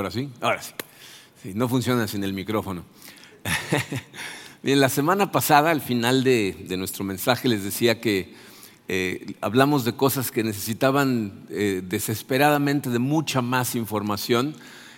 Ahora 0.00 0.10
sí, 0.10 0.30
ahora 0.40 0.62
sí. 0.62 0.72
sí 1.42 1.52
no 1.54 1.68
funciona 1.68 2.08
sin 2.08 2.24
el 2.24 2.32
micrófono. 2.32 2.86
Bien, 4.62 4.80
la 4.80 4.88
semana 4.88 5.30
pasada, 5.30 5.70
al 5.70 5.82
final 5.82 6.24
de, 6.24 6.64
nuestro 6.78 7.04
mensaje, 7.04 7.48
les 7.48 7.64
decía 7.64 8.00
que 8.00 8.32
eh, 8.88 9.34
hablamos 9.42 9.84
de 9.84 9.92
cosas 9.92 10.30
que 10.30 10.42
necesitaban 10.42 11.44
eh, 11.50 11.82
desesperadamente 11.86 12.88
de 12.88 12.98
mucha 12.98 13.42
más 13.42 13.74
información 13.74 14.54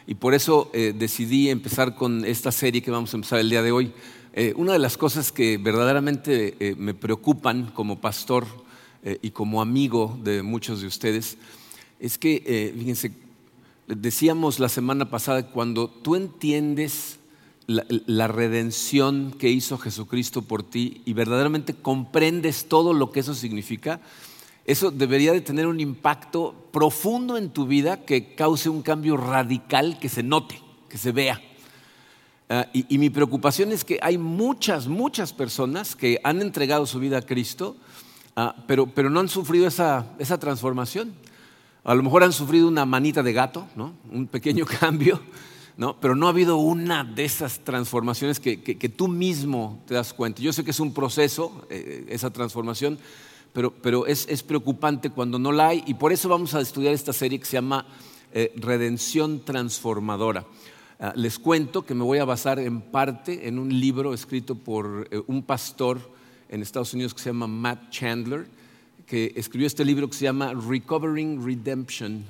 y 0.06 0.14
por 0.14 0.34
eso 0.34 0.70
eh, 0.72 0.94
decidí 0.96 1.50
empezar 1.50 1.96
con 1.96 2.24
esta 2.24 2.52
serie 2.52 2.80
que 2.80 2.92
vamos 2.92 3.12
a 3.12 3.16
empezar 3.16 3.40
el 3.40 3.50
día 3.50 3.62
de 3.62 3.72
hoy. 3.72 3.92
una 4.54 4.72
de 4.72 4.78
las 4.78 4.96
cosas 4.96 5.32
que 5.32 5.58
verdaderamente 5.58 6.76
me 6.78 6.94
preocupan 6.94 7.72
como 7.74 8.00
pastor 8.00 8.46
y 9.20 9.32
como 9.32 9.60
amigo 9.60 10.16
de 10.22 10.44
muchos 10.44 10.80
de 10.80 10.86
ustedes 10.86 11.38
es 11.98 12.18
que, 12.18 12.72
fíjense, 12.78 13.10
decíamos 13.86 14.60
la 14.60 14.68
semana 14.68 15.10
pasada, 15.10 15.50
cuando 15.50 15.88
tú 15.88 16.16
entiendes 16.16 17.18
la, 17.66 18.28
redención 18.28 19.32
que 19.38 19.48
hizo 19.48 19.78
Jesucristo 19.78 20.42
por 20.42 20.62
ti 20.62 21.02
y 21.04 21.12
verdaderamente 21.12 21.74
comprendes 21.74 22.66
todo 22.68 22.92
lo 22.92 23.12
que 23.12 23.20
eso 23.20 23.34
significa, 23.34 24.00
eso 24.64 24.90
debería 24.90 25.32
de 25.32 25.40
tener 25.40 25.66
un 25.66 25.80
impacto 25.80 26.54
profundo 26.72 27.36
en 27.36 27.50
tu 27.50 27.66
vida 27.66 28.04
que 28.04 28.34
cause 28.34 28.68
un 28.68 28.82
cambio 28.82 29.16
radical 29.16 29.98
que 29.98 30.08
se 30.08 30.22
note, 30.22 30.60
que 30.88 30.98
se 30.98 31.12
vea. 31.12 31.40
Ah, 32.48 32.66
y, 32.72 32.98
mi 32.98 33.08
preocupación 33.08 33.72
es 33.72 33.84
que 33.84 33.98
hay 34.02 34.18
muchas, 34.18 34.86
muchas 34.86 35.32
personas 35.32 35.96
que 35.96 36.20
han 36.22 36.42
entregado 36.42 36.84
su 36.86 36.98
vida 36.98 37.18
a 37.18 37.22
Cristo, 37.22 37.76
ah, 38.36 38.54
pero, 38.66 38.86
pero, 38.86 39.08
no 39.08 39.20
han 39.20 39.28
sufrido 39.28 39.66
esa, 39.66 40.06
esa 40.18 40.38
transformación. 40.38 41.14
A 41.84 41.94
lo 41.94 42.02
mejor 42.02 42.22
han 42.22 42.32
sufrido 42.32 42.68
una 42.68 42.86
manita 42.86 43.22
de 43.22 43.32
gato, 43.32 43.66
¿no? 43.74 43.94
un 44.10 44.26
pequeño 44.26 44.64
cambio, 44.80 45.20
¿no? 45.76 45.96
pero 46.00 46.14
no 46.14 46.26
ha 46.26 46.30
habido 46.30 46.56
una 46.58 47.02
de 47.02 47.24
esas 47.24 47.60
transformaciones 47.60 48.38
que, 48.38 48.56
tú 48.96 49.08
mismo 49.08 49.82
te 49.86 49.94
das 49.94 50.12
cuenta. 50.12 50.42
Yo 50.42 50.52
sé 50.52 50.64
que 50.64 50.70
es 50.70 50.80
un 50.80 50.94
proceso, 50.94 51.66
eh, 51.70 52.06
esa 52.08 52.30
transformación, 52.30 52.98
pero, 53.52 53.72
pero 53.72 54.06
es, 54.06 54.26
es, 54.28 54.42
preocupante 54.42 55.10
cuando 55.10 55.38
no 55.38 55.52
la 55.52 55.68
hay 55.68 55.82
y 55.86 55.94
por 55.94 56.12
eso 56.12 56.28
vamos 56.28 56.54
a 56.54 56.60
estudiar 56.60 56.94
esta 56.94 57.12
serie 57.12 57.38
que 57.38 57.44
se 57.44 57.54
llama 57.54 57.86
eh, 58.32 58.52
Redención 58.56 59.44
Transformadora. 59.44 60.46
Ah, 60.98 61.12
les 61.16 61.38
cuento 61.38 61.84
que 61.84 61.94
me 61.94 62.04
voy 62.04 62.18
a 62.18 62.24
basar 62.24 62.60
en 62.60 62.80
parte 62.80 63.48
en 63.48 63.58
un 63.58 63.68
libro 63.68 64.14
escrito 64.14 64.54
por 64.54 65.08
eh, 65.10 65.20
un 65.26 65.42
pastor 65.42 66.00
en 66.48 66.62
Estados 66.62 66.94
Unidos 66.94 67.12
que 67.12 67.20
se 67.20 67.30
llama 67.30 67.48
Matt 67.48 67.90
Chandler 67.90 68.46
que 69.06 69.32
escribió 69.36 69.66
este 69.66 69.84
libro 69.84 70.08
que 70.08 70.16
se 70.16 70.24
llama 70.24 70.54
Recovering 70.54 71.44
Redemption, 71.44 72.24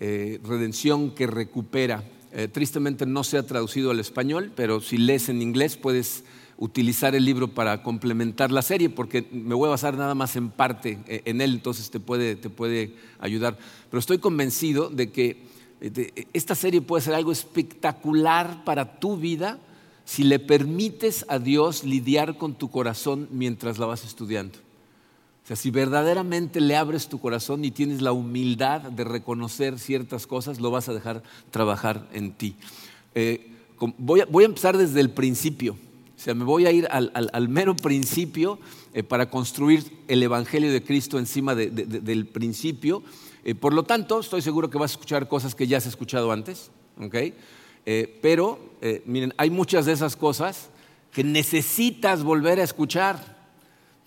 eh, 0.00 0.40
Redención 0.44 1.10
que 1.10 1.26
recupera. 1.26 2.04
Eh, 2.32 2.48
tristemente 2.48 3.06
no 3.06 3.24
se 3.24 3.38
ha 3.38 3.46
traducido 3.46 3.90
al 3.90 4.00
español, 4.00 4.52
pero 4.54 4.80
si 4.80 4.98
lees 4.98 5.28
en 5.28 5.42
inglés 5.42 5.76
puedes 5.76 6.24
utilizar 6.56 7.14
el 7.14 7.24
libro 7.24 7.48
para 7.48 7.82
complementar 7.82 8.52
la 8.52 8.62
serie, 8.62 8.90
porque 8.90 9.26
me 9.32 9.54
voy 9.54 9.68
a 9.68 9.70
basar 9.70 9.96
nada 9.96 10.14
más 10.14 10.36
en 10.36 10.50
parte 10.50 10.98
eh, 11.06 11.22
en 11.24 11.40
él, 11.40 11.54
entonces 11.54 11.90
te 11.90 12.00
puede, 12.00 12.36
te 12.36 12.50
puede 12.50 12.94
ayudar. 13.18 13.58
Pero 13.90 13.98
estoy 13.98 14.18
convencido 14.18 14.90
de 14.90 15.10
que 15.10 15.54
esta 16.32 16.54
serie 16.54 16.80
puede 16.80 17.02
ser 17.02 17.14
algo 17.14 17.30
espectacular 17.30 18.64
para 18.64 18.98
tu 18.98 19.16
vida 19.18 19.58
si 20.04 20.22
le 20.22 20.38
permites 20.38 21.26
a 21.28 21.38
Dios 21.38 21.84
lidiar 21.84 22.38
con 22.38 22.54
tu 22.54 22.70
corazón 22.70 23.28
mientras 23.30 23.78
la 23.78 23.86
vas 23.86 24.04
estudiando. 24.04 24.63
O 25.44 25.46
sea, 25.46 25.56
si 25.56 25.70
verdaderamente 25.70 26.58
le 26.58 26.74
abres 26.74 27.06
tu 27.06 27.20
corazón 27.20 27.66
y 27.66 27.70
tienes 27.70 28.00
la 28.00 28.12
humildad 28.12 28.80
de 28.80 29.04
reconocer 29.04 29.78
ciertas 29.78 30.26
cosas, 30.26 30.58
lo 30.58 30.70
vas 30.70 30.88
a 30.88 30.94
dejar 30.94 31.22
trabajar 31.50 32.08
en 32.14 32.32
ti. 32.32 32.56
Eh, 33.14 33.50
voy, 33.98 34.20
a, 34.20 34.44
empezar 34.46 34.78
desde 34.78 35.00
el 35.00 35.10
principio. 35.10 35.74
O 35.74 36.18
sea, 36.18 36.32
me 36.32 36.44
voy 36.44 36.64
a 36.64 36.72
ir 36.72 36.88
al, 36.90 37.48
mero 37.50 37.76
principio 37.76 38.58
eh, 38.94 39.02
para 39.02 39.28
construir 39.28 39.84
el 40.08 40.22
Evangelio 40.22 40.72
de 40.72 40.82
Cristo 40.82 41.18
encima 41.18 41.54
del 41.54 42.24
principio. 42.24 43.02
Eh, 43.44 43.54
por 43.54 43.74
lo 43.74 43.82
tanto, 43.82 44.20
estoy 44.20 44.40
seguro 44.40 44.70
que 44.70 44.78
vas 44.78 44.92
a 44.92 44.94
escuchar 44.94 45.28
cosas 45.28 45.54
que 45.54 45.66
ya 45.66 45.76
has 45.76 45.84
escuchado 45.84 46.32
antes. 46.32 46.70
pero, 48.22 48.58
miren, 49.04 49.34
hay 49.36 49.50
muchas 49.50 49.84
de 49.84 49.92
esas 49.92 50.16
cosas 50.16 50.70
que 51.12 51.22
necesitas 51.22 52.22
volver 52.22 52.60
a 52.60 52.64
escuchar 52.64 53.33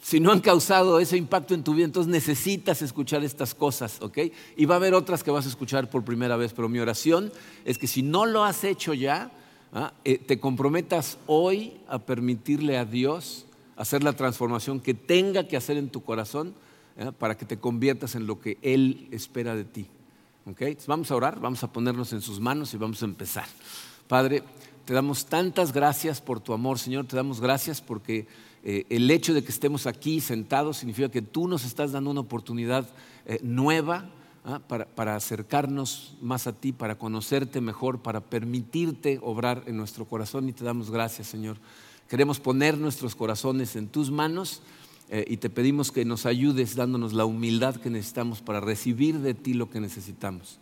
si 0.07 0.21
no 0.21 0.31
han 0.31 0.39
causado 0.39 1.01
ese 1.01 1.17
impacto 1.17 1.53
en 1.53 1.65
tu 1.65 1.73
vida, 1.73 1.83
entonces 1.83 2.09
necesitas 2.09 2.81
escuchar 2.81 3.25
estas 3.25 3.53
cosas, 3.53 4.01
¿ok? 4.01 4.19
Y 4.55 4.63
va 4.63 4.75
a 4.75 4.77
haber 4.77 4.93
otras 4.93 5.21
que 5.21 5.31
vas 5.31 5.45
a 5.45 5.49
escuchar 5.49 5.89
por 5.89 6.05
primera 6.05 6.37
vez, 6.37 6.53
pero 6.53 6.69
mi 6.69 6.79
oración 6.79 7.29
es 7.65 7.77
que 7.77 7.87
si 7.87 8.03
no 8.03 8.25
lo 8.25 8.45
has 8.45 8.63
hecho 8.63 8.93
ya, 8.93 9.31
¿ah? 9.73 9.91
eh, 10.05 10.17
te 10.17 10.39
comprometas 10.39 11.17
hoy 11.25 11.73
a 11.89 11.99
permitirle 11.99 12.77
a 12.77 12.85
Dios 12.85 13.47
hacer 13.75 14.01
la 14.01 14.13
transformación 14.13 14.79
que 14.79 14.93
tenga 14.93 15.45
que 15.45 15.57
hacer 15.57 15.75
en 15.75 15.89
tu 15.89 16.01
corazón 16.01 16.53
¿eh? 16.95 17.11
para 17.19 17.35
que 17.35 17.45
te 17.45 17.57
conviertas 17.57 18.15
en 18.15 18.27
lo 18.27 18.39
que 18.39 18.59
Él 18.61 19.09
espera 19.11 19.57
de 19.57 19.65
ti. 19.65 19.87
¿ok? 20.49 20.61
vamos 20.87 21.11
a 21.11 21.17
orar, 21.17 21.41
vamos 21.41 21.65
a 21.65 21.73
ponernos 21.73 22.13
en 22.13 22.21
sus 22.21 22.39
manos 22.39 22.73
y 22.73 22.77
vamos 22.77 23.01
a 23.01 23.05
empezar. 23.05 23.47
Padre, 24.07 24.41
te 24.85 24.93
damos 24.93 25.25
tantas 25.25 25.73
gracias 25.73 26.21
por 26.21 26.39
tu 26.39 26.53
amor, 26.53 26.79
Señor, 26.79 27.07
te 27.07 27.17
damos 27.17 27.41
gracias 27.41 27.81
porque 27.81 28.25
eh, 28.69 28.85
el 28.89 29.09
hecho 29.09 29.33
de 29.33 29.45
que 29.45 29.51
estemos 29.53 29.87
aquí 29.87 30.19
sentados 30.19 30.75
significa 30.75 31.07
que 31.07 31.21
tú 31.21 31.47
nos 31.47 31.63
estás 31.63 31.93
dando 31.93 32.11
una 32.11 32.19
oportunidad 32.19 32.85
eh, 33.25 33.39
nueva 33.41 34.09
¿ah? 34.43 34.59
para, 34.59 35.15
acercarnos 35.15 36.17
más 36.21 36.47
a 36.47 36.51
ti, 36.51 36.73
para 36.73 36.97
conocerte 36.97 37.61
mejor, 37.61 37.99
para 37.99 38.19
permitirte 38.19 39.21
obrar 39.23 39.63
en 39.67 39.77
nuestro 39.77 40.03
corazón 40.03 40.49
y 40.49 40.51
te 40.51 40.65
damos 40.65 40.91
gracias, 40.91 41.27
Señor. 41.27 41.55
Queremos 42.09 42.41
poner 42.41 42.77
nuestros 42.77 43.15
corazones 43.15 43.77
en 43.77 43.87
tus 43.87 44.11
manos 44.11 44.61
eh, 45.09 45.23
y 45.29 45.37
te 45.37 45.49
pedimos 45.49 45.89
que 45.89 46.03
nos 46.03 46.25
ayudes 46.25 46.75
dándonos 46.75 47.13
la 47.13 47.23
humildad 47.23 47.77
que 47.77 47.89
necesitamos 47.89 48.41
para 48.41 48.59
recibir 48.59 49.19
de 49.19 49.33
ti 49.33 49.53
lo 49.53 49.69
que 49.69 49.79
necesitamos. 49.79 50.59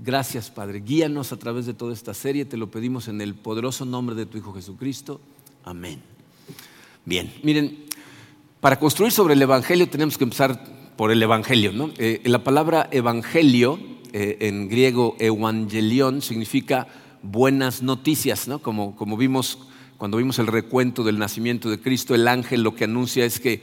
gracias, 0.00 0.48
Padre. 0.48 0.78
Guíanos 0.78 1.32
a 1.32 1.38
través 1.38 1.66
de 1.66 1.74
toda 1.74 1.92
esta 1.92 2.14
serie. 2.14 2.44
Te 2.44 2.56
lo 2.56 2.70
pedimos 2.70 3.08
en 3.08 3.20
el 3.20 3.34
poderoso 3.34 3.84
nombre 3.84 4.14
de 4.14 4.26
tu 4.26 4.38
Hijo 4.38 4.52
Jesucristo. 4.52 5.20
Amén. 5.64 6.19
Bien, 7.04 7.32
miren, 7.42 7.84
para 8.60 8.78
construir 8.78 9.12
sobre 9.12 9.34
el 9.34 9.42
Evangelio 9.42 9.88
tenemos 9.88 10.18
que 10.18 10.24
empezar 10.24 10.62
por 10.96 11.10
el 11.10 11.22
Evangelio. 11.22 11.72
¿no? 11.72 11.90
Eh, 11.98 12.20
la 12.24 12.44
palabra 12.44 12.88
Evangelio, 12.92 13.78
eh, 14.12 14.36
en 14.40 14.68
griego 14.68 15.16
evangelion, 15.18 16.20
significa 16.20 16.86
buenas 17.22 17.82
noticias, 17.82 18.48
¿no? 18.48 18.58
como, 18.60 18.96
como 18.96 19.16
vimos 19.16 19.58
cuando 20.00 20.16
vimos 20.16 20.38
el 20.38 20.46
recuento 20.46 21.04
del 21.04 21.18
nacimiento 21.18 21.68
de 21.68 21.78
Cristo, 21.78 22.14
el 22.14 22.26
ángel 22.26 22.62
lo 22.62 22.74
que 22.74 22.84
anuncia 22.84 23.26
es 23.26 23.38
que 23.38 23.62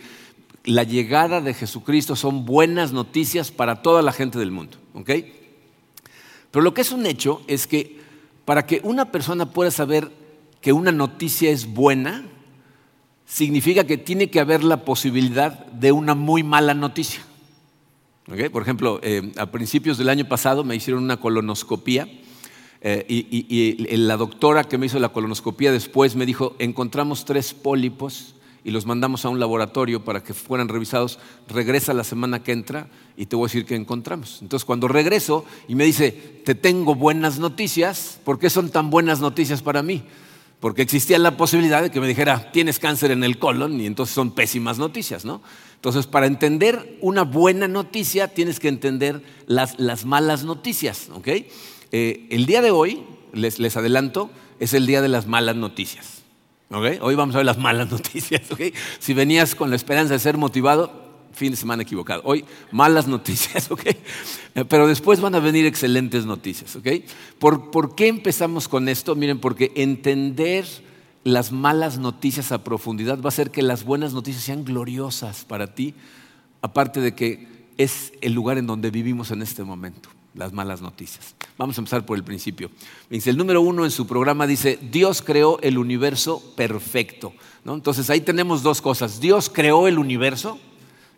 la 0.65 0.83
llegada 0.83 1.41
de 1.41 1.55
Jesucristo 1.55 2.15
son 2.15 2.45
buenas 2.45 2.91
noticias 2.91 3.49
para 3.49 3.81
toda 3.81 4.03
la 4.03 4.11
gente 4.11 4.37
del 4.37 4.51
mundo. 4.51 4.77
Pero 6.51 6.63
lo 6.63 6.75
que 6.75 6.81
es 6.81 6.91
un 6.91 7.07
hecho 7.07 7.41
es 7.47 7.65
que 7.65 7.99
para 8.45 8.67
que 8.67 8.81
una 8.83 9.11
persona 9.11 9.51
pueda 9.51 9.71
saber 9.71 10.11
que 10.61 10.73
una 10.73 10.91
noticia 10.91 11.49
es 11.49 11.65
buena, 11.65 12.23
significa 13.27 13.83
que 13.83 13.97
tiene 13.97 14.29
que 14.29 14.39
haber 14.39 14.63
la 14.63 14.85
posibilidad 14.85 15.67
de 15.67 15.91
una 15.91 16.15
muy 16.15 16.41
mala 16.41 16.73
noticia. 16.73 17.21
Por 18.51 18.61
ejemplo, 18.61 18.99
eh, 19.03 19.31
a 19.38 19.51
principios 19.51 19.97
del 19.97 20.09
año 20.09 20.27
pasado 20.27 20.63
me 20.63 20.75
hicieron 20.75 21.03
una 21.03 21.17
colonoscopía 21.17 22.09
eh, 22.81 23.05
y, 23.07 23.97
la 23.97 24.17
doctora 24.17 24.63
que 24.63 24.77
me 24.77 24.85
hizo 24.85 24.99
la 24.99 25.09
colonoscopía 25.09 25.71
después 25.71 26.15
me 26.15 26.25
dijo, 26.25 26.55
encontramos 26.59 27.25
tres 27.25 27.53
pólipos 27.53 28.35
y 28.63 28.71
los 28.71 28.85
mandamos 28.85 29.23
a 29.23 29.29
un 29.29 29.39
laboratorio 29.39 30.03
para 30.03 30.24
que 30.24 30.33
fueran 30.33 30.68
revisados, 30.68 31.19
regresa 31.47 31.94
la 31.94 32.03
semana 32.03 32.44
que 32.44 32.51
entra 32.51 32.88
y 33.15 33.27
te 33.27 33.35
voy 33.35 33.45
a 33.45 33.47
decir 33.47 33.65
qué 33.65 33.75
encontramos. 33.75 34.39
Entonces 34.41 34.65
cuando 34.65 34.88
regreso 34.88 35.45
y 35.68 35.75
me 35.75 35.85
dice, 35.85 36.12
te 36.45 36.53
tengo 36.53 36.95
buenas 36.95 37.39
noticias, 37.39 38.19
¿por 38.25 38.39
qué 38.39 38.50
son 38.50 38.69
tan 38.69 38.89
buenas 38.89 39.21
noticias 39.21 39.62
para 39.62 39.83
mí? 39.83 40.03
Porque 40.59 40.81
existía 40.81 41.19
la 41.19 41.38
posibilidad 41.38 41.81
de 41.81 41.92
que 41.92 42.00
me 42.00 42.07
dijera, 42.07 42.51
tienes 42.51 42.80
cáncer 42.80 43.12
en 43.12 43.24
el 43.24 43.38
colon 43.38 43.80
y 43.80 43.86
entonces 43.86 44.15
son 44.15 44.31
pésimas 44.31 44.80
noticias, 44.80 45.24
¿no? 45.24 45.42
Entonces, 45.75 46.07
para 46.07 46.25
entender 46.25 46.98
una 47.01 47.21
buena 47.21 47.68
noticia, 47.68 48.30
tienes 48.30 48.59
que 48.59 48.68
entender 48.68 49.21
las, 49.45 50.06
malas 50.06 50.44
noticias, 50.44 51.09
¿ok? 51.13 51.27
Eh, 51.92 52.27
el 52.31 52.48
día 52.48 52.62
de 52.62 52.71
hoy, 52.71 53.04
les, 53.33 53.59
les, 53.59 53.77
adelanto, 53.77 54.31
es 54.59 54.74
el 54.74 54.88
día 54.88 55.01
de 55.04 55.07
las 55.07 55.27
malas 55.27 55.56
noticias, 55.56 56.24
¿ok? 56.71 57.01
Hoy 57.01 57.13
vamos 57.13 57.36
a 57.36 57.39
ver 57.39 57.45
las 57.45 57.60
malas 57.60 57.92
noticias, 57.92 58.51
¿ok? 58.51 58.62
Si 58.98 59.13
venías 59.13 59.53
con 59.53 59.69
la 59.69 59.75
esperanza 59.75 60.13
de 60.13 60.19
ser 60.19 60.38
motivado, 60.38 61.06
fin 61.38 61.51
de 61.51 61.57
semana 61.57 61.84
equivocado. 61.84 62.22
Hoy 62.25 62.44
malas 62.72 63.07
noticias, 63.07 63.72
¿ok? 63.72 63.84
Pero 64.68 64.88
después 64.88 65.22
van 65.22 65.36
a 65.36 65.39
venir 65.39 65.66
excelentes 65.66 66.25
noticias, 66.25 66.75
¿ok? 66.75 66.88
¿Por, 67.39 67.95
qué 67.95 68.07
empezamos 68.07 68.68
con 68.68 68.89
esto? 68.89 69.16
Miren, 69.16 69.39
porque 69.39 69.72
entender 69.75 70.66
las 71.24 71.51
malas 71.51 72.00
noticias 72.00 72.51
a 72.51 72.63
profundidad 72.63 73.19
va 73.19 73.25
a 73.25 73.28
hacer 73.30 73.51
que 73.51 73.62
las 73.62 73.84
buenas 73.84 74.13
noticias 74.13 74.44
sean 74.44 74.66
gloriosas 74.66 75.45
para 75.45 75.75
ti, 75.75 75.94
aparte 76.62 77.00
de 77.01 77.13
que 77.13 77.48
es 77.78 78.13
el 78.22 78.34
lugar 78.34 78.57
en 78.57 78.66
donde 78.66 78.89
vivimos 78.89 79.31
en 79.31 79.42
este 79.42 79.63
momento. 79.63 80.10
las 80.34 80.54
malas 80.54 80.84
noticias. 80.84 81.34
Vamos 81.57 81.80
a 81.80 81.81
empezar 81.81 82.06
por 82.06 82.16
el 82.16 82.24
principio. 82.24 82.69
El 83.10 83.38
número 83.38 83.60
uno 83.60 83.86
en 83.86 83.89
su 83.89 84.06
programa 84.06 84.45
dice, 84.45 84.78
Dios 84.92 85.24
creó 85.24 85.60
el 85.62 85.80
universo 85.80 86.44
perfecto. 86.56 87.34
Entonces 87.66 88.12
ahí 88.12 88.22
tenemos 88.22 88.62
dos 88.62 88.80
cosas. 88.80 89.19
Dios 89.19 89.50
creó 89.50 89.88
el 89.88 89.98
universo, 89.98 90.60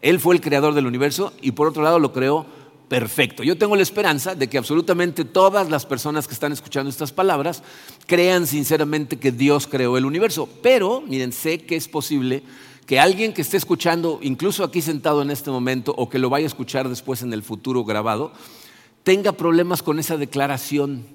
Él 0.02 0.20
fue 0.20 0.36
el 0.36 0.42
creador 0.42 0.74
del 0.74 0.88
universo 0.88 1.34
y 1.42 1.52
por 1.52 1.68
otro 1.68 1.84
lado 1.84 2.00
lo 2.00 2.14
creó 2.14 2.46
perfecto. 2.88 3.44
Yo 3.44 3.58
tengo 3.58 3.76
la 3.76 3.84
esperanza 3.84 4.36
de 4.36 4.50
que 4.50 4.58
absolutamente 4.58 5.24
todas 5.24 5.70
las 5.70 5.86
personas 5.86 6.28
que 6.28 6.34
están 6.34 6.52
escuchando 6.52 6.90
estas 6.90 7.12
palabras 7.12 7.64
crean 8.08 8.48
sinceramente 8.48 9.20
que 9.20 9.32
Dios 9.32 9.68
creó 9.68 9.98
el 9.98 10.06
universo. 10.06 10.50
Pero, 10.62 11.02
miren, 11.02 11.32
sé 11.32 11.60
que 11.60 11.76
es 11.76 11.88
posible 11.88 12.44
que 12.88 13.00
alguien 13.00 13.34
que 13.34 13.44
esté 13.44 13.56
escuchando, 13.56 14.20
incluso 14.24 14.64
aquí 14.64 14.82
sentado 14.82 15.22
en 15.22 15.30
este 15.30 15.52
momento, 15.52 15.94
o 15.96 16.10
que 16.10 16.18
lo 16.18 16.32
vaya 16.32 16.46
a 16.46 16.48
escuchar 16.48 16.90
después 16.90 17.22
en 17.22 17.32
el 17.34 17.44
futuro 17.44 17.84
grabado, 17.84 18.34
tenga 19.04 19.32
problemas 19.32 19.84
con 19.84 20.00
esa 20.00 20.18
declaración. 20.18 21.06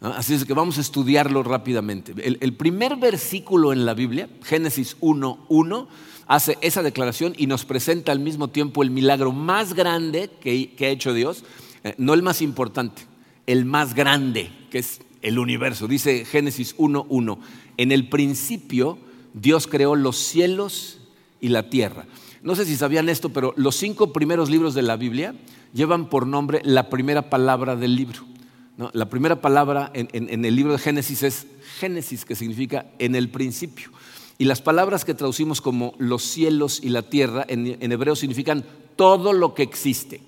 Así 0.00 0.32
es 0.34 0.46
que 0.46 0.54
vamos 0.54 0.78
a 0.78 0.80
estudiarlo 0.80 1.42
rápidamente. 1.42 2.14
El, 2.24 2.54
primer 2.54 2.96
versículo 2.96 3.74
en 3.74 3.84
la 3.84 3.92
Biblia, 3.92 4.28
Génesis 4.42 4.96
1.1, 5.00 5.86
hace 6.32 6.56
esa 6.62 6.82
declaración 6.82 7.34
y 7.36 7.46
nos 7.46 7.66
presenta 7.66 8.10
al 8.10 8.18
mismo 8.18 8.48
tiempo 8.48 8.82
el 8.82 8.90
milagro 8.90 9.32
más 9.32 9.74
grande 9.74 10.30
que, 10.40 10.74
ha 10.80 10.84
hecho 10.86 11.12
Dios, 11.12 11.44
eh, 11.84 11.94
no 11.98 12.14
el 12.14 12.22
más 12.22 12.40
importante, 12.40 13.02
el 13.46 13.66
más 13.66 13.94
grande, 13.94 14.50
que 14.70 14.78
es 14.78 15.02
el 15.20 15.38
universo. 15.38 15.86
Dice 15.86 16.24
Génesis 16.24 16.74
1.1, 16.78 17.38
en 17.76 17.92
el 17.92 18.08
principio 18.08 18.96
Dios 19.34 19.66
creó 19.66 19.94
los 19.94 20.16
cielos 20.16 21.00
y 21.38 21.50
la 21.50 21.68
tierra. 21.68 22.06
No 22.42 22.56
sé 22.56 22.64
si 22.64 22.76
sabían 22.76 23.10
esto, 23.10 23.28
pero 23.28 23.52
los 23.58 23.76
cinco 23.76 24.14
primeros 24.14 24.48
libros 24.48 24.72
de 24.72 24.80
la 24.80 24.96
Biblia 24.96 25.34
llevan 25.74 26.08
por 26.08 26.26
nombre 26.26 26.62
la 26.64 26.88
primera 26.88 27.28
palabra 27.28 27.76
del 27.76 27.94
libro. 27.94 28.24
La 28.94 29.10
primera 29.10 29.42
palabra 29.42 29.90
en, 29.92 30.44
el 30.46 30.56
libro 30.56 30.72
de 30.72 30.78
Génesis 30.78 31.22
es 31.22 31.46
Génesis, 31.78 32.24
que 32.24 32.34
significa 32.34 32.86
en 32.98 33.14
el 33.14 33.28
principio. 33.28 33.90
Y 34.42 34.44
las 34.44 34.60
palabras 34.60 35.04
que 35.04 35.14
traducimos 35.14 35.60
como 35.60 35.94
los 35.98 36.24
cielos 36.24 36.80
y 36.82 36.88
la 36.88 37.02
tierra 37.02 37.46
en, 37.46 37.78
en 37.80 37.92
hebreo 37.92 38.16
significan 38.16 38.64
todo 38.96 39.32
lo 39.32 39.54
que 39.54 39.62
existe. 39.62 40.20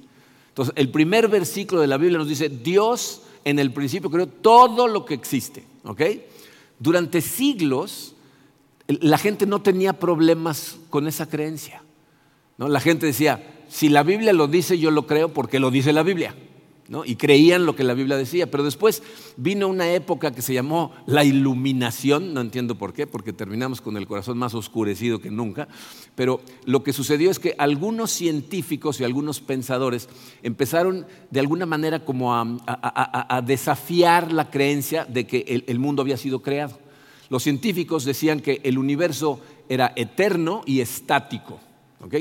Entonces, 0.50 0.72
el 0.76 0.88
primer 0.88 1.26
versículo 1.26 1.80
de 1.80 1.88
la 1.88 1.96
Biblia 1.96 2.18
nos 2.18 2.28
dice, 2.28 2.48
Dios 2.48 3.22
en 3.44 3.58
el 3.58 3.72
principio 3.72 4.12
creó 4.12 4.28
todo 4.28 4.86
lo 4.86 5.04
que 5.04 5.14
existe. 5.14 5.64
Durante 6.78 7.20
siglos 7.22 8.14
la 8.86 9.18
gente 9.18 9.46
no 9.46 9.62
tenía 9.62 9.94
problemas 9.94 10.76
con 10.90 11.08
esa 11.08 11.28
creencia. 11.28 11.82
¿no? 12.56 12.68
La 12.68 12.78
gente 12.78 13.06
decía, 13.06 13.64
si 13.68 13.88
la 13.88 14.04
Biblia 14.04 14.32
lo 14.32 14.46
dice, 14.46 14.78
yo 14.78 14.92
lo 14.92 15.08
creo 15.08 15.34
porque 15.34 15.58
lo 15.58 15.72
dice 15.72 15.92
la 15.92 16.04
Biblia. 16.04 16.36
Y 17.06 17.16
creían 17.16 17.64
lo 17.64 17.74
que 17.74 17.84
la 17.84 17.94
Biblia 17.94 18.16
decía. 18.16 18.50
Pero 18.50 18.62
después 18.62 19.02
vino 19.36 19.68
una 19.68 19.92
época 19.92 20.32
que 20.32 20.42
se 20.42 20.54
llamó 20.54 20.92
la 21.06 21.24
iluminación, 21.24 22.34
no 22.34 22.40
entiendo 22.40 22.76
por 22.76 22.92
qué, 22.92 23.06
porque 23.06 23.32
terminamos 23.32 23.80
con 23.80 23.96
el 23.96 24.06
corazón 24.06 24.38
más 24.38 24.54
oscurecido 24.54 25.20
que 25.20 25.30
nunca. 25.30 25.68
Pero 26.14 26.40
lo 26.66 26.82
que 26.82 26.92
sucedió 26.92 27.30
es 27.30 27.38
que 27.38 27.54
algunos 27.58 28.10
científicos 28.10 29.00
y 29.00 29.04
algunos 29.04 29.40
pensadores 29.40 30.08
empezaron 30.42 31.06
de 31.30 31.40
alguna 31.40 31.66
manera 31.66 32.04
como 32.04 32.34
a, 32.34 33.42
desafiar 33.46 34.32
la 34.32 34.50
creencia 34.50 35.04
de 35.04 35.26
que 35.26 35.64
el 35.66 35.78
mundo 35.78 36.02
había 36.02 36.16
sido 36.16 36.42
creado. 36.42 36.78
Los 37.30 37.42
científicos 37.42 38.04
decían 38.04 38.40
que 38.40 38.60
el 38.64 38.78
universo 38.78 39.40
era 39.68 39.92
eterno 39.96 40.62
y 40.66 40.80
estático. 40.80 41.60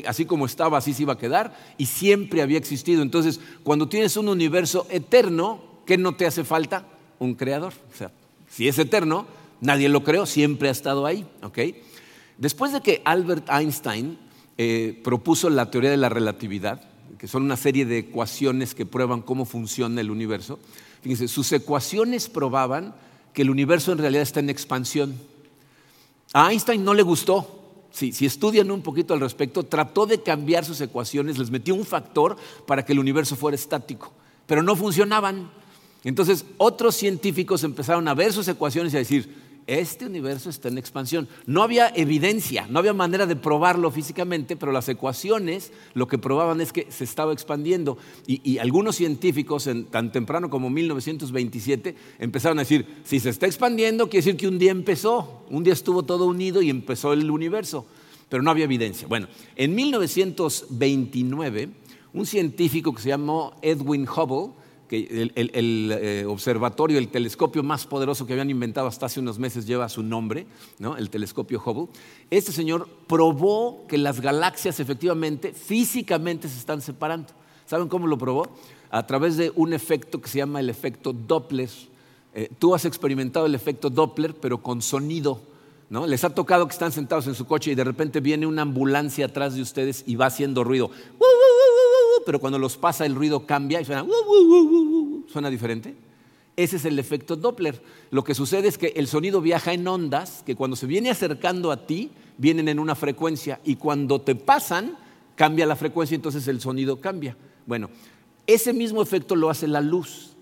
Así 0.06 0.26
como 0.26 0.46
estaba, 0.46 0.78
así 0.78 0.94
se 0.94 1.04
iba 1.04 1.14
a 1.14 1.18
quedar 1.18 1.58
y 1.78 1.86
siempre 1.86 2.42
había 2.42 2.58
existido. 2.58 3.02
Entonces, 3.02 3.40
cuando 3.64 3.90
tienes 3.90 4.18
un 4.18 4.30
universo 4.30 4.88
eterno, 4.90 5.62
¿qué 5.86 5.98
no 5.98 6.16
te 6.16 6.26
hace 6.26 6.44
falta? 6.44 6.86
Un 7.20 7.36
creador. 7.36 7.74
O 7.94 7.98
sea, 7.98 8.12
si 8.50 8.68
es 8.68 8.78
eterno, 8.80 9.26
nadie 9.62 9.90
lo 9.90 10.04
creó, 10.04 10.26
siempre 10.26 10.70
ha 10.70 10.72
estado 10.72 11.06
ahí. 11.06 11.26
Después 12.38 12.72
de 12.72 12.82
que 12.82 13.02
Albert 13.06 13.50
Einstein 13.50 14.18
eh, 14.58 15.00
propuso 15.04 15.50
la 15.50 15.72
teoría 15.72 15.92
de 15.92 15.98
la 15.98 16.10
relatividad, 16.10 16.82
que 17.18 17.28
son 17.28 17.44
una 17.44 17.58
serie 17.58 17.86
de 17.86 18.00
ecuaciones 18.00 18.76
que 18.76 18.86
prueban 18.86 19.22
cómo 19.22 19.46
funciona 19.46 20.02
el 20.02 20.12
universo, 20.12 20.60
fíjense, 21.02 21.28
sus 21.28 21.52
ecuaciones 21.52 22.30
probaban 22.30 22.96
que 23.34 23.42
el 23.42 23.50
universo 23.50 23.92
en 23.92 23.98
realidad 23.98 24.24
está 24.24 24.40
en 24.40 24.50
expansión. 24.50 25.16
A 26.34 26.52
Einstein 26.52 26.84
no 26.84 26.94
le 26.94 27.04
gustó. 27.04 27.63
Si, 27.94 28.26
estudian 28.26 28.72
un 28.72 28.82
poquito 28.82 29.14
al 29.14 29.20
respecto, 29.20 29.62
trató 29.62 30.08
de 30.08 30.24
cambiar 30.24 30.66
sus 30.66 30.82
ecuaciones, 30.82 31.38
les 31.38 31.52
metió 31.52 31.76
un 31.76 31.86
factor 31.86 32.36
para 32.66 32.84
que 32.84 32.92
el 32.92 32.98
universo 32.98 33.36
fuera 33.36 33.54
estático, 33.54 34.12
pero 34.48 34.64
no 34.64 34.76
funcionaban. 34.76 35.52
Entonces 36.04 36.44
otros 36.58 36.96
científicos 36.96 37.64
empezaron 37.64 38.08
a 38.08 38.16
ver 38.16 38.34
sus 38.34 38.48
ecuaciones 38.48 38.94
y 38.94 38.96
a 38.96 39.00
decir, 39.00 39.43
este 39.68 40.06
universo 40.06 40.50
está 40.50 40.68
en 40.68 40.78
expansión. 40.78 41.28
No 41.46 41.64
había 41.64 41.90
evidencia, 41.90 42.68
no 42.70 42.80
había 42.80 42.94
manera 42.94 43.26
de 43.26 43.36
probarlo 43.36 43.92
físicamente, 43.92 44.56
pero 44.56 44.72
las 44.72 44.88
ecuaciones 44.90 45.72
lo 45.94 46.08
que 46.08 46.18
probaban 46.18 46.62
es 46.62 46.74
que 46.74 46.88
se 46.90 47.04
estaba 47.04 47.34
expandiendo. 47.34 47.98
Y, 48.28 48.58
algunos 48.58 48.96
científicos, 48.96 49.70
tan 49.92 50.12
temprano 50.12 50.50
como 50.50 50.70
1927, 50.70 51.96
empezaron 52.20 52.60
a 52.60 52.62
decir, 52.64 52.86
si 53.04 53.20
se 53.20 53.30
está 53.30 53.46
expandiendo, 53.46 54.10
quiere 54.10 54.26
decir 54.26 54.38
que 54.38 54.48
un 54.48 54.60
día 54.60 54.72
empezó, 54.72 55.44
un 55.50 55.64
día 55.64 55.74
estuvo 55.74 56.04
todo 56.04 56.26
unido 56.28 56.62
y 56.62 56.70
empezó 56.70 57.14
el 57.14 57.30
universo, 57.30 57.86
pero 58.30 58.44
no 58.44 58.52
había 58.52 58.66
evidencia. 58.66 59.08
Bueno, 59.08 59.28
en 59.56 59.76
1929, 59.76 61.70
un 62.14 62.26
científico 62.26 62.94
que 62.94 63.02
se 63.02 63.10
llamó 63.10 63.54
Edwin 63.62 64.08
Hubble, 64.08 64.54
el, 64.90 65.92
eh, 65.92 66.26
observatorio, 66.28 66.98
el 66.98 67.08
telescopio 67.08 67.64
más 67.64 67.86
poderoso 67.86 68.26
que 68.26 68.34
habían 68.34 68.50
inventado 68.50 68.88
hasta 68.88 69.08
hace 69.08 69.20
unos 69.20 69.40
meses 69.40 69.66
lleva 69.66 69.90
su 69.90 70.04
nombre, 70.04 70.46
el 70.98 71.10
telescopio 71.10 71.62
Hubble. 71.66 71.88
Este 72.30 72.52
señor 72.52 72.88
probó 73.08 73.86
que 73.88 73.98
las 73.98 74.22
galaxias 74.22 74.80
efectivamente, 74.80 75.54
físicamente 75.54 76.48
se 76.48 76.60
están 76.60 76.82
separando. 76.82 77.30
¿Saben 77.66 77.88
cómo 77.88 78.08
lo 78.08 78.18
probó? 78.18 78.48
A 78.92 79.08
través 79.08 79.38
de 79.38 79.52
un 79.56 79.74
efecto 79.74 80.22
que 80.22 80.30
se 80.30 80.38
llama 80.40 80.60
el 80.60 80.70
efecto 80.70 81.14
Doppler. 81.14 81.70
Eh, 82.36 82.50
tú 82.60 82.76
has 82.76 82.86
experimentado 82.86 83.46
el 83.46 83.56
efecto 83.56 83.90
Doppler, 83.90 84.36
pero 84.36 84.62
con 84.62 84.82
sonido. 84.82 85.42
¿No? 85.90 86.08
Les 86.08 86.24
ha 86.24 86.34
tocado 86.34 86.66
que 86.68 86.74
están 86.74 86.92
sentados 86.92 87.28
en 87.28 87.36
su 87.36 87.46
coche 87.46 87.72
y 87.72 87.76
de 87.76 87.84
repente 87.84 88.20
viene 88.20 88.48
una 88.48 88.64
ambulancia 88.64 89.28
atrás 89.28 89.54
de 89.54 89.62
ustedes 89.62 90.04
y 90.08 90.16
va 90.16 90.26
haciendo 90.26 90.64
ruido 90.64 90.90
pero 92.26 92.40
cuando 92.40 92.60
los 92.60 92.78
pasa 92.78 93.06
el 93.06 93.16
ruido 93.16 93.46
cambia 93.46 93.82
y 93.82 93.86
suena, 93.86 94.06
suena 95.32 95.50
diferente. 95.50 95.96
Ese 96.56 96.76
es 96.76 96.86
el 96.86 97.00
efecto 97.00 97.36
Doppler. 97.36 97.82
Lo 98.12 98.24
que 98.24 98.36
sucede 98.36 98.68
es 98.68 98.78
que 98.78 98.94
el 98.96 99.08
sonido 99.08 99.42
viaja 99.42 99.74
en 99.74 99.88
ondas 99.88 100.44
que 100.46 100.56
cuando 100.56 100.76
se 100.76 100.86
viene 100.86 101.10
acercando 101.10 101.72
a 101.72 101.88
ti 101.88 102.12
vienen 102.38 102.68
en 102.68 102.80
una 102.80 102.96
frecuencia 102.96 103.60
y 103.64 103.76
cuando 103.76 104.22
te 104.22 104.36
pasan 104.36 104.98
cambia 105.36 105.66
la 105.66 105.76
frecuencia 105.76 106.16
entonces 106.16 106.48
el 106.48 106.62
sonido 106.62 107.02
cambia. 107.02 107.36
Bueno, 107.66 107.90
ese 108.46 108.74
mismo 108.74 109.02
efecto 109.02 109.36
lo 109.36 109.50
hace 109.50 109.68
la 109.68 109.82
luz. 109.82 110.33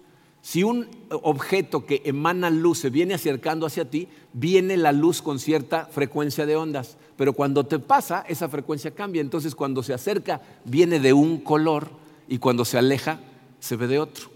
Si 0.42 0.64
un 0.64 0.88
objeto 1.10 1.86
que 1.86 2.02
emana 2.04 2.50
luz 2.50 2.80
se 2.80 2.90
viene 2.90 3.14
acercando 3.14 3.68
hacia 3.68 3.90
ti, 3.90 4.08
viene 4.34 4.76
la 4.76 4.92
luz 4.92 5.22
con 5.22 5.40
cierta 5.40 5.86
frecuencia 5.86 6.48
de 6.48 6.56
ondas, 6.56 6.98
pero 7.16 7.34
cuando 7.34 7.64
te 7.66 7.78
pasa, 7.78 8.26
esa 8.28 8.50
frecuencia 8.50 8.92
cambia. 8.92 9.22
Entonces, 9.22 9.54
cuando 9.54 9.84
se 9.84 9.94
acerca, 9.94 10.42
viene 10.66 11.00
de 11.00 11.14
un 11.14 11.40
color 11.40 11.92
y 12.28 12.40
cuando 12.40 12.66
se 12.66 12.80
aleja, 12.80 13.20
se 13.60 13.76
ve 13.76 13.86
de 13.88 14.00
otro. 14.00 14.32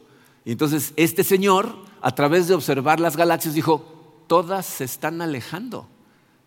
Y 0.45 0.51
entonces, 0.51 0.93
este 0.95 1.23
señor, 1.23 1.75
a 2.01 2.13
través 2.13 2.47
de 2.47 2.53
observar 2.53 2.99
las 2.99 3.17
galaxias, 3.17 3.55
dijo, 3.55 4.23
todas 4.27 4.67
se 4.67 4.83
están 4.83 5.23
alejando. 5.23 5.87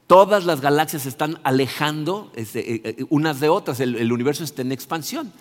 Todas 0.07 0.45
las 0.45 0.61
galaxias 0.61 1.03
se 1.03 1.09
están 1.09 1.41
alejando 1.43 2.31
este, 2.37 2.75
eh, 2.75 2.81
eh, 2.85 3.05
unas 3.11 3.41
de 3.41 3.49
otras. 3.49 3.81
el 3.81 4.13
universo 4.13 4.45
está 4.45 4.63
en 4.63 4.71
expansión. 4.71 5.33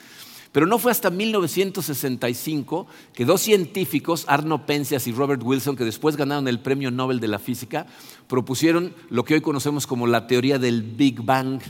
Pero 0.58 0.66
no 0.66 0.80
fue 0.80 0.90
hasta 0.90 1.12
1965 1.12 2.88
que 3.14 3.26
dos 3.26 3.42
científicos, 3.42 4.26
Arno 4.28 4.66
Penzias 4.66 5.06
y 5.06 5.12
Robert 5.12 5.44
Wilson, 5.44 5.76
que 5.76 5.84
después 5.84 6.18
ganaron 6.18 6.48
el 6.48 6.62
Premio 6.62 6.90
Nobel 6.90 7.20
de 7.20 7.28
la 7.28 7.38
Física, 7.38 7.86
propusieron 8.28 8.96
lo 9.12 9.24
que 9.24 9.36
hoy 9.36 9.42
conocemos 9.42 9.86
como 9.86 10.08
la 10.08 10.26
teoría 10.26 10.58
del 10.58 10.82
Big 10.82 11.22
Bang, 11.22 11.62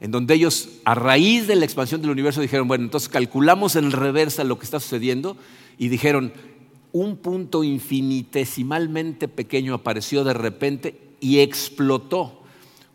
en 0.00 0.10
donde 0.10 0.34
ellos, 0.34 0.68
a 0.84 0.94
raíz 0.94 1.46
de 1.46 1.56
la 1.56 1.64
expansión 1.64 2.02
del 2.02 2.10
universo, 2.10 2.42
dijeron, 2.42 2.68
bueno, 2.68 2.84
entonces 2.84 3.08
calculamos 3.08 3.74
en 3.74 3.90
reversa 3.90 4.44
lo 4.44 4.58
que 4.58 4.66
está 4.66 4.80
sucediendo 4.80 5.38
y 5.78 5.88
dijeron, 5.88 6.34
un 6.92 7.16
punto 7.16 7.64
infinitesimalmente 7.64 9.28
pequeño 9.28 9.72
apareció 9.72 10.24
de 10.24 10.34
repente 10.34 11.00
y 11.20 11.38
explotó 11.38 12.42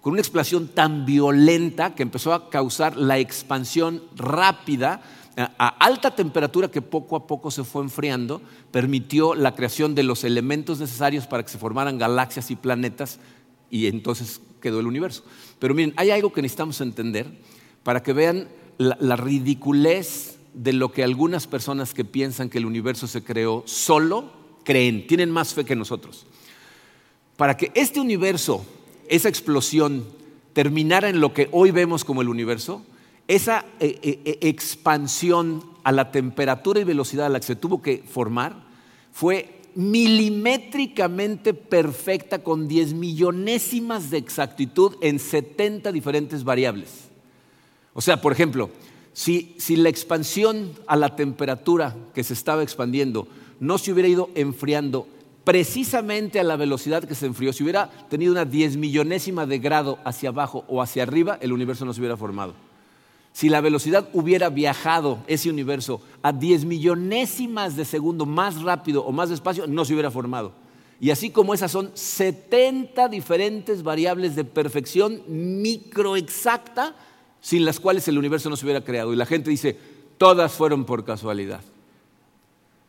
con 0.02 0.14
una 0.14 0.22
explosión 0.22 0.68
tan 0.68 1.06
violenta 1.06 1.96
que 1.96 2.04
empezó 2.04 2.34
a 2.34 2.52
causar 2.52 2.96
la 2.98 3.18
expansión 3.18 4.04
rápida 4.16 5.02
a 5.38 5.68
alta 5.68 6.16
temperatura 6.16 6.70
que 6.70 6.82
poco 6.82 7.16
a 7.16 7.28
poco 7.28 7.52
se 7.52 7.64
fue 7.64 7.84
enfriando, 7.84 8.42
permitió 8.72 9.34
la 9.34 9.56
creación 9.56 9.96
de 9.96 10.04
los 10.04 10.24
elementos 10.24 10.80
necesarios 10.80 11.28
para 11.28 11.44
que 11.44 11.50
se 11.50 11.58
formaran 11.58 11.98
galaxias 11.98 12.52
y 12.52 12.56
planetas 12.56 13.20
y 13.70 13.88
entonces 13.88 14.42
quedó 14.62 14.80
el 14.80 14.88
universo. 14.88 15.24
Pero 15.60 15.74
miren, 15.74 15.94
hay 15.98 16.12
algo 16.12 16.32
que 16.34 16.42
necesitamos 16.42 16.82
entender 16.82 17.28
para 17.84 18.04
que 18.04 18.14
vean 18.14 18.48
la, 18.78 19.16
ridiculez 19.16 20.38
de 20.54 20.74
lo 20.74 20.92
que 20.92 21.04
algunas 21.04 21.48
personas 21.48 21.94
que 21.94 22.06
piensan 22.06 22.50
que 22.50 22.58
el 22.58 22.66
universo 22.66 23.08
se 23.08 23.24
creó 23.24 23.64
solo 23.66 24.32
creen, 24.64 25.08
tienen 25.08 25.32
más 25.32 25.54
fe 25.54 25.66
que 25.66 25.76
nosotros. 25.76 26.26
Para 27.38 27.58
que 27.58 27.72
este 27.74 28.00
universo, 28.00 28.66
esa 29.08 29.30
explosión, 29.30 30.06
terminara 30.54 31.10
en 31.10 31.22
lo 31.22 31.34
que 31.34 31.48
hoy 31.52 31.72
vemos 31.72 32.04
como 32.04 32.22
el 32.22 32.30
universo, 32.30 32.84
esa 33.28 33.66
eh, 33.80 34.00
eh, 34.02 34.20
eh, 34.26 34.38
expansión 34.42 35.64
a 35.84 35.92
la 35.92 36.12
temperatura 36.12 36.80
y 36.80 36.84
velocidad 36.84 37.28
a 37.28 37.30
la 37.30 37.40
que 37.40 37.46
se 37.46 37.56
tuvo 37.56 37.82
que 37.82 38.04
formar 38.08 38.64
fue 39.12 39.62
milimétricamente 39.76 41.54
perfecta 41.54 42.40
con 42.40 42.68
10 42.68 42.94
millonésimas 42.94 44.10
de 44.10 44.18
exactitud 44.18 44.96
en 45.02 45.20
70 45.20 45.92
diferentes 45.92 46.44
variables. 46.44 47.10
O 47.94 48.02
sea, 48.02 48.22
por 48.22 48.34
ejemplo, 48.34 48.70
si, 49.14 49.56
si, 49.58 49.76
la 49.76 49.90
expansión 49.90 50.72
a 50.88 50.96
la 50.96 51.16
temperatura 51.16 51.96
que 52.14 52.24
se 52.24 52.34
estaba 52.34 52.64
expandiendo 52.64 53.28
no 53.60 53.78
se 53.78 53.92
hubiera 53.92 54.10
ido 54.10 54.30
enfriando 54.36 55.08
precisamente 55.44 56.40
a 56.40 56.44
la 56.44 56.56
velocidad 56.56 57.04
que 57.04 57.16
se 57.16 57.26
enfrió, 57.26 57.54
si 57.54 57.64
hubiera 57.64 57.90
tenido 58.10 58.32
una 58.32 58.46
10 58.46 58.78
millonésima 58.78 59.46
de 59.46 59.60
grado 59.60 60.00
hacia 60.04 60.30
abajo 60.30 60.66
o 60.68 60.82
hacia 60.82 61.04
arriba, 61.04 61.38
el 61.42 61.54
universo 61.54 61.86
no 61.86 61.94
se 61.94 62.02
hubiera 62.02 62.18
formado. 62.18 62.54
Si 63.34 63.50
la 63.50 63.62
velocidad 63.62 64.10
hubiera 64.14 64.50
viajado 64.50 65.20
ese 65.28 65.50
universo 65.50 66.02
a 66.22 66.34
10 66.34 66.66
millonésimas 66.66 67.76
de 67.76 67.86
segundo 67.86 68.26
más 68.26 68.62
rápido 68.62 69.04
o 69.06 69.12
más 69.12 69.30
despacio, 69.30 69.68
no 69.68 69.86
se 69.86 69.94
hubiera 69.94 70.12
formado. 70.12 70.54
Y 71.00 71.10
así 71.10 71.32
como 71.32 71.54
esas 71.54 71.72
son 71.72 71.92
70 71.94 73.08
diferentes 73.08 73.82
variables 73.84 74.36
de 74.36 74.44
perfección 74.44 75.24
microexacta, 75.28 76.96
sin 77.40 77.66
las 77.66 77.80
cuales 77.80 78.08
el 78.08 78.20
universo 78.20 78.50
no 78.50 78.56
se 78.56 78.66
hubiera 78.66 78.84
creado. 78.84 79.12
Y 79.12 79.16
la 79.16 79.26
gente 79.26 79.50
dice, 79.50 79.78
todas 80.18 80.52
fueron 80.52 80.86
por 80.86 81.04
casualidad. 81.04 81.62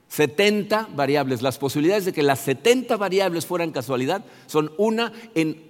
70 0.08 0.90
variables. 0.94 1.40
Las 1.40 1.56
posibilidades 1.56 2.04
de 2.04 2.12
que 2.12 2.22
las 2.22 2.40
70 2.40 2.98
variables 2.98 3.46
fueran 3.46 3.70
casualidad 3.70 4.22
son 4.46 4.72
una 4.76 5.10
en 5.34 5.62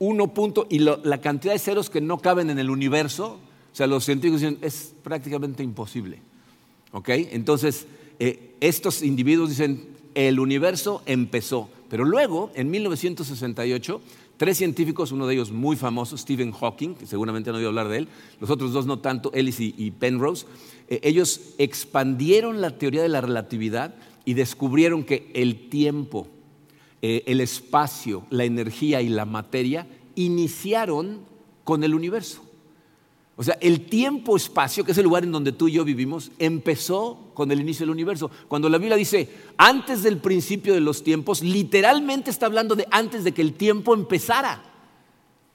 uno 0.00 0.34
punto 0.34 0.66
y 0.68 0.80
la 0.80 1.20
cantidad 1.20 1.52
de 1.52 1.60
ceros 1.60 1.90
que 1.90 2.00
no 2.00 2.18
caben 2.18 2.50
en 2.50 2.58
el 2.58 2.70
universo 2.70 3.38
o 3.74 3.76
sea, 3.76 3.88
los 3.88 4.04
científicos 4.04 4.40
dicen, 4.40 4.58
es 4.62 4.94
prácticamente 5.02 5.64
imposible. 5.64 6.20
¿Ok? 6.92 7.08
Entonces, 7.08 7.88
eh, 8.20 8.54
estos 8.60 9.02
individuos 9.02 9.48
dicen, 9.48 9.88
el 10.14 10.38
universo 10.38 11.02
empezó. 11.06 11.68
Pero 11.90 12.04
luego, 12.04 12.52
en 12.54 12.70
1968, 12.70 14.00
tres 14.36 14.58
científicos, 14.58 15.10
uno 15.10 15.26
de 15.26 15.34
ellos 15.34 15.50
muy 15.50 15.74
famoso, 15.74 16.16
Stephen 16.16 16.52
Hawking, 16.52 16.94
que 16.94 17.06
seguramente 17.06 17.50
han 17.50 17.56
oído 17.56 17.66
hablar 17.66 17.88
de 17.88 17.98
él, 17.98 18.08
los 18.40 18.48
otros 18.48 18.72
dos 18.72 18.86
no 18.86 19.00
tanto, 19.00 19.32
Ellis 19.34 19.58
y, 19.58 19.90
Penrose, 19.90 20.46
eh, 20.86 21.00
ellos 21.02 21.40
expandieron 21.58 22.60
la 22.60 22.78
teoría 22.78 23.02
de 23.02 23.08
la 23.08 23.22
relatividad 23.22 23.96
y 24.24 24.34
descubrieron 24.34 25.02
que 25.02 25.32
el 25.34 25.68
tiempo, 25.68 26.28
eh, 27.02 27.24
el 27.26 27.40
espacio, 27.40 28.24
la 28.30 28.44
energía 28.44 29.02
y 29.02 29.08
la 29.08 29.24
materia 29.24 29.88
iniciaron 30.14 31.22
con 31.64 31.82
el 31.82 31.92
universo. 31.92 32.43
O 33.36 33.42
sea, 33.42 33.58
el 33.60 33.86
tiempo-espacio, 33.86 34.84
que 34.84 34.92
es 34.92 34.98
el 34.98 35.04
lugar 35.04 35.24
en 35.24 35.32
donde 35.32 35.50
tú 35.50 35.66
y 35.66 35.72
yo 35.72 35.84
vivimos, 35.84 36.30
empezó 36.38 37.18
con 37.34 37.50
el 37.50 37.60
inicio 37.60 37.84
del 37.84 37.90
universo. 37.90 38.30
Cuando 38.46 38.68
la 38.68 38.78
Biblia 38.78 38.96
dice 38.96 39.28
antes 39.56 40.04
del 40.04 40.18
principio 40.18 40.72
de 40.72 40.80
los 40.80 41.02
tiempos, 41.02 41.42
literalmente 41.42 42.30
está 42.30 42.46
hablando 42.46 42.76
de 42.76 42.86
antes 42.90 43.24
de 43.24 43.32
que 43.32 43.42
el 43.42 43.54
tiempo 43.54 43.92
empezara. 43.92 44.62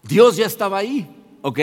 Dios 0.04 0.36
ya 0.36 0.46
estaba 0.46 0.78
ahí, 0.78 1.08
¿ok? 1.42 1.60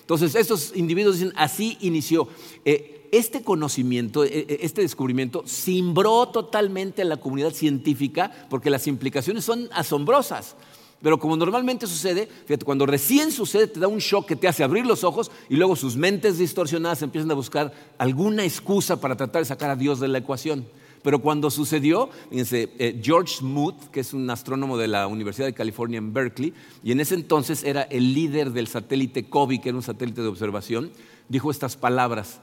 Entonces, 0.00 0.34
estos 0.34 0.72
individuos 0.76 1.18
dicen, 1.18 1.32
así 1.36 1.78
inició. 1.80 2.28
Eh, 2.66 3.08
este 3.10 3.42
conocimiento, 3.42 4.24
eh, 4.24 4.28
eh, 4.32 4.58
este 4.62 4.82
descubrimiento, 4.82 5.44
cimbró 5.46 6.28
totalmente 6.28 7.02
a 7.02 7.04
la 7.04 7.16
comunidad 7.16 7.52
científica 7.52 8.30
porque 8.50 8.70
las 8.70 8.86
implicaciones 8.86 9.44
son 9.44 9.68
asombrosas. 9.72 10.56
Pero 11.02 11.18
como 11.18 11.36
normalmente 11.36 11.86
sucede, 11.86 12.28
fíjate, 12.46 12.64
cuando 12.64 12.86
recién 12.86 13.30
sucede 13.30 13.66
te 13.66 13.80
da 13.80 13.88
un 13.88 13.98
shock 13.98 14.26
que 14.26 14.36
te 14.36 14.48
hace 14.48 14.64
abrir 14.64 14.86
los 14.86 15.04
ojos 15.04 15.30
y 15.48 15.56
luego 15.56 15.76
sus 15.76 15.96
mentes 15.96 16.38
distorsionadas 16.38 17.02
empiezan 17.02 17.30
a 17.30 17.34
buscar 17.34 17.72
alguna 17.98 18.44
excusa 18.44 19.00
para 19.00 19.16
tratar 19.16 19.42
de 19.42 19.46
sacar 19.46 19.70
a 19.70 19.76
Dios 19.76 20.00
de 20.00 20.08
la 20.08 20.18
ecuación. 20.18 20.66
Pero 21.04 21.18
cuando 21.18 21.50
sucedió, 21.50 22.08
fíjense, 22.30 22.70
eh, 22.78 22.98
George 23.04 23.36
Smoot, 23.36 23.90
que 23.90 24.00
es 24.00 24.14
un 24.14 24.28
astrónomo 24.30 24.78
de 24.78 24.88
la 24.88 25.06
Universidad 25.06 25.46
de 25.46 25.52
California 25.52 25.98
en 25.98 26.14
Berkeley, 26.14 26.54
y 26.82 26.92
en 26.92 27.00
ese 27.00 27.14
entonces 27.14 27.62
era 27.62 27.82
el 27.82 28.14
líder 28.14 28.52
del 28.52 28.68
satélite 28.68 29.28
COBE, 29.28 29.60
que 29.60 29.68
era 29.68 29.76
un 29.76 29.82
satélite 29.82 30.22
de 30.22 30.28
observación, 30.28 30.90
dijo 31.28 31.50
estas 31.50 31.76
palabras. 31.76 32.40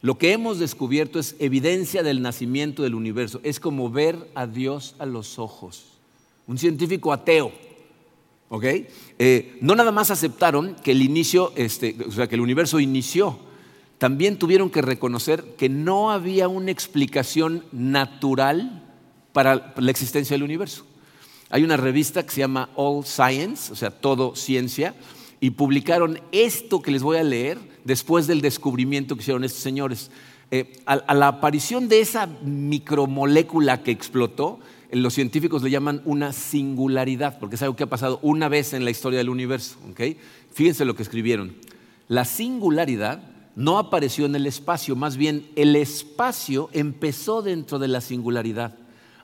Lo 0.00 0.16
que 0.16 0.32
hemos 0.32 0.58
descubierto 0.58 1.18
es 1.18 1.36
evidencia 1.38 2.02
del 2.02 2.22
nacimiento 2.22 2.82
del 2.82 2.94
universo. 2.94 3.40
Es 3.42 3.60
como 3.60 3.90
ver 3.90 4.16
a 4.34 4.46
Dios 4.46 4.94
a 4.98 5.04
los 5.04 5.38
ojos. 5.38 5.84
Un 6.46 6.56
científico 6.56 7.12
ateo 7.12 7.52
¿ok? 8.48 8.64
Eh, 9.18 9.58
no 9.60 9.74
nada 9.74 9.92
más 9.92 10.10
aceptaron 10.10 10.76
que 10.76 10.92
el 10.92 11.02
inicio, 11.02 11.52
este, 11.56 11.96
o 12.06 12.12
sea, 12.12 12.28
que 12.28 12.34
el 12.34 12.40
universo 12.40 12.80
inició, 12.80 13.38
también 13.98 14.38
tuvieron 14.38 14.70
que 14.70 14.80
reconocer 14.80 15.44
que 15.56 15.68
no 15.68 16.10
había 16.10 16.48
una 16.48 16.70
explicación 16.70 17.64
natural 17.72 18.84
para 19.32 19.74
la 19.76 19.90
existencia 19.90 20.34
del 20.34 20.44
universo. 20.44 20.86
Hay 21.50 21.64
una 21.64 21.76
revista 21.76 22.24
que 22.24 22.30
se 22.30 22.40
llama 22.40 22.70
All 22.76 23.04
Science, 23.04 23.72
o 23.72 23.76
sea, 23.76 23.90
todo 23.90 24.36
ciencia, 24.36 24.94
y 25.40 25.50
publicaron 25.50 26.20
esto 26.32 26.82
que 26.82 26.90
les 26.90 27.02
voy 27.02 27.16
a 27.16 27.22
leer 27.22 27.58
después 27.84 28.26
del 28.26 28.40
descubrimiento 28.40 29.14
que 29.14 29.22
hicieron 29.22 29.44
estos 29.44 29.62
señores. 29.62 30.10
Eh, 30.50 30.80
a 30.86 31.14
la 31.14 31.28
aparición 31.28 31.88
de 31.88 32.00
esa 32.00 32.26
micromolécula 32.42 33.82
que 33.82 33.90
explotó, 33.90 34.60
los 34.90 35.14
científicos 35.14 35.62
le 35.62 35.70
llaman 35.70 36.02
una 36.04 36.32
singularidad, 36.32 37.38
porque 37.38 37.56
es 37.56 37.62
algo 37.62 37.76
que 37.76 37.84
ha 37.84 37.90
pasado 37.90 38.18
una 38.22 38.48
vez 38.48 38.72
en 38.72 38.84
la 38.84 38.90
historia 38.90 39.18
del 39.18 39.28
universo. 39.28 39.76
Fíjense 40.52 40.84
lo 40.84 40.94
que 40.94 41.02
escribieron. 41.02 41.56
La 42.08 42.24
singularidad 42.24 43.22
no 43.54 43.78
apareció 43.78 44.24
en 44.24 44.34
el 44.34 44.46
espacio, 44.46 44.96
más 44.96 45.16
bien 45.16 45.50
el 45.56 45.76
espacio 45.76 46.70
empezó 46.72 47.42
dentro 47.42 47.78
de 47.78 47.88
la 47.88 48.00
singularidad. 48.00 48.76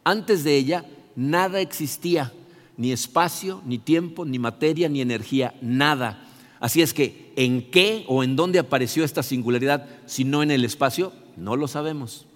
Antes 0.03 0.45
de 0.45 0.57
ella 0.57 0.85
nada 1.17 1.61
existía, 1.61 2.33
ni 2.77 2.93
espacio, 2.93 3.63
ni 3.65 3.79
tiempo, 3.79 4.25
ni 4.25 4.39
materia, 4.39 4.89
ni 4.89 5.01
energía, 5.01 5.55
nada. 5.63 6.27
Así 6.61 6.83
es 6.83 6.93
que, 6.93 7.33
¿en 7.37 7.71
qué 7.71 8.05
o 8.09 8.25
en 8.25 8.37
dónde 8.37 8.59
apareció 8.59 9.05
esta 9.05 9.23
singularidad 9.23 9.87
si 10.07 10.25
no 10.25 10.43
en 10.43 10.51
el 10.51 10.65
espacio? 10.65 11.13
No 11.37 11.57
lo 11.57 11.69
sabemos. 11.69 12.27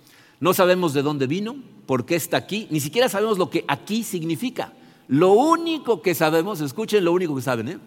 No 0.40 0.54
sabemos 0.54 0.94
de 0.94 1.02
dónde 1.02 1.26
vino, 1.26 1.56
por 1.88 2.04
qué 2.04 2.16
está 2.16 2.36
aquí, 2.36 2.68
ni 2.68 2.80
siquiera 2.80 3.08
sabemos 3.08 3.38
lo 3.38 3.48
que 3.48 3.64
aquí 3.66 4.04
significa. 4.04 4.74
Lo 5.08 5.32
único 5.32 6.02
que 6.02 6.14
sabemos, 6.14 6.60
escuchen 6.60 7.02
lo 7.02 7.12
único 7.12 7.34
que 7.34 7.40
saben, 7.40 7.68
¿eh? 7.68 7.78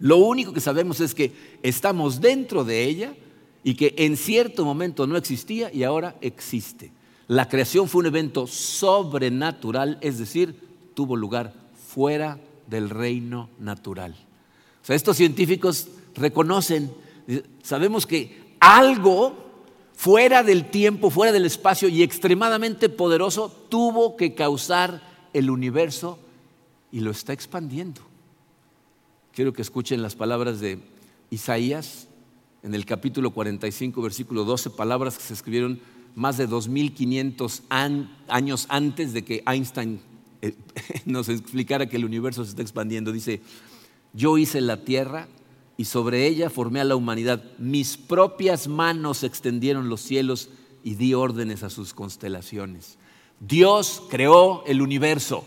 lo 0.00 0.16
único 0.16 0.52
que 0.52 0.60
sabemos 0.60 0.98
es 0.98 1.14
que 1.14 1.32
estamos 1.62 2.20
dentro 2.20 2.64
de 2.64 2.82
ella 2.82 3.14
y 3.62 3.74
que 3.74 3.94
en 3.96 4.16
cierto 4.16 4.64
momento 4.64 5.06
no 5.06 5.16
existía 5.16 5.72
y 5.72 5.84
ahora 5.84 6.16
existe. 6.20 6.90
La 7.28 7.48
creación 7.48 7.88
fue 7.88 8.00
un 8.00 8.06
evento 8.06 8.48
sobrenatural, 8.48 9.98
es 10.00 10.18
decir, 10.18 10.58
tuvo 10.94 11.14
lugar 11.14 11.54
fuera 11.88 12.40
del 12.66 12.90
reino 12.90 13.50
natural. 13.60 14.16
O 14.82 14.84
sea, 14.84 14.96
estos 14.96 15.16
científicos 15.16 15.86
reconocen, 16.16 16.90
sabemos 17.62 18.04
que 18.04 18.56
algo 18.58 19.45
fuera 19.96 20.44
del 20.44 20.70
tiempo, 20.70 21.10
fuera 21.10 21.32
del 21.32 21.46
espacio 21.46 21.88
y 21.88 22.02
extremadamente 22.02 22.88
poderoso, 22.88 23.50
tuvo 23.68 24.16
que 24.16 24.34
causar 24.34 25.02
el 25.32 25.50
universo 25.50 26.18
y 26.92 27.00
lo 27.00 27.10
está 27.10 27.32
expandiendo. 27.32 28.02
Quiero 29.32 29.52
que 29.52 29.62
escuchen 29.62 30.02
las 30.02 30.14
palabras 30.14 30.60
de 30.60 30.78
Isaías 31.30 32.08
en 32.62 32.74
el 32.74 32.84
capítulo 32.84 33.30
45, 33.32 34.00
versículo 34.02 34.44
12, 34.44 34.70
palabras 34.70 35.16
que 35.16 35.24
se 35.24 35.34
escribieron 35.34 35.80
más 36.14 36.36
de 36.36 36.46
2500 36.46 37.62
años 37.68 38.66
antes 38.68 39.12
de 39.12 39.24
que 39.24 39.42
Einstein 39.46 40.00
eh, 40.42 40.54
nos 41.04 41.28
explicara 41.28 41.86
que 41.86 41.96
el 41.96 42.04
universo 42.04 42.44
se 42.44 42.50
está 42.50 42.62
expandiendo. 42.62 43.12
Dice, 43.12 43.40
yo 44.12 44.38
hice 44.38 44.60
la 44.60 44.84
tierra 44.84 45.28
y 45.76 45.84
sobre 45.84 46.26
ella 46.26 46.50
formé 46.50 46.80
a 46.80 46.84
la 46.84 46.96
humanidad. 46.96 47.42
Mis 47.58 47.96
propias 47.96 48.68
manos 48.68 49.22
extendieron 49.22 49.88
los 49.88 50.00
cielos 50.00 50.48
y 50.82 50.94
di 50.94 51.14
órdenes 51.14 51.62
a 51.62 51.70
sus 51.70 51.92
constelaciones. 51.92 52.98
Dios 53.40 54.02
creó 54.08 54.64
el 54.66 54.80
universo. 54.80 55.44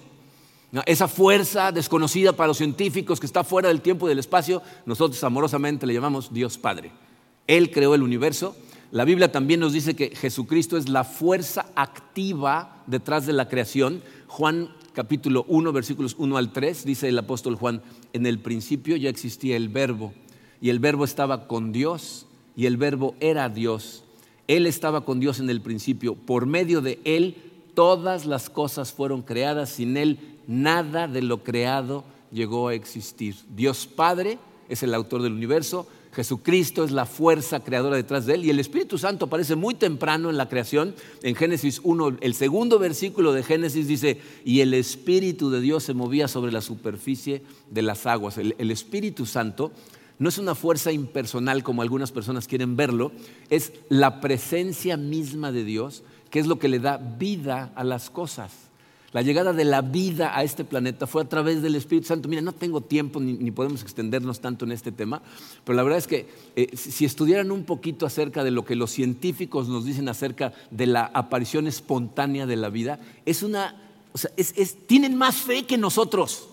Esa 0.86 1.07
fuerza 1.07 1.71
desconocida 1.71 2.33
para 2.33 2.48
los 2.48 2.57
científicos 2.57 3.19
que 3.19 3.25
está 3.25 3.43
fuera 3.43 3.69
del 3.69 3.81
tiempo 3.81 4.05
y 4.05 4.09
del 4.09 4.19
espacio, 4.19 4.62
nosotros 4.86 5.24
amorosamente 5.24 5.88
le 5.88 5.95
llamamos 5.95 6.31
Dios 6.31 6.59
Padre. 6.59 6.91
Él 7.48 7.71
creó 7.71 7.95
el 7.95 8.03
universo. 8.03 8.55
La 8.91 9.05
Biblia 9.05 9.31
también 9.31 9.59
nos 9.59 9.74
dice 9.74 9.95
que 9.95 10.15
Jesucristo 10.15 10.77
es 10.77 10.89
la 10.89 11.03
fuerza 11.03 11.67
activa 11.75 12.83
detrás 12.86 13.25
de 13.25 13.33
la 13.33 13.50
creación. 13.50 14.03
Juan 14.27 14.69
capítulo 15.00 15.46
1, 15.48 15.72
versículos 15.72 16.13
1 16.18 16.36
al 16.36 16.51
3, 16.51 16.84
dice 16.84 17.08
el 17.08 17.18
apóstol 17.18 17.56
Juan, 17.56 17.82
en 18.12 18.25
el 18.25 18.38
principio 18.38 18.98
ya 18.98 19.10
existía 19.10 19.56
el 19.56 19.70
verbo, 19.70 20.12
y 20.60 20.72
el 20.72 20.79
verbo 20.79 21.06
estaba 21.06 21.48
con 21.48 21.72
Dios, 21.72 22.25
y 22.58 22.65
el 22.65 22.75
verbo 22.75 23.15
era 23.22 23.48
Dios. 23.48 24.03
Él 24.50 24.68
estaba 24.68 25.06
con 25.06 25.22
Dios 25.22 25.39
en 25.39 25.50
el 25.50 25.62
principio. 25.62 26.15
Por 26.15 26.48
medio 26.48 26.82
de 26.82 27.00
Él 27.06 27.38
todas 27.75 28.25
las 28.25 28.50
cosas 28.50 28.91
fueron 28.91 29.22
creadas. 29.22 29.70
Sin 29.70 29.96
Él 29.96 30.20
nada 30.48 31.08
de 31.08 31.22
lo 31.22 31.46
creado 31.46 32.03
llegó 32.29 32.68
a 32.68 32.74
existir. 32.74 33.38
Dios 33.56 33.88
Padre 33.88 34.38
es 34.68 34.84
el 34.84 34.94
autor 34.94 35.22
del 35.22 35.32
universo. 35.32 35.88
Jesucristo 36.12 36.84
es 36.84 36.92
la 36.92 37.06
fuerza 37.06 37.60
creadora 37.60 37.96
detrás 37.96 38.25
de 38.25 38.36
él 38.36 38.46
y 38.46 38.50
el 38.50 38.60
Espíritu 38.60 38.98
Santo 38.98 39.25
aparece 39.25 39.56
muy 39.56 39.75
temprano 39.75 40.30
en 40.30 40.38
la 40.38 40.50
creación. 40.50 40.96
En 41.22 41.36
Génesis 41.36 41.82
1, 41.84 42.18
el 42.22 42.34
segundo 42.34 42.80
versículo 42.80 43.32
de 43.32 43.44
Génesis 43.44 43.88
dice, 43.88 44.20
y 44.44 44.62
el 44.62 44.74
Espíritu 44.74 45.50
de 45.51 45.62
Dios 45.62 45.84
se 45.84 45.94
movía 45.94 46.28
sobre 46.28 46.51
la 46.51 46.62
superficie 46.62 47.44
de 47.70 47.82
las 47.84 48.06
aguas. 48.06 48.38
El, 48.38 48.56
el 48.58 48.72
Espíritu 48.72 49.25
Santo 49.25 49.72
no 50.18 50.30
es 50.30 50.38
una 50.38 50.56
fuerza 50.56 50.92
impersonal 50.92 51.63
como 51.63 51.82
algunas 51.82 52.12
personas 52.12 52.48
quieren 52.48 52.75
verlo, 52.75 53.12
es 53.50 53.74
la 53.88 54.20
presencia 54.20 54.98
misma 54.98 55.51
de 55.51 55.63
Dios, 55.63 56.04
que 56.30 56.39
es 56.39 56.48
lo 56.48 56.60
que 56.60 56.68
le 56.68 56.80
da 56.80 56.98
vida 56.98 57.72
a 57.75 57.84
las 57.84 58.10
cosas. 58.10 58.68
La 59.12 59.24
llegada 59.24 59.54
de 59.54 59.66
la 59.66 59.82
vida 59.82 60.38
a 60.38 60.44
este 60.44 60.63
planeta 60.63 61.08
fue 61.08 61.24
a 61.24 61.30
través 61.30 61.63
del 61.63 61.75
Espíritu 61.75 62.08
Santo. 62.08 62.30
Mira, 62.30 62.42
no 62.42 62.51
tengo 62.51 62.82
tiempo 62.82 63.20
ni, 63.20 63.50
podemos 63.50 63.82
extendernos 63.82 64.39
tanto 64.39 64.66
en 64.66 64.72
este 64.72 64.92
tema, 64.92 65.22
pero 65.63 65.75
la 65.75 65.84
verdad 65.84 65.98
es 65.98 66.08
que 66.08 66.28
eh, 66.56 66.75
si 66.78 67.06
estudiaran 67.06 67.51
un 67.51 67.63
poquito 67.63 68.06
acerca 68.06 68.44
de 68.44 68.51
lo 68.51 68.66
que 68.66 68.75
los 68.75 68.92
científicos 68.92 69.68
nos 69.68 69.86
dicen 69.86 70.10
acerca 70.10 70.54
de 70.70 70.86
la 70.86 71.10
aparición 71.13 71.66
espontánea 71.66 72.46
de 72.46 72.56
la 72.56 72.70
vida, 72.70 73.00
es 73.25 73.42
una, 73.42 73.75
o 74.13 74.18
sea, 74.18 74.32
tienen 74.86 75.16
más 75.16 75.38
fe 75.38 75.63
que 75.66 75.78
nosotros. 75.78 76.48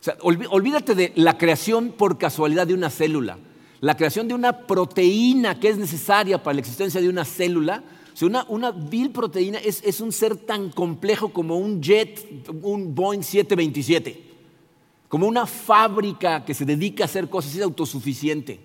O 0.00 0.02
sea, 0.02 0.16
olvídate 0.22 0.94
de 0.94 1.12
la 1.14 1.36
creación 1.36 1.90
por 1.90 2.16
casualidad 2.16 2.66
de 2.66 2.72
una 2.72 2.88
célula, 2.88 3.38
la 3.82 3.98
creación 3.98 4.28
de 4.28 4.34
una 4.34 4.66
proteína 4.66 5.60
que 5.60 5.68
es 5.68 5.76
necesaria 5.76 6.42
para 6.42 6.54
la 6.54 6.60
existencia 6.60 7.02
de 7.02 7.08
una 7.10 7.26
célula. 7.26 7.82
O 8.20 8.26
una, 8.26 8.44
una 8.48 8.70
vil 8.70 9.10
proteína 9.10 9.58
es, 9.58 9.82
es, 9.84 10.00
un 10.00 10.12
ser 10.12 10.36
tan 10.36 10.70
complejo 10.70 11.32
como 11.32 11.58
un 11.58 11.82
jet, 11.82 12.48
un 12.62 12.94
Boeing 12.94 13.22
727, 13.22 14.22
como 15.08 15.26
una 15.26 15.46
fábrica 15.46 16.44
que 16.44 16.54
se 16.54 16.64
dedica 16.64 17.04
a 17.04 17.06
hacer 17.06 17.28
cosas, 17.28 17.54
es 17.54 17.62
autosuficiente. 17.62 18.60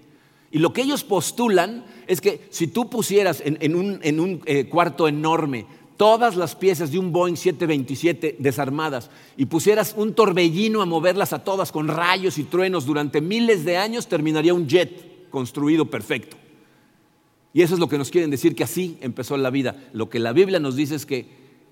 Y 0.51 0.59
lo 0.59 0.71
que 0.71 0.81
ellos 0.81 1.03
postulan 1.03 1.85
es 2.07 2.21
que 2.21 2.47
si 2.49 2.67
tú 2.67 2.89
pusieras 2.89 3.41
en, 3.43 3.75
un, 3.75 3.99
en 4.03 4.19
un 4.19 4.41
eh, 4.45 4.69
cuarto 4.69 5.07
enorme 5.07 5.65
todas 5.97 6.35
las 6.35 6.55
piezas 6.55 6.91
de 6.91 6.99
un 6.99 7.11
Boeing 7.11 7.35
727 7.35 8.37
desarmadas 8.39 9.09
y 9.37 9.45
pusieras 9.45 9.93
un 9.97 10.13
torbellino 10.13 10.81
a 10.81 10.85
moverlas 10.85 11.33
a 11.33 11.43
todas 11.43 11.71
con 11.71 11.87
rayos 11.87 12.37
y 12.37 12.43
truenos 12.43 12.85
durante 12.85 13.21
miles 13.21 13.65
de 13.65 13.77
años, 13.77 14.07
terminaría 14.07 14.53
un 14.53 14.67
jet 14.67 15.29
construido 15.29 15.85
perfecto. 15.85 16.37
Y 17.55 17.61
eso 17.61 17.75
es 17.75 17.79
lo 17.79 17.87
que 17.87 17.97
nos 17.97 18.11
quieren 18.11 18.31
decir, 18.31 18.53
que 18.53 18.65
así 18.65 18.97
empezó 18.99 19.37
la 19.37 19.49
vida. 19.49 19.77
Lo 19.93 20.09
que 20.09 20.19
la 20.19 20.33
Biblia 20.33 20.59
nos 20.59 20.75
dice 20.75 20.93
es 20.93 21.05
que 21.05 21.25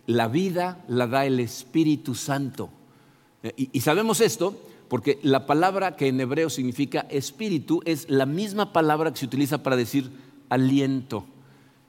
la 0.08 0.30
vida 0.30 0.82
la 0.88 1.08
da 1.08 1.26
el 1.26 1.42
Espíritu 1.42 2.16
Santo. 2.16 2.70
Y, 3.58 3.70
y 3.74 3.82
sabemos 3.82 4.22
esto 4.22 4.58
porque 4.88 5.20
la 5.24 5.46
palabra 5.46 5.98
que 5.98 6.08
en 6.08 6.22
hebreo 6.22 6.50
significa 6.50 7.02
espíritu 7.10 7.82
es 7.84 8.10
la 8.10 8.26
misma 8.26 8.72
palabra 8.72 9.12
que 9.12 9.20
se 9.20 9.26
utiliza 9.26 9.62
para 9.62 9.76
decir 9.76 10.10
aliento. 10.48 11.26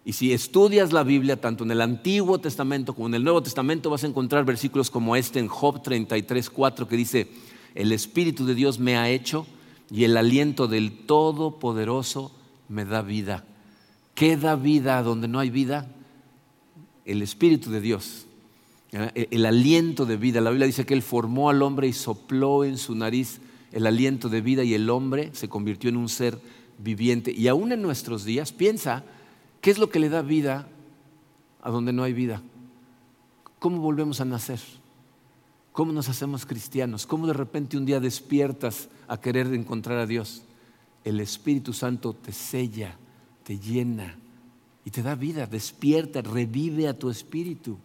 Y 0.04 0.14
si 0.14 0.32
estudias 0.32 0.92
la 0.92 1.04
Biblia, 1.04 1.40
tanto 1.40 1.62
en 1.62 1.70
el 1.70 1.80
Antiguo 1.80 2.40
Testamento 2.40 2.94
como 2.94 3.06
en 3.06 3.14
el 3.14 3.22
Nuevo 3.22 3.44
Testamento, 3.44 3.90
vas 3.90 4.02
a 4.02 4.08
encontrar 4.08 4.44
versículos 4.44 4.90
como 4.90 5.14
este 5.14 5.38
en 5.38 5.46
Job 5.46 5.84
33, 5.84 6.50
4, 6.50 6.88
que 6.88 6.96
dice, 6.96 7.28
el 7.76 7.92
Espíritu 7.92 8.44
de 8.44 8.56
Dios 8.56 8.80
me 8.80 8.96
ha 8.96 9.08
hecho 9.08 9.46
y 9.88 10.02
el 10.02 10.16
aliento 10.16 10.66
del 10.66 11.06
Todopoderoso 11.06 12.32
me 12.68 12.84
da 12.84 13.00
vida. 13.00 13.44
¿Qué 14.14 14.36
da 14.36 14.56
vida 14.56 15.02
donde 15.02 15.28
no 15.28 15.38
hay 15.38 15.50
vida? 15.50 15.88
El 17.04 17.22
Espíritu 17.22 17.70
de 17.70 17.80
Dios, 17.80 18.26
el 18.92 19.46
aliento 19.46 20.06
de 20.06 20.16
vida. 20.16 20.40
La 20.40 20.50
Biblia 20.50 20.66
dice 20.66 20.86
que 20.86 20.94
Él 20.94 21.02
formó 21.02 21.50
al 21.50 21.62
hombre 21.62 21.88
y 21.88 21.92
sopló 21.92 22.64
en 22.64 22.78
su 22.78 22.94
nariz 22.94 23.40
el 23.72 23.86
aliento 23.86 24.28
de 24.28 24.40
vida 24.40 24.62
y 24.62 24.74
el 24.74 24.88
hombre 24.88 25.30
se 25.32 25.48
convirtió 25.48 25.90
en 25.90 25.96
un 25.96 26.08
ser 26.08 26.38
viviente. 26.78 27.32
Y 27.32 27.48
aún 27.48 27.72
en 27.72 27.82
nuestros 27.82 28.24
días, 28.24 28.52
piensa, 28.52 29.04
¿Qué 29.64 29.70
es 29.70 29.78
lo 29.78 29.88
que 29.88 29.98
le 29.98 30.10
da 30.10 30.20
vida 30.20 30.68
a 31.62 31.70
donde 31.70 31.94
no 31.94 32.02
hay 32.02 32.12
vida? 32.12 32.42
¿Cómo 33.58 33.78
volvemos 33.78 34.20
a 34.20 34.26
nacer? 34.26 34.60
¿Cómo 35.72 35.90
nos 35.90 36.10
hacemos 36.10 36.44
cristianos? 36.44 37.06
¿Cómo 37.06 37.26
de 37.26 37.32
repente 37.32 37.78
un 37.78 37.86
día 37.86 37.98
despiertas 37.98 38.90
a 39.08 39.18
querer 39.18 39.46
encontrar 39.54 40.00
a 40.00 40.06
Dios? 40.06 40.42
El 41.02 41.18
Espíritu 41.18 41.72
Santo 41.72 42.12
te 42.12 42.30
sella, 42.30 42.98
te 43.44 43.58
llena 43.58 44.16
y 44.84 44.90
te 44.90 45.02
da 45.02 45.14
vida, 45.14 45.46
despierta, 45.46 46.22
revive 46.22 46.88
a 46.88 46.98
tu 46.98 47.10
espíritu. 47.10 47.78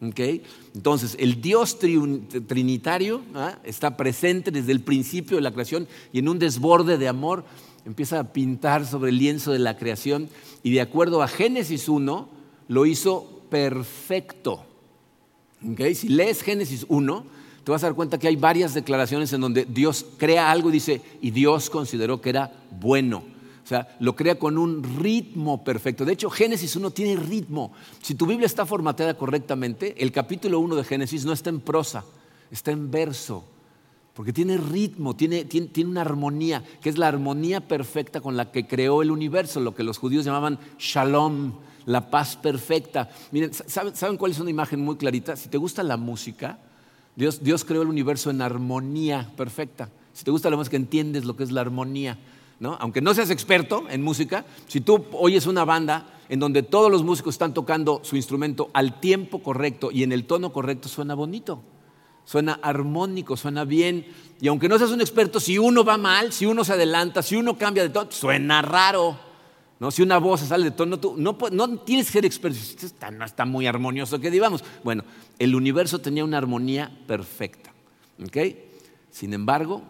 Entonces, 0.00 1.14
el 1.18 1.42
Dios 1.42 1.78
trinitario 1.78 3.20
¿ah? 3.34 3.58
está 3.64 3.98
presente 3.98 4.50
desde 4.50 4.72
el 4.72 4.80
principio 4.80 5.36
de 5.36 5.42
la 5.42 5.52
creación 5.52 5.86
y 6.12 6.20
en 6.20 6.28
un 6.28 6.38
desborde 6.38 6.96
de 6.96 7.06
amor 7.06 7.44
empieza 7.84 8.18
a 8.18 8.32
pintar 8.32 8.86
sobre 8.86 9.10
el 9.10 9.18
lienzo 9.18 9.52
de 9.52 9.58
la 9.58 9.76
creación 9.76 10.28
y 10.62 10.72
de 10.72 10.80
acuerdo 10.80 11.22
a 11.22 11.28
Génesis 11.28 11.88
1 11.88 12.28
lo 12.68 12.86
hizo 12.86 13.42
perfecto. 13.50 14.64
Si 15.94 16.08
lees 16.08 16.42
Génesis 16.42 16.86
1, 16.88 17.26
te 17.64 17.70
vas 17.70 17.82
a 17.84 17.88
dar 17.88 17.94
cuenta 17.94 18.18
que 18.18 18.28
hay 18.28 18.36
varias 18.36 18.72
declaraciones 18.72 19.30
en 19.34 19.42
donde 19.42 19.66
Dios 19.66 20.06
crea 20.16 20.50
algo 20.50 20.70
y 20.70 20.72
dice, 20.72 21.02
y 21.20 21.30
Dios 21.30 21.68
consideró 21.68 22.22
que 22.22 22.30
era 22.30 22.52
bueno. 22.80 23.22
O 23.64 23.66
sea, 23.66 23.96
lo 24.00 24.16
crea 24.16 24.38
con 24.38 24.58
un 24.58 24.82
ritmo 24.82 25.62
perfecto. 25.62 26.04
De 26.04 26.12
hecho, 26.12 26.30
Génesis 26.30 26.76
1 26.76 26.90
tiene 26.90 27.16
ritmo. 27.20 27.72
Si 28.02 28.14
tu 28.14 28.26
Biblia 28.26 28.46
está 28.46 28.66
formateada 28.66 29.14
correctamente, 29.14 29.94
el 30.02 30.12
capítulo 30.12 30.58
1 30.60 30.76
de 30.76 30.84
Génesis 30.84 31.24
no 31.24 31.32
está 31.32 31.50
en 31.50 31.60
prosa, 31.60 32.04
está 32.50 32.70
en 32.70 32.90
verso 32.90 33.44
porque 34.20 34.34
tiene 34.34 34.58
ritmo, 34.58 35.16
tiene, 35.16 35.46
una 35.86 36.02
armonía, 36.02 36.62
que 36.82 36.90
es 36.90 36.98
la 36.98 37.08
armonía 37.08 37.66
perfecta 37.66 38.20
con 38.20 38.36
la 38.36 38.52
que 38.52 38.66
creó 38.66 39.00
el 39.00 39.10
universo, 39.10 39.60
lo 39.60 39.74
que 39.74 39.82
los 39.82 39.96
judíos 39.96 40.26
llamaban 40.26 40.58
shalom, 40.78 41.54
la 41.86 42.10
paz 42.10 42.36
perfecta. 42.36 43.08
Miren, 43.30 43.52
¿saben, 43.54 44.18
cuál 44.18 44.32
es 44.32 44.38
una 44.40 44.50
imagen 44.50 44.80
muy 44.80 44.96
clarita? 44.96 45.36
Si 45.36 45.48
te 45.48 45.56
gusta 45.56 45.82
la 45.82 45.96
música, 45.96 46.58
Dios, 47.16 47.42
Dios 47.42 47.64
creó 47.64 47.80
el 47.80 47.88
universo 47.88 48.28
en 48.30 48.42
armonía 48.42 49.32
perfecta. 49.38 49.88
Si 50.12 50.22
te 50.22 50.30
gusta 50.30 50.50
la 50.50 50.56
música, 50.56 50.76
entiendes 50.76 51.24
lo 51.24 51.34
que 51.36 51.44
es 51.44 51.50
la 51.50 51.62
armonía. 51.62 52.18
¿No? 52.60 52.76
Aunque 52.80 53.00
no 53.00 53.12
seas 53.12 53.30
experto 53.30 53.84
en 53.90 54.02
música, 54.02 54.44
si 54.68 54.80
tú 54.80 55.04
oyes 55.12 55.46
una 55.46 55.64
banda 55.64 56.20
en 56.28 56.38
donde 56.38 56.62
todos 56.62 56.90
los 56.92 57.02
músicos 57.02 57.34
están 57.34 57.52
tocando 57.52 58.00
su 58.04 58.14
instrumento 58.14 58.70
al 58.72 59.00
tiempo 59.00 59.42
correcto 59.42 59.90
y 59.90 60.04
en 60.04 60.12
el 60.12 60.26
tono 60.26 60.52
correcto, 60.52 60.88
suena 60.88 61.14
bonito 61.14 61.62
suena 62.30 62.60
armónico, 62.62 63.36
suena 63.36 63.64
bien. 63.64 64.06
Y 64.40 64.46
aunque 64.46 64.68
no 64.68 64.78
seas 64.78 64.92
un 64.92 65.00
experto, 65.00 65.40
si 65.40 65.58
uno 65.58 65.82
va 65.82 65.98
mal, 65.98 66.32
si 66.32 66.46
uno 66.46 66.62
se 66.62 66.74
adelanta, 66.74 67.22
si 67.22 67.34
uno 67.34 67.58
cambia 67.58 67.82
de 67.82 67.88
tono, 67.88 68.12
suena 68.12 68.62
raro. 68.62 69.18
¿no? 69.80 69.90
Si 69.90 70.02
una 70.02 70.18
voz 70.18 70.42
sale 70.42 70.64
de 70.64 70.70
tono, 70.70 71.00
tú 71.00 71.16
no, 71.16 71.36
no 71.50 71.78
tienes 71.78 72.06
que 72.06 72.12
ser 72.12 72.24
experto. 72.24 72.58
Está, 72.58 73.10
no 73.10 73.24
está 73.24 73.44
muy 73.44 73.66
armonioso 73.66 74.20
que 74.20 74.30
digamos. 74.30 74.62
Bueno, 74.84 75.02
el 75.40 75.56
universo 75.56 75.98
tenía 75.98 76.24
una 76.24 76.38
armonía 76.38 76.96
perfecta. 77.08 77.72
Sin 79.10 79.34
embargo, 79.34 79.82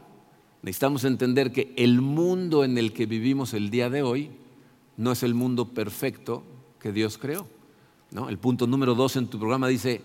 necesitamos 0.63 1.05
entender 1.05 1.53
que 1.53 1.73
el 1.77 2.01
mundo 2.01 2.65
en 2.65 2.79
el 2.79 2.93
que 2.93 3.07
vivimos 3.07 3.55
el 3.55 3.71
día 3.71 3.91
de 3.91 4.03
hoy 4.03 4.31
no 4.97 5.13
es 5.13 5.23
el 5.23 5.35
mundo 5.35 5.69
perfecto 5.69 6.43
que 6.79 6.93
Dios 6.93 7.19
creó. 7.19 7.47
¿no? 8.11 8.29
El 8.29 8.39
punto 8.39 8.67
número 8.67 8.95
dos 8.95 9.17
en 9.17 9.29
tu 9.29 9.39
programa 9.39 9.69
dice, 9.69 10.03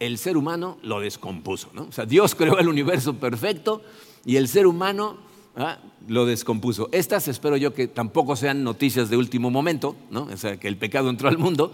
el 0.00 0.18
ser 0.18 0.36
humano 0.36 0.78
lo 0.82 1.00
descompuso. 1.00 1.70
¿no? 1.72 1.84
O 1.84 1.92
sea, 1.92 2.06
Dios 2.06 2.34
creó 2.34 2.58
el 2.58 2.68
universo 2.68 3.14
perfecto 3.14 3.82
y 4.24 4.36
el 4.36 4.48
ser 4.48 4.66
humano 4.66 5.16
¿ah? 5.56 5.78
lo 6.08 6.26
descompuso. 6.26 6.88
Estas 6.92 7.28
espero 7.28 7.56
yo 7.56 7.72
que 7.72 7.88
tampoco 7.88 8.36
sean 8.36 8.62
noticias 8.64 9.08
de 9.08 9.16
último 9.16 9.50
momento, 9.50 9.96
¿no? 10.10 10.24
o 10.24 10.36
sea, 10.36 10.58
que 10.58 10.68
el 10.68 10.76
pecado 10.76 11.08
entró 11.08 11.28
al 11.28 11.38
mundo. 11.38 11.72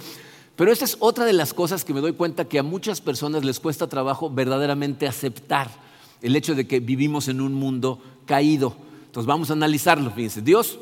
Pero 0.57 0.73
esta 0.73 0.85
es 0.85 0.97
otra 1.01 1.25
de 1.25 1.33
las 1.33 1.55
cosas 1.55 1.85
que 1.85 1.95
me 1.95 2.01
doy 2.01 2.13
cuenta 2.13 2.45
que 2.45 2.59
a 2.59 2.63
muchas 2.63 3.01
personas 3.01 3.45
les 3.45 3.61
cuesta 3.61 3.89
trabajo 3.89 4.31
verdaderamente 4.31 5.09
aceptar 5.09 5.71
el 6.23 6.37
hecho 6.37 6.55
de 6.55 6.67
que 6.67 6.81
vivimos 6.81 7.29
en 7.29 7.41
un 7.41 7.55
mundo 7.55 7.99
caído. 8.31 8.77
Entonces 9.07 9.27
vamos 9.27 9.51
a 9.51 9.55
analizarlo. 9.55 10.13
Fíjense, 10.13 10.41
Dios 10.41 10.79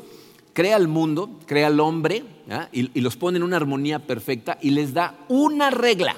crea 0.53 0.77
el 0.77 0.87
mundo, 0.87 1.39
crea 1.47 1.65
al 1.65 1.79
hombre 1.79 2.23
y, 2.71 3.01
los 3.01 3.17
pone 3.17 3.37
en 3.37 3.43
una 3.43 3.55
armonía 3.55 3.97
perfecta 4.05 4.59
y 4.61 4.69
les 4.69 4.93
da 4.93 5.15
una 5.29 5.71
regla. 5.71 6.15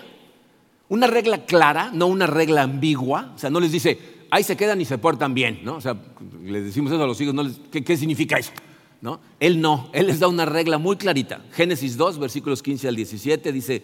Una 0.89 1.07
regla 1.07 1.45
clara, 1.45 1.89
no 1.93 2.07
una 2.07 2.27
regla 2.27 2.63
ambigua. 2.63 3.31
O 3.33 3.37
sea, 3.37 3.49
no 3.49 3.61
les 3.61 3.71
dice, 3.71 3.97
ahí 4.29 4.43
se 4.43 4.57
quedan 4.57 4.81
y 4.81 4.85
se 4.85 4.97
portan 4.97 5.33
bien, 5.33 5.61
¿no? 5.63 5.77
O 5.77 5.81
sea, 5.81 5.95
les 6.43 6.65
decimos 6.65 6.91
eso 6.91 7.01
a 7.01 7.07
los 7.07 7.21
hijos, 7.21 7.33
¿qué, 7.71 7.95
significa 7.95 8.37
eso? 8.37 8.51
¿No? 8.99 9.21
Él 9.39 9.61
no, 9.61 9.89
Él 9.93 10.07
les 10.07 10.19
da 10.19 10.27
una 10.27 10.45
regla 10.45 10.79
muy 10.79 10.97
clarita. 10.97 11.45
Génesis 11.53 11.95
2, 11.95 12.19
versículos 12.19 12.61
15 12.61 12.89
al 12.89 12.97
17, 12.97 13.53
dice, 13.53 13.83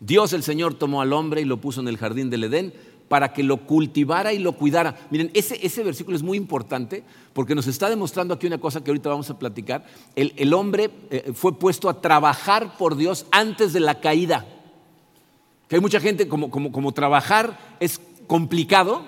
Dios 0.00 0.32
el 0.32 0.42
Señor 0.42 0.72
tomó 0.72 1.02
al 1.02 1.12
hombre 1.12 1.42
y 1.42 1.44
lo 1.44 1.60
puso 1.60 1.82
en 1.82 1.88
el 1.88 1.98
jardín 1.98 2.30
del 2.30 2.44
Edén 2.44 2.72
para 3.08 3.32
que 3.32 3.42
lo 3.42 3.58
cultivara 3.58 4.32
y 4.32 4.38
lo 4.38 4.52
cuidara. 4.52 4.96
Miren, 5.10 5.30
ese, 5.34 5.58
ese 5.64 5.82
versículo 5.82 6.16
es 6.16 6.22
muy 6.22 6.36
importante 6.36 7.04
porque 7.32 7.54
nos 7.54 7.66
está 7.66 7.88
demostrando 7.88 8.34
aquí 8.34 8.46
una 8.46 8.58
cosa 8.58 8.82
que 8.82 8.90
ahorita 8.90 9.08
vamos 9.08 9.30
a 9.30 9.38
platicar. 9.38 9.84
El, 10.14 10.52
hombre 10.54 10.90
eh, 11.10 11.32
fue 11.34 11.58
puesto 11.58 11.88
a 11.88 12.00
trabajar 12.00 12.76
por 12.76 12.96
Dios 12.96 13.26
antes 13.30 13.72
de 13.72 13.80
la 13.80 14.00
caída. 14.00 14.46
Que 15.68 15.76
hay 15.76 15.80
mucha 15.80 16.00
gente, 16.00 16.28
como, 16.28 16.50
como, 16.50 16.72
como 16.72 16.92
trabajar 16.92 17.76
es 17.80 18.00
complicado, 18.26 19.04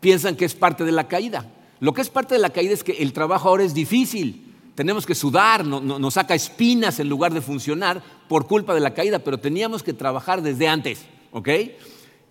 piensan 0.00 0.36
que 0.36 0.44
es 0.44 0.54
parte 0.54 0.84
de 0.84 0.92
la 0.92 1.08
caída. 1.08 1.50
Lo 1.80 1.92
que 1.92 2.02
es 2.02 2.10
parte 2.10 2.34
de 2.34 2.40
la 2.40 2.50
caída 2.50 2.74
es 2.74 2.84
que 2.84 2.92
el 2.92 3.12
trabajo 3.12 3.48
ahora 3.48 3.64
es 3.64 3.74
difícil. 3.74 4.54
Tenemos 4.74 5.04
que 5.04 5.14
sudar, 5.14 5.66
nos 5.66 6.14
saca 6.14 6.34
espinas 6.34 6.98
en 6.98 7.08
lugar 7.08 7.34
de 7.34 7.42
funcionar 7.42 8.02
por 8.28 8.46
culpa 8.46 8.72
de 8.74 8.80
la 8.80 8.94
caída, 8.94 9.18
pero 9.18 9.38
teníamos 9.38 9.82
que 9.82 9.92
trabajar 9.92 10.40
desde 10.40 10.66
antes, 10.66 11.04
¿ok? 11.30 11.48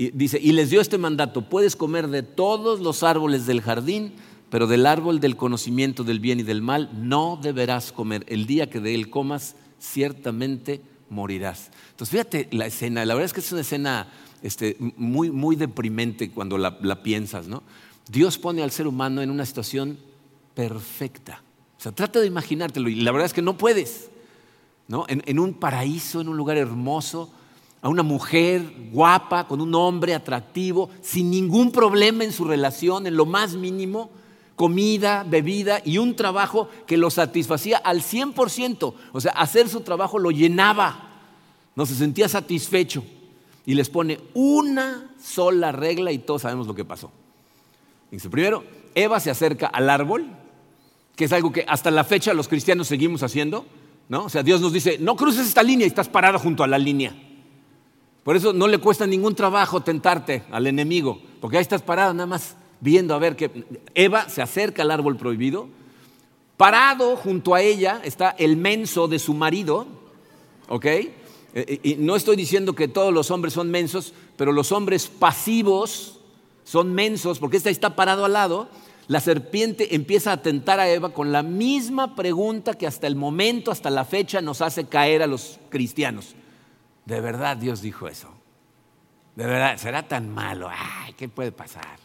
Y 0.02 0.10
dice, 0.10 0.40
y 0.42 0.54
les 0.54 0.72
dio 0.72 0.82
este 0.82 0.98
mandato, 0.98 1.48
puedes 1.48 1.76
comer 1.76 2.08
de 2.08 2.24
todos 2.24 2.80
los 2.80 3.04
árboles 3.04 3.46
del 3.46 3.62
jardín, 3.62 4.14
pero 4.50 4.66
del 4.66 4.88
árbol 4.88 5.20
del 5.20 5.38
conocimiento 5.38 6.04
del 6.04 6.20
bien 6.20 6.40
y 6.40 6.44
del 6.44 6.64
mal 6.64 6.90
no 6.92 7.40
deberás 7.40 7.92
comer. 7.92 8.26
El 8.28 8.48
día 8.48 8.68
que 8.68 8.80
de 8.80 8.96
él 8.96 9.12
comas, 9.12 9.54
ciertamente 9.80 10.82
morirás. 11.12 11.70
Entonces, 11.92 12.10
fíjate 12.14 12.48
la 12.50 12.66
escena, 12.66 13.06
la 13.06 13.14
verdad 13.14 13.28
es 13.28 13.34
que 13.34 13.42
es 13.42 13.52
una 13.52 13.62
escena 13.62 14.08
este, 14.42 14.76
muy, 14.98 15.30
muy 15.30 15.56
deprimente 15.56 16.32
cuando 16.32 16.58
la, 16.58 17.04
piensas, 17.04 17.48
¿no? 17.48 17.62
Dios 18.10 18.40
pone 18.40 18.64
al 18.64 18.72
ser 18.72 18.88
humano 18.88 19.22
en 19.22 19.30
una 19.30 19.46
situación 19.46 20.00
perfecta. 20.56 21.44
O 21.78 21.80
sea, 21.80 21.92
trata 21.92 22.20
de 22.20 22.26
imaginártelo 22.26 22.90
y 22.90 22.96
la 22.96 23.12
verdad 23.12 23.28
es 23.28 23.34
que 23.34 23.44
no 23.44 23.56
puedes, 23.56 24.10
¿no? 24.88 25.06
en 25.08 25.38
un 25.38 25.54
paraíso, 25.54 26.22
en 26.22 26.28
un 26.28 26.38
lugar 26.38 26.58
hermoso, 26.58 27.32
a 27.82 27.90
una 27.90 28.04
mujer 28.04 28.62
guapa, 28.92 29.48
con 29.48 29.60
un 29.60 29.74
hombre 29.74 30.14
atractivo, 30.14 30.90
sin 31.02 31.32
ningún 31.32 31.72
problema 31.72 32.24
en 32.24 32.32
su 32.32 32.46
relación, 32.46 33.08
en 33.08 33.16
lo 33.16 33.26
más 33.26 33.56
mínimo, 33.56 34.12
comida, 34.56 35.26
bebida 35.28 35.82
y 35.84 35.98
un 35.98 36.16
trabajo 36.16 36.70
que 36.86 36.98
lo 36.98 37.10
satisfacía 37.10 37.78
al 37.78 38.02
100%. 38.02 38.94
O 39.12 39.22
sea, 39.22 39.32
hacer 39.32 39.68
su 39.68 39.82
trabajo 39.82 40.20
lo 40.20 40.30
llenaba, 40.30 41.10
no 41.76 41.86
se 41.88 41.96
sentía 41.96 42.30
satisfecho. 42.30 43.04
Y 43.66 43.74
les 43.74 43.90
pone 43.90 44.20
una 44.34 45.12
sola 45.24 45.72
regla 45.72 46.12
y 46.12 46.20
todos 46.20 46.44
sabemos 46.44 46.68
lo 46.68 46.76
que 46.76 46.86
pasó. 46.86 47.12
Dice, 48.12 48.30
primero, 48.30 48.64
Eva 48.94 49.20
se 49.20 49.32
acerca 49.32 49.68
al 49.68 49.90
árbol, 49.90 50.28
que 51.16 51.26
es 51.26 51.34
algo 51.34 51.52
que 51.52 51.66
hasta 51.68 51.90
la 51.90 52.04
fecha 52.04 52.34
los 52.34 52.48
cristianos 52.48 52.88
seguimos 52.88 53.24
haciendo. 53.24 53.66
¿no? 54.10 54.26
O 54.26 54.30
sea, 54.30 54.44
Dios 54.44 54.62
nos 54.62 54.74
dice, 54.74 54.98
no 55.00 55.16
cruces 55.16 55.48
esta 55.48 55.64
línea 55.64 55.86
y 55.86 55.90
estás 55.90 56.10
parado 56.10 56.38
junto 56.38 56.64
a 56.64 56.68
la 56.68 56.78
línea. 56.78 57.16
Por 58.24 58.36
eso 58.36 58.54
no 58.54 58.68
le 58.68 58.78
cuesta 58.78 59.08
ningún 59.08 59.36
trabajo 59.36 59.82
tentarte 59.82 60.44
al 60.52 60.68
enemigo, 60.68 61.20
porque 61.40 61.58
ahí 61.58 61.62
estás 61.62 61.82
parado 61.82 62.14
nada 62.14 62.28
más 62.28 62.56
viendo 62.80 63.14
a 63.14 63.20
ver 63.20 63.36
que 63.36 63.66
Eva 63.96 64.30
se 64.30 64.42
acerca 64.42 64.84
al 64.84 64.92
árbol 64.92 65.18
prohibido. 65.18 65.68
Parado 66.58 67.16
junto 67.16 67.56
a 67.56 67.62
ella 67.62 68.02
está 68.04 68.36
el 68.38 68.58
menso 68.58 69.08
de 69.08 69.18
su 69.18 69.34
marido, 69.34 69.88
¿ok? 70.70 70.86
Eh, 70.86 71.10
eh, 71.54 71.80
y 71.82 71.96
no 71.96 72.16
estoy 72.16 72.36
diciendo 72.36 72.74
que 72.74 72.88
todos 72.88 73.12
los 73.12 73.32
hombres 73.32 73.54
son 73.54 73.72
mensos, 73.72 74.14
pero 74.38 74.52
los 74.52 74.72
hombres 74.72 75.08
pasivos 75.08 76.20
son 76.64 76.94
mensos, 76.94 77.40
porque 77.40 77.58
este 77.58 77.72
está 77.72 77.96
parado 77.96 78.26
al 78.26 78.34
lado. 78.34 78.70
La 79.08 79.20
serpiente 79.20 79.96
empieza 79.96 80.32
a 80.32 80.42
tentar 80.42 80.80
a 80.80 80.90
Eva 80.90 81.10
con 81.10 81.32
la 81.32 81.42
misma 81.42 82.16
pregunta 82.16 82.76
que 82.76 82.88
hasta 82.88 83.08
el 83.08 83.16
momento, 83.16 83.72
hasta 83.72 83.90
la 83.90 84.06
fecha, 84.06 84.42
nos 84.42 84.62
hace 84.62 84.86
caer 84.86 85.24
a 85.24 85.28
los 85.28 85.60
cristianos. 85.70 86.36
¿De 87.06 87.20
verdad 87.22 87.58
Dios 87.58 87.82
dijo 87.82 88.08
eso? 88.08 88.30
¿De 89.36 89.46
verdad? 89.46 89.78
¿Será 89.78 90.08
tan 90.08 90.34
malo? 90.34 90.70
Ay, 90.70 91.14
¿qué 91.14 91.30
puede 91.30 91.52
pasar? 91.52 92.00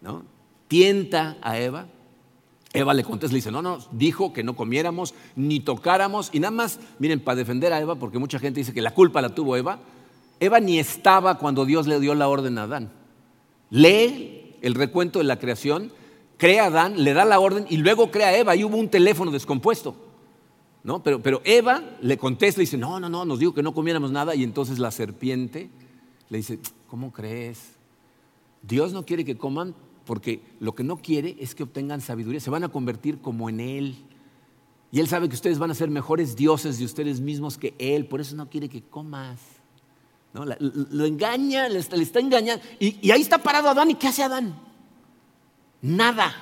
¿No? 0.00 0.24
Tienta 0.68 1.36
a 1.40 1.58
Eva. 1.58 1.86
Eva 2.72 2.92
le 2.92 3.04
contesta, 3.04 3.32
le 3.32 3.38
dice, 3.38 3.50
no, 3.50 3.62
no, 3.62 3.78
dijo 3.92 4.32
que 4.32 4.42
no 4.42 4.54
comiéramos 4.54 5.14
ni 5.34 5.60
tocáramos. 5.60 6.30
Y 6.32 6.40
nada 6.40 6.50
más, 6.50 6.78
miren, 6.98 7.20
para 7.20 7.36
defender 7.36 7.72
a 7.72 7.80
Eva, 7.80 7.94
porque 7.94 8.18
mucha 8.18 8.38
gente 8.38 8.60
dice 8.60 8.74
que 8.74 8.82
la 8.82 8.92
culpa 8.92 9.22
la 9.22 9.34
tuvo 9.34 9.56
Eva, 9.56 9.78
Eva 10.40 10.60
ni 10.60 10.78
estaba 10.78 11.38
cuando 11.38 11.64
Dios 11.64 11.86
le 11.86 11.98
dio 12.00 12.14
la 12.14 12.28
orden 12.28 12.58
a 12.58 12.64
Adán. 12.64 12.92
Lee 13.70 14.56
el 14.60 14.74
recuento 14.74 15.20
de 15.20 15.24
la 15.24 15.38
creación, 15.38 15.90
crea 16.36 16.64
a 16.64 16.66
Adán, 16.66 17.02
le 17.02 17.14
da 17.14 17.24
la 17.24 17.40
orden 17.40 17.66
y 17.70 17.78
luego 17.78 18.10
crea 18.10 18.28
a 18.28 18.36
Eva. 18.36 18.54
Y 18.54 18.64
hubo 18.64 18.76
un 18.76 18.90
teléfono 18.90 19.30
descompuesto. 19.30 19.96
¿No? 20.86 21.02
Pero, 21.02 21.20
pero 21.20 21.42
Eva 21.44 21.82
le 22.00 22.16
contesta 22.16 22.62
y 22.62 22.64
dice, 22.64 22.78
no, 22.78 23.00
no, 23.00 23.08
no, 23.08 23.24
nos 23.24 23.40
dijo 23.40 23.52
que 23.52 23.62
no 23.62 23.74
comiéramos 23.74 24.12
nada. 24.12 24.36
Y 24.36 24.44
entonces 24.44 24.78
la 24.78 24.92
serpiente 24.92 25.68
le 26.28 26.38
dice, 26.38 26.60
¿cómo 26.88 27.12
crees? 27.12 27.72
Dios 28.62 28.92
no 28.92 29.04
quiere 29.04 29.24
que 29.24 29.36
coman 29.36 29.74
porque 30.04 30.40
lo 30.60 30.76
que 30.76 30.84
no 30.84 30.98
quiere 30.98 31.36
es 31.40 31.56
que 31.56 31.64
obtengan 31.64 32.00
sabiduría. 32.00 32.38
Se 32.38 32.50
van 32.50 32.62
a 32.62 32.68
convertir 32.68 33.18
como 33.18 33.50
en 33.50 33.58
Él. 33.58 33.96
Y 34.92 35.00
Él 35.00 35.08
sabe 35.08 35.28
que 35.28 35.34
ustedes 35.34 35.58
van 35.58 35.72
a 35.72 35.74
ser 35.74 35.90
mejores 35.90 36.36
dioses 36.36 36.78
de 36.78 36.84
ustedes 36.84 37.20
mismos 37.20 37.58
que 37.58 37.74
Él. 37.80 38.06
Por 38.06 38.20
eso 38.20 38.36
no 38.36 38.48
quiere 38.48 38.68
que 38.68 38.82
comas. 38.82 39.40
¿No? 40.32 40.44
Lo 40.44 41.04
engaña, 41.04 41.68
le 41.68 41.80
está, 41.80 42.20
engañando. 42.20 42.64
Y, 42.78 43.04
y 43.04 43.10
ahí 43.10 43.22
está 43.22 43.38
parado 43.38 43.68
Adán. 43.68 43.90
¿Y 43.90 43.96
qué 43.96 44.06
hace 44.06 44.22
Adán? 44.22 44.56
Nada. 45.82 46.32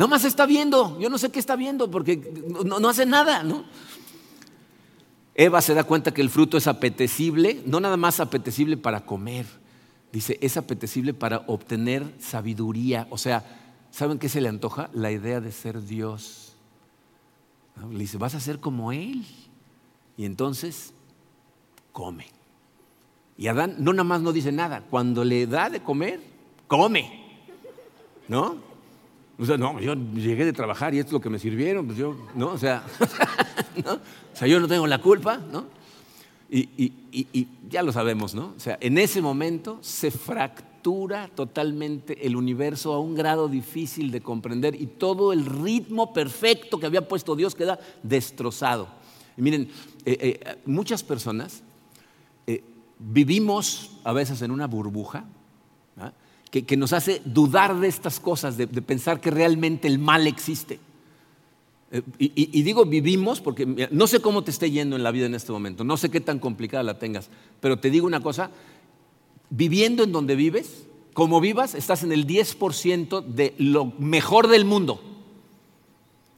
No 0.00 0.08
más 0.08 0.24
está 0.24 0.46
viendo, 0.46 0.98
yo 0.98 1.10
no 1.10 1.18
sé 1.18 1.30
qué 1.30 1.38
está 1.38 1.56
viendo 1.56 1.90
porque 1.90 2.16
no, 2.64 2.88
hace 2.88 3.04
nada, 3.04 3.42
¿no? 3.42 3.64
Eva 5.34 5.60
se 5.60 5.74
da 5.74 5.84
cuenta 5.84 6.14
que 6.14 6.22
el 6.22 6.30
fruto 6.30 6.56
es 6.56 6.66
apetecible, 6.66 7.60
no 7.66 7.80
nada 7.80 7.98
más 7.98 8.18
apetecible 8.18 8.78
para 8.78 9.04
comer, 9.04 9.44
dice, 10.10 10.38
es 10.40 10.56
apetecible 10.56 11.12
para 11.12 11.44
obtener 11.48 12.14
sabiduría. 12.18 13.08
O 13.10 13.18
sea, 13.18 13.44
¿saben 13.90 14.18
qué 14.18 14.30
se 14.30 14.40
le 14.40 14.48
antoja? 14.48 14.88
La 14.94 15.12
idea 15.12 15.42
de 15.42 15.52
ser 15.52 15.84
Dios. 15.84 16.54
Le 17.90 17.98
dice, 17.98 18.16
vas 18.16 18.34
a 18.34 18.40
ser 18.40 18.58
como 18.58 18.92
Él. 18.92 19.26
Y 20.16 20.24
entonces, 20.24 20.94
come. 21.92 22.24
Y 23.36 23.48
Adán 23.48 23.76
no 23.80 23.92
nada 23.92 24.04
más 24.04 24.22
no 24.22 24.32
dice 24.32 24.50
nada, 24.50 24.82
cuando 24.88 25.24
le 25.24 25.46
da 25.46 25.68
de 25.68 25.82
comer, 25.82 26.22
come. 26.68 27.20
¿No? 28.28 28.69
O 29.40 29.46
sea, 29.46 29.56
no, 29.56 29.80
yo 29.80 29.94
llegué 29.94 30.44
de 30.44 30.52
trabajar 30.52 30.94
y 30.94 30.98
esto 30.98 31.08
es 31.08 31.12
lo 31.14 31.20
que 31.20 31.30
me 31.30 31.38
sirvieron, 31.38 31.86
pues 31.86 31.96
yo, 31.96 32.14
¿no? 32.34 32.48
O 32.48 32.58
sea, 32.58 32.82
¿no? 33.84 33.94
O 33.94 34.36
sea 34.36 34.46
yo 34.46 34.60
no 34.60 34.68
tengo 34.68 34.86
la 34.86 35.00
culpa, 35.00 35.38
¿no? 35.38 35.64
Y, 36.50 36.68
y, 37.12 37.48
ya 37.68 37.82
lo 37.82 37.92
sabemos, 37.92 38.34
¿no? 38.34 38.52
O 38.56 38.60
sea, 38.60 38.76
en 38.80 38.98
ese 38.98 39.22
momento 39.22 39.78
se 39.82 40.10
fractura 40.10 41.28
totalmente 41.28 42.26
el 42.26 42.34
universo 42.34 42.92
a 42.92 42.98
un 42.98 43.14
grado 43.14 43.48
difícil 43.48 44.10
de 44.10 44.20
comprender 44.20 44.74
y 44.74 44.86
todo 44.86 45.32
el 45.32 45.46
ritmo 45.46 46.12
perfecto 46.12 46.80
que 46.80 46.86
había 46.86 47.06
puesto 47.06 47.36
Dios 47.36 47.54
queda 47.54 47.78
destrozado. 48.02 48.88
Y 49.36 49.42
miren, 49.42 49.68
eh, 50.04 50.40
eh, 50.44 50.56
muchas 50.66 51.04
personas 51.04 51.62
eh, 52.48 52.64
vivimos 52.98 53.92
a 54.02 54.12
veces 54.12 54.42
en 54.42 54.50
una 54.50 54.66
burbuja, 54.66 55.24
que, 56.50 56.76
nos 56.76 56.92
hace 56.92 57.22
dudar 57.24 57.78
de 57.78 57.88
estas 57.88 58.18
cosas, 58.18 58.56
de, 58.56 58.66
pensar 58.66 59.20
que 59.20 59.30
realmente 59.30 59.86
el 59.86 59.98
mal 59.98 60.26
existe. 60.26 60.80
Eh, 61.92 62.02
y, 62.18 62.62
digo 62.62 62.84
vivimos 62.84 63.40
porque 63.40 63.66
no 63.90 64.06
sé 64.06 64.20
cómo 64.20 64.42
te 64.42 64.50
esté 64.50 64.70
yendo 64.70 64.96
en 64.96 65.02
la 65.02 65.10
vida 65.10 65.26
en 65.26 65.34
este 65.34 65.52
momento, 65.52 65.84
no 65.84 65.96
sé 65.96 66.08
qué 66.08 66.20
tan 66.20 66.38
complicada 66.38 66.82
la 66.82 66.98
tengas, 66.98 67.30
pero 67.60 67.78
te 67.78 67.90
digo 67.90 68.06
una 68.06 68.20
cosa, 68.20 68.50
viviendo 69.48 70.04
en 70.04 70.12
donde 70.12 70.36
vives, 70.36 70.86
como 71.14 71.40
vivas, 71.40 71.74
estás 71.74 72.02
en 72.02 72.12
el 72.12 72.26
10% 72.26 73.24
de 73.24 73.54
lo 73.58 73.86
mejor 73.98 74.48
del 74.48 74.64
mundo. 74.64 75.00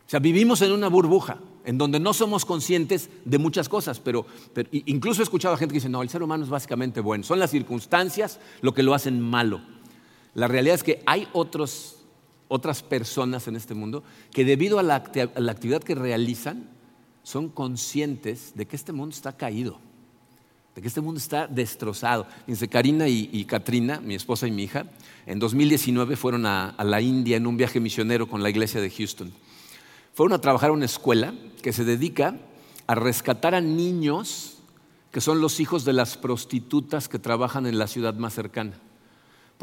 O 0.06 0.10
sea, 0.10 0.20
vivimos 0.20 0.60
en 0.62 0.72
una 0.72 0.88
burbuja 0.88 1.38
en 1.64 1.78
donde 1.78 2.00
no 2.00 2.12
somos 2.12 2.44
conscientes 2.44 3.08
de 3.24 3.38
muchas 3.38 3.68
cosas, 3.68 4.00
pero, 4.00 4.26
pero, 4.52 4.68
incluso 4.72 5.22
he 5.22 5.24
escuchado 5.24 5.54
a 5.54 5.58
gente 5.58 5.72
que 5.72 5.78
dice, 5.78 5.88
no, 5.88 6.02
el 6.02 6.08
ser 6.08 6.22
humano 6.22 6.44
es 6.44 6.50
básicamente 6.50 7.00
bueno, 7.00 7.24
son 7.24 7.38
las 7.38 7.50
circunstancias 7.50 8.40
lo 8.60 8.74
que 8.74 8.82
lo 8.82 8.94
hacen 8.94 9.20
malo. 9.20 9.60
La 10.34 10.48
realidad 10.48 10.76
es 10.76 10.82
que 10.82 11.02
hay 11.06 11.28
otras 11.32 12.82
personas 12.82 13.48
en 13.48 13.56
este 13.56 13.74
mundo 13.74 14.02
que 14.30 14.44
debido 14.44 14.78
a 14.78 14.82
la, 14.82 14.96
actividad 14.96 15.82
que 15.82 15.94
realizan 15.94 16.68
son 17.22 17.48
conscientes 17.48 18.52
de 18.54 18.66
que 18.66 18.76
este 18.76 18.92
mundo 18.92 19.14
está 19.14 19.36
caído, 19.36 19.78
de 20.74 20.80
que 20.80 20.88
este 20.88 21.02
mundo 21.02 21.18
está 21.18 21.46
destrozado. 21.46 22.26
Dice 22.46 22.68
Karina 22.68 23.08
y, 23.08 23.44
Katrina, 23.44 24.00
mi 24.00 24.14
esposa 24.14 24.48
y 24.48 24.50
mi 24.50 24.64
hija, 24.64 24.86
en 25.26 25.38
2019 25.38 26.16
fueron 26.16 26.46
a, 26.46 26.70
a, 26.70 26.84
la 26.84 27.00
India 27.00 27.36
en 27.36 27.46
un 27.46 27.56
viaje 27.56 27.78
misionero 27.78 28.26
con 28.26 28.42
la 28.42 28.50
iglesia 28.50 28.80
de 28.80 28.90
Houston. 28.90 29.32
Fueron 30.14 30.32
a 30.32 30.40
trabajar 30.40 30.70
a 30.70 30.74
una 30.74 30.86
escuela 30.86 31.34
que 31.62 31.72
se 31.72 31.84
dedica 31.84 32.36
a 32.86 32.94
rescatar 32.94 33.54
a 33.54 33.60
niños 33.60 34.58
que 35.10 35.20
son 35.20 35.42
los 35.42 35.60
hijos 35.60 35.84
de 35.84 35.92
las 35.92 36.16
prostitutas 36.16 37.08
que 37.08 37.18
trabajan 37.18 37.66
en 37.66 37.78
la 37.78 37.86
ciudad 37.86 38.14
más 38.14 38.32
cercana. 38.32 38.72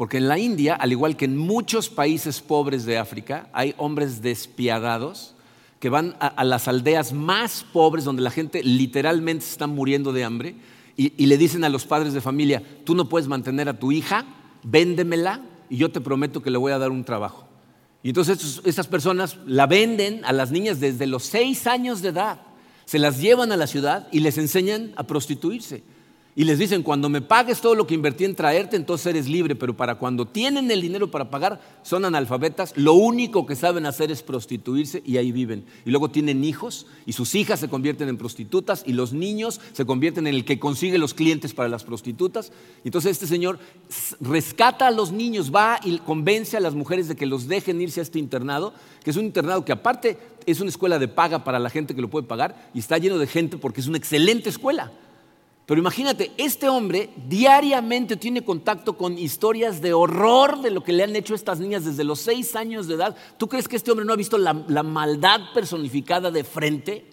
Porque 0.00 0.16
en 0.16 0.28
la 0.28 0.38
India, 0.38 0.76
al 0.76 0.92
igual 0.92 1.14
que 1.14 1.26
en 1.26 1.36
muchos 1.36 1.90
países 1.90 2.40
pobres 2.40 2.86
de 2.86 2.96
África, 2.96 3.50
hay 3.52 3.74
hombres 3.76 4.22
despiadados 4.22 5.34
que 5.78 5.90
van 5.90 6.16
a, 6.20 6.42
las 6.42 6.68
aldeas 6.68 7.12
más 7.12 7.66
pobres 7.70 8.04
donde 8.04 8.22
la 8.22 8.30
gente 8.30 8.62
literalmente 8.64 9.44
está 9.44 9.66
muriendo 9.66 10.14
de 10.14 10.24
hambre 10.24 10.54
y, 10.96 11.26
le 11.26 11.36
dicen 11.36 11.64
a 11.64 11.68
los 11.68 11.84
padres 11.84 12.14
de 12.14 12.22
familia, 12.22 12.62
tú 12.84 12.94
no 12.94 13.10
puedes 13.10 13.28
mantener 13.28 13.68
a 13.68 13.78
tu 13.78 13.92
hija, 13.92 14.24
véndemela 14.62 15.42
y 15.68 15.76
yo 15.76 15.90
te 15.90 16.00
prometo 16.00 16.40
que 16.40 16.50
le 16.50 16.56
voy 16.56 16.72
a 16.72 16.78
dar 16.78 16.92
un 16.92 17.04
trabajo. 17.04 17.46
Y 18.02 18.08
entonces 18.08 18.62
estas 18.64 18.86
personas 18.86 19.36
la 19.44 19.66
venden 19.66 20.24
a 20.24 20.32
las 20.32 20.50
niñas 20.50 20.80
desde 20.80 21.06
los 21.06 21.24
seis 21.24 21.66
años 21.66 22.00
de 22.00 22.08
edad, 22.08 22.40
se 22.86 22.98
las 22.98 23.20
llevan 23.20 23.52
a 23.52 23.58
la 23.58 23.66
ciudad 23.66 24.08
y 24.12 24.20
les 24.20 24.38
enseñan 24.38 24.94
a 24.96 25.02
prostituirse. 25.02 25.82
Y 26.36 26.44
les 26.44 26.60
dicen, 26.60 26.84
cuando 26.84 27.08
me 27.08 27.20
pagues 27.20 27.60
todo 27.60 27.74
lo 27.74 27.88
que 27.88 27.94
invertí 27.94 28.24
en 28.24 28.36
traerte, 28.36 28.76
entonces 28.76 29.08
eres 29.08 29.28
libre, 29.28 29.56
pero 29.56 29.76
para 29.76 29.96
cuando 29.96 30.26
tienen 30.26 30.70
el 30.70 30.80
dinero 30.80 31.10
para 31.10 31.28
pagar, 31.28 31.60
son 31.82 32.04
analfabetas, 32.04 32.72
lo 32.76 32.94
único 32.94 33.46
que 33.46 33.56
saben 33.56 33.84
hacer 33.84 34.12
es 34.12 34.22
prostituirse 34.22 35.02
y 35.04 35.16
ahí 35.16 35.32
viven. 35.32 35.64
Y 35.84 35.90
luego 35.90 36.08
tienen 36.08 36.44
hijos 36.44 36.86
y 37.04 37.14
sus 37.14 37.34
hijas 37.34 37.58
se 37.58 37.68
convierten 37.68 38.08
en 38.08 38.16
prostitutas 38.16 38.84
y 38.86 38.92
los 38.92 39.12
niños 39.12 39.60
se 39.72 39.84
convierten 39.84 40.28
en 40.28 40.34
el 40.36 40.44
que 40.44 40.60
consigue 40.60 40.98
los 40.98 41.14
clientes 41.14 41.52
para 41.52 41.68
las 41.68 41.82
prostitutas. 41.82 42.52
Entonces 42.84 43.10
este 43.10 43.26
señor 43.26 43.58
rescata 44.20 44.86
a 44.86 44.92
los 44.92 45.10
niños, 45.10 45.52
va 45.52 45.80
y 45.84 45.98
convence 45.98 46.56
a 46.56 46.60
las 46.60 46.74
mujeres 46.74 47.08
de 47.08 47.16
que 47.16 47.26
los 47.26 47.48
dejen 47.48 47.80
irse 47.80 47.98
a 47.98 48.04
este 48.04 48.20
internado, 48.20 48.72
que 49.02 49.10
es 49.10 49.16
un 49.16 49.24
internado 49.24 49.64
que 49.64 49.72
aparte 49.72 50.16
es 50.46 50.60
una 50.60 50.70
escuela 50.70 51.00
de 51.00 51.08
paga 51.08 51.42
para 51.42 51.58
la 51.58 51.70
gente 51.70 51.94
que 51.94 52.00
lo 52.00 52.08
puede 52.08 52.28
pagar 52.28 52.70
y 52.72 52.78
está 52.78 52.98
lleno 52.98 53.18
de 53.18 53.26
gente 53.26 53.56
porque 53.56 53.80
es 53.80 53.88
una 53.88 53.98
excelente 53.98 54.48
escuela. 54.48 54.92
Pero 55.70 55.82
imagínate, 55.82 56.32
este 56.36 56.68
hombre 56.68 57.10
diariamente 57.28 58.16
tiene 58.16 58.42
contacto 58.42 58.96
con 58.96 59.16
historias 59.16 59.80
de 59.80 59.92
horror 59.92 60.62
de 60.62 60.72
lo 60.72 60.82
que 60.82 60.92
le 60.92 61.04
han 61.04 61.14
hecho 61.14 61.32
estas 61.32 61.60
niñas 61.60 61.84
desde 61.84 62.02
los 62.02 62.18
seis 62.18 62.56
años 62.56 62.88
de 62.88 62.94
edad. 62.94 63.16
¿Tú 63.38 63.48
crees 63.48 63.68
que 63.68 63.76
este 63.76 63.92
hombre 63.92 64.04
no 64.04 64.12
ha 64.12 64.16
visto 64.16 64.36
la, 64.36 64.52
maldad 64.52 65.52
personificada 65.54 66.32
de 66.32 66.42
frente? 66.42 67.06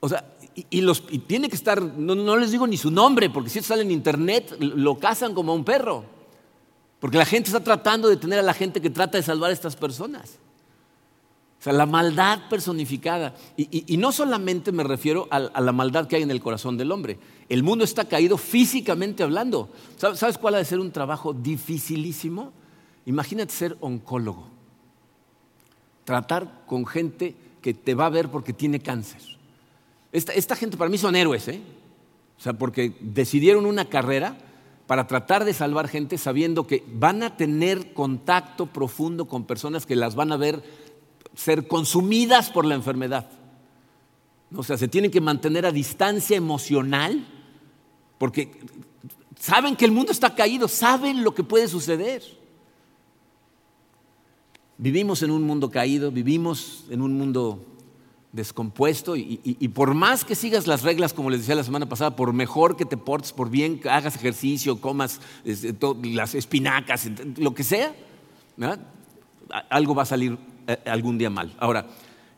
O 0.00 0.08
sea, 0.08 0.24
y, 0.70 0.80
los, 0.80 1.06
tiene 1.26 1.50
que 1.50 1.54
estar, 1.56 1.82
no, 1.82 2.14
no, 2.14 2.34
les 2.38 2.50
digo 2.50 2.66
ni 2.66 2.78
su 2.78 2.90
nombre, 2.90 3.28
porque 3.28 3.50
si 3.50 3.60
sale 3.60 3.82
en 3.82 3.90
internet, 3.90 4.56
lo 4.58 4.98
cazan 4.98 5.34
como 5.34 5.52
a 5.52 5.54
un 5.54 5.66
perro. 5.66 6.06
Porque 6.98 7.18
la 7.18 7.26
gente 7.26 7.50
está 7.50 7.62
tratando 7.62 8.08
de 8.08 8.16
tener 8.16 8.38
a 8.38 8.42
la 8.42 8.54
gente 8.54 8.80
que 8.80 8.88
trata 8.88 9.18
de 9.18 9.22
salvar 9.22 9.50
a 9.50 9.52
estas 9.52 9.76
personas. 9.76 10.38
O 11.62 11.64
sea, 11.64 11.72
la 11.72 11.86
maldad 11.86 12.48
personificada. 12.50 13.36
Y, 13.56 13.96
no 13.96 14.10
solamente 14.10 14.72
me 14.72 14.82
refiero 14.82 15.28
a, 15.30 15.38
la 15.38 15.70
maldad 15.70 16.08
que 16.08 16.16
hay 16.16 16.22
en 16.22 16.32
el 16.32 16.40
corazón 16.40 16.76
del 16.76 16.90
hombre. 16.90 17.20
El 17.48 17.62
mundo 17.62 17.84
está 17.84 18.04
caído 18.04 18.36
físicamente 18.36 19.22
hablando. 19.22 19.70
¿Sabes 19.96 20.38
cuál 20.38 20.56
ha 20.56 20.58
de 20.58 20.64
ser 20.64 20.80
un 20.80 20.90
trabajo 20.90 21.32
dificilísimo? 21.32 22.52
Imagínate 23.06 23.52
ser 23.52 23.76
oncólogo. 23.78 24.48
Tratar 26.02 26.64
con 26.66 26.84
gente 26.84 27.36
que 27.60 27.74
te 27.74 27.94
va 27.94 28.06
a 28.06 28.10
ver 28.10 28.28
porque 28.28 28.52
tiene 28.52 28.80
cáncer. 28.80 29.20
Esta, 30.10 30.32
esta 30.32 30.56
gente 30.56 30.76
para 30.76 30.90
mí 30.90 30.98
son 30.98 31.14
héroes, 31.14 31.46
¿eh? 31.46 31.62
O 32.38 32.42
sea, 32.42 32.54
porque 32.54 32.96
decidieron 32.98 33.66
una 33.66 33.84
carrera 33.84 34.36
para 34.88 35.06
tratar 35.06 35.44
de 35.44 35.54
salvar 35.54 35.86
gente 35.86 36.18
sabiendo 36.18 36.66
que 36.66 36.84
van 36.92 37.22
a 37.22 37.36
tener 37.36 37.94
contacto 37.94 38.66
profundo 38.66 39.26
con 39.26 39.44
personas 39.44 39.86
que 39.86 39.94
las 39.94 40.16
van 40.16 40.32
a 40.32 40.36
ver 40.36 40.81
ser 41.34 41.66
consumidas 41.66 42.50
por 42.50 42.64
la 42.64 42.74
enfermedad. 42.74 43.28
O 44.54 44.62
sea, 44.62 44.76
se 44.76 44.88
tienen 44.88 45.10
que 45.10 45.20
mantener 45.20 45.64
a 45.64 45.72
distancia 45.72 46.36
emocional 46.36 47.26
porque 48.18 48.52
saben 49.38 49.76
que 49.76 49.84
el 49.84 49.92
mundo 49.92 50.12
está 50.12 50.34
caído, 50.34 50.68
saben 50.68 51.24
lo 51.24 51.34
que 51.34 51.42
puede 51.42 51.68
suceder. 51.68 52.22
Vivimos 54.78 55.22
en 55.22 55.30
un 55.30 55.42
mundo 55.42 55.70
caído, 55.70 56.10
vivimos 56.10 56.84
en 56.90 57.02
un 57.02 57.14
mundo 57.14 57.64
descompuesto 58.32 59.14
y, 59.14 59.68
por 59.74 59.94
más 59.94 60.24
que 60.24 60.34
sigas 60.34 60.66
las 60.66 60.82
reglas, 60.82 61.12
como 61.12 61.30
les 61.30 61.40
decía 61.40 61.54
la 61.54 61.64
semana 61.64 61.88
pasada, 61.88 62.16
por 62.16 62.32
mejor 62.32 62.76
que 62.76 62.86
te 62.86 62.96
portes, 62.96 63.32
por 63.32 63.50
bien 63.50 63.78
que 63.78 63.90
hagas 63.90 64.16
ejercicio, 64.16 64.80
comas 64.80 65.20
este, 65.44 65.74
las 66.04 66.34
espinacas, 66.34 67.10
lo 67.36 67.54
que 67.54 67.62
sea, 67.62 67.94
algo 69.68 69.94
va 69.94 70.02
a 70.04 70.06
salir 70.06 70.38
algún 70.86 71.18
día 71.18 71.30
mal. 71.30 71.54
Ahora, 71.58 71.86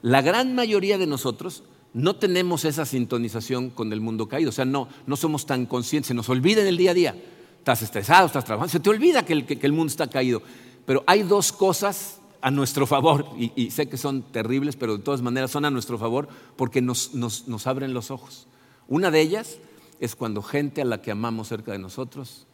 la 0.02 0.22
gran 0.22 0.54
mayoría 0.54 0.98
de 0.98 1.06
nosotros 1.06 1.64
no 1.92 2.16
tenemos 2.16 2.64
esa 2.64 2.84
sintonización 2.84 3.70
con 3.70 3.92
el 3.92 4.00
mundo 4.00 4.28
caído, 4.28 4.50
o 4.50 4.52
sea, 4.52 4.64
no, 4.64 4.88
no 5.06 5.16
somos 5.16 5.46
tan 5.46 5.66
conscientes, 5.66 6.08
se 6.08 6.14
nos 6.14 6.28
olvida 6.28 6.60
en 6.60 6.66
el 6.66 6.76
día 6.76 6.90
a 6.90 6.94
día. 6.94 7.16
Estás 7.58 7.82
estresado, 7.82 8.26
estás 8.26 8.44
trabajando, 8.44 8.70
se 8.70 8.80
te 8.80 8.90
olvida 8.90 9.24
que 9.24 9.32
el, 9.32 9.72
mundo 9.72 9.90
está 9.90 10.08
caído. 10.08 10.42
Pero 10.84 11.02
hay 11.06 11.22
dos 11.22 11.52
cosas 11.52 12.18
a 12.42 12.50
nuestro 12.50 12.86
favor, 12.86 13.26
y, 13.38 13.70
sé 13.70 13.88
que 13.88 13.96
son 13.96 14.22
terribles, 14.22 14.76
pero 14.76 14.98
de 14.98 15.02
todas 15.02 15.22
maneras 15.22 15.50
son 15.50 15.64
a 15.64 15.70
nuestro 15.70 15.96
favor 15.96 16.28
porque 16.56 16.82
nos 16.82 17.66
abren 17.66 17.94
los 17.94 18.10
ojos. 18.10 18.46
Una 18.86 19.10
de 19.10 19.20
ellas 19.20 19.58
es 20.00 20.14
cuando 20.14 20.42
gente 20.42 20.82
a 20.82 20.84
la 20.84 21.00
que 21.00 21.10
amamos 21.10 21.48
cerca 21.48 21.72
de 21.72 21.78
nosotros 21.78 22.46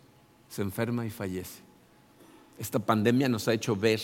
se 0.49 0.63
enferma 0.63 1.07
y 1.07 1.11
fallece. 1.11 1.61
Esta 2.59 2.79
pandemia 2.79 3.29
nos 3.29 3.49
ha 3.49 3.55
hecho 3.55 3.75
ver 3.75 4.01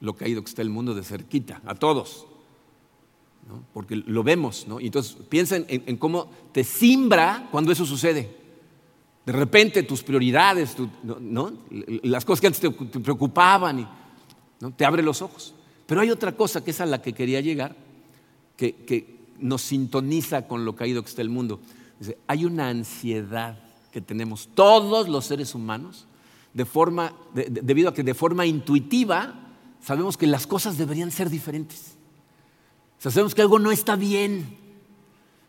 lo 0.00 0.14
caído 0.14 0.42
que 0.42 0.48
está 0.48 0.62
el 0.62 0.70
mundo 0.70 0.94
de 0.94 1.02
cerquita, 1.02 1.60
a 1.66 1.74
todos. 1.74 2.26
Porque 3.72 3.96
lo 3.96 4.22
vemos, 4.22 4.66
¿no? 4.68 4.80
Y 4.80 4.86
entonces 4.86 5.16
piensa 5.28 5.56
en, 5.56 5.96
cómo 5.96 6.30
te 6.52 6.64
simbra 6.64 7.48
cuando 7.50 7.72
eso 7.72 7.86
sucede. 7.86 8.36
De 9.24 9.32
repente 9.32 9.82
tus 9.82 10.02
prioridades, 10.02 10.76
¿no? 11.02 11.52
las 12.02 12.24
cosas 12.24 12.40
que 12.40 12.46
antes 12.46 12.60
te, 12.60 13.00
preocupaban, 13.00 13.80
y, 13.80 13.88
¿no? 14.60 14.70
te 14.72 14.84
abre 14.84 15.02
los 15.02 15.22
ojos. 15.22 15.54
Pero 15.86 16.00
hay 16.02 16.10
otra 16.10 16.32
cosa 16.32 16.62
que 16.62 16.70
es 16.70 16.80
a 16.80 16.86
la 16.86 17.00
que 17.00 17.12
quería 17.12 17.40
llegar, 17.40 17.74
que, 18.56 19.18
nos 19.38 19.62
sintoniza 19.62 20.48
con 20.48 20.64
lo 20.64 20.74
caído 20.74 21.00
que 21.00 21.08
está 21.08 21.22
el 21.22 21.30
mundo. 21.30 21.60
hay 22.26 22.44
una 22.44 22.68
ansiedad 22.70 23.56
que 23.92 24.00
tenemos 24.00 24.48
todos 24.52 25.08
los 25.08 25.26
seres 25.26 25.54
humanos 25.54 26.06
de 26.52 26.64
forma, 26.64 27.12
debido 27.34 27.90
a 27.90 27.94
que 27.94 28.02
de 28.02 28.14
forma 28.14 28.44
intuitiva 28.46 29.47
sabemos 29.82 30.16
que 30.16 30.26
las 30.26 30.46
cosas 30.46 30.78
deberían 30.78 31.10
ser 31.10 31.30
diferentes. 31.30 31.94
sabemos 32.98 33.34
que 33.34 33.42
algo 33.42 33.58
no 33.58 33.70
está 33.70 33.96
bien. 33.96 34.58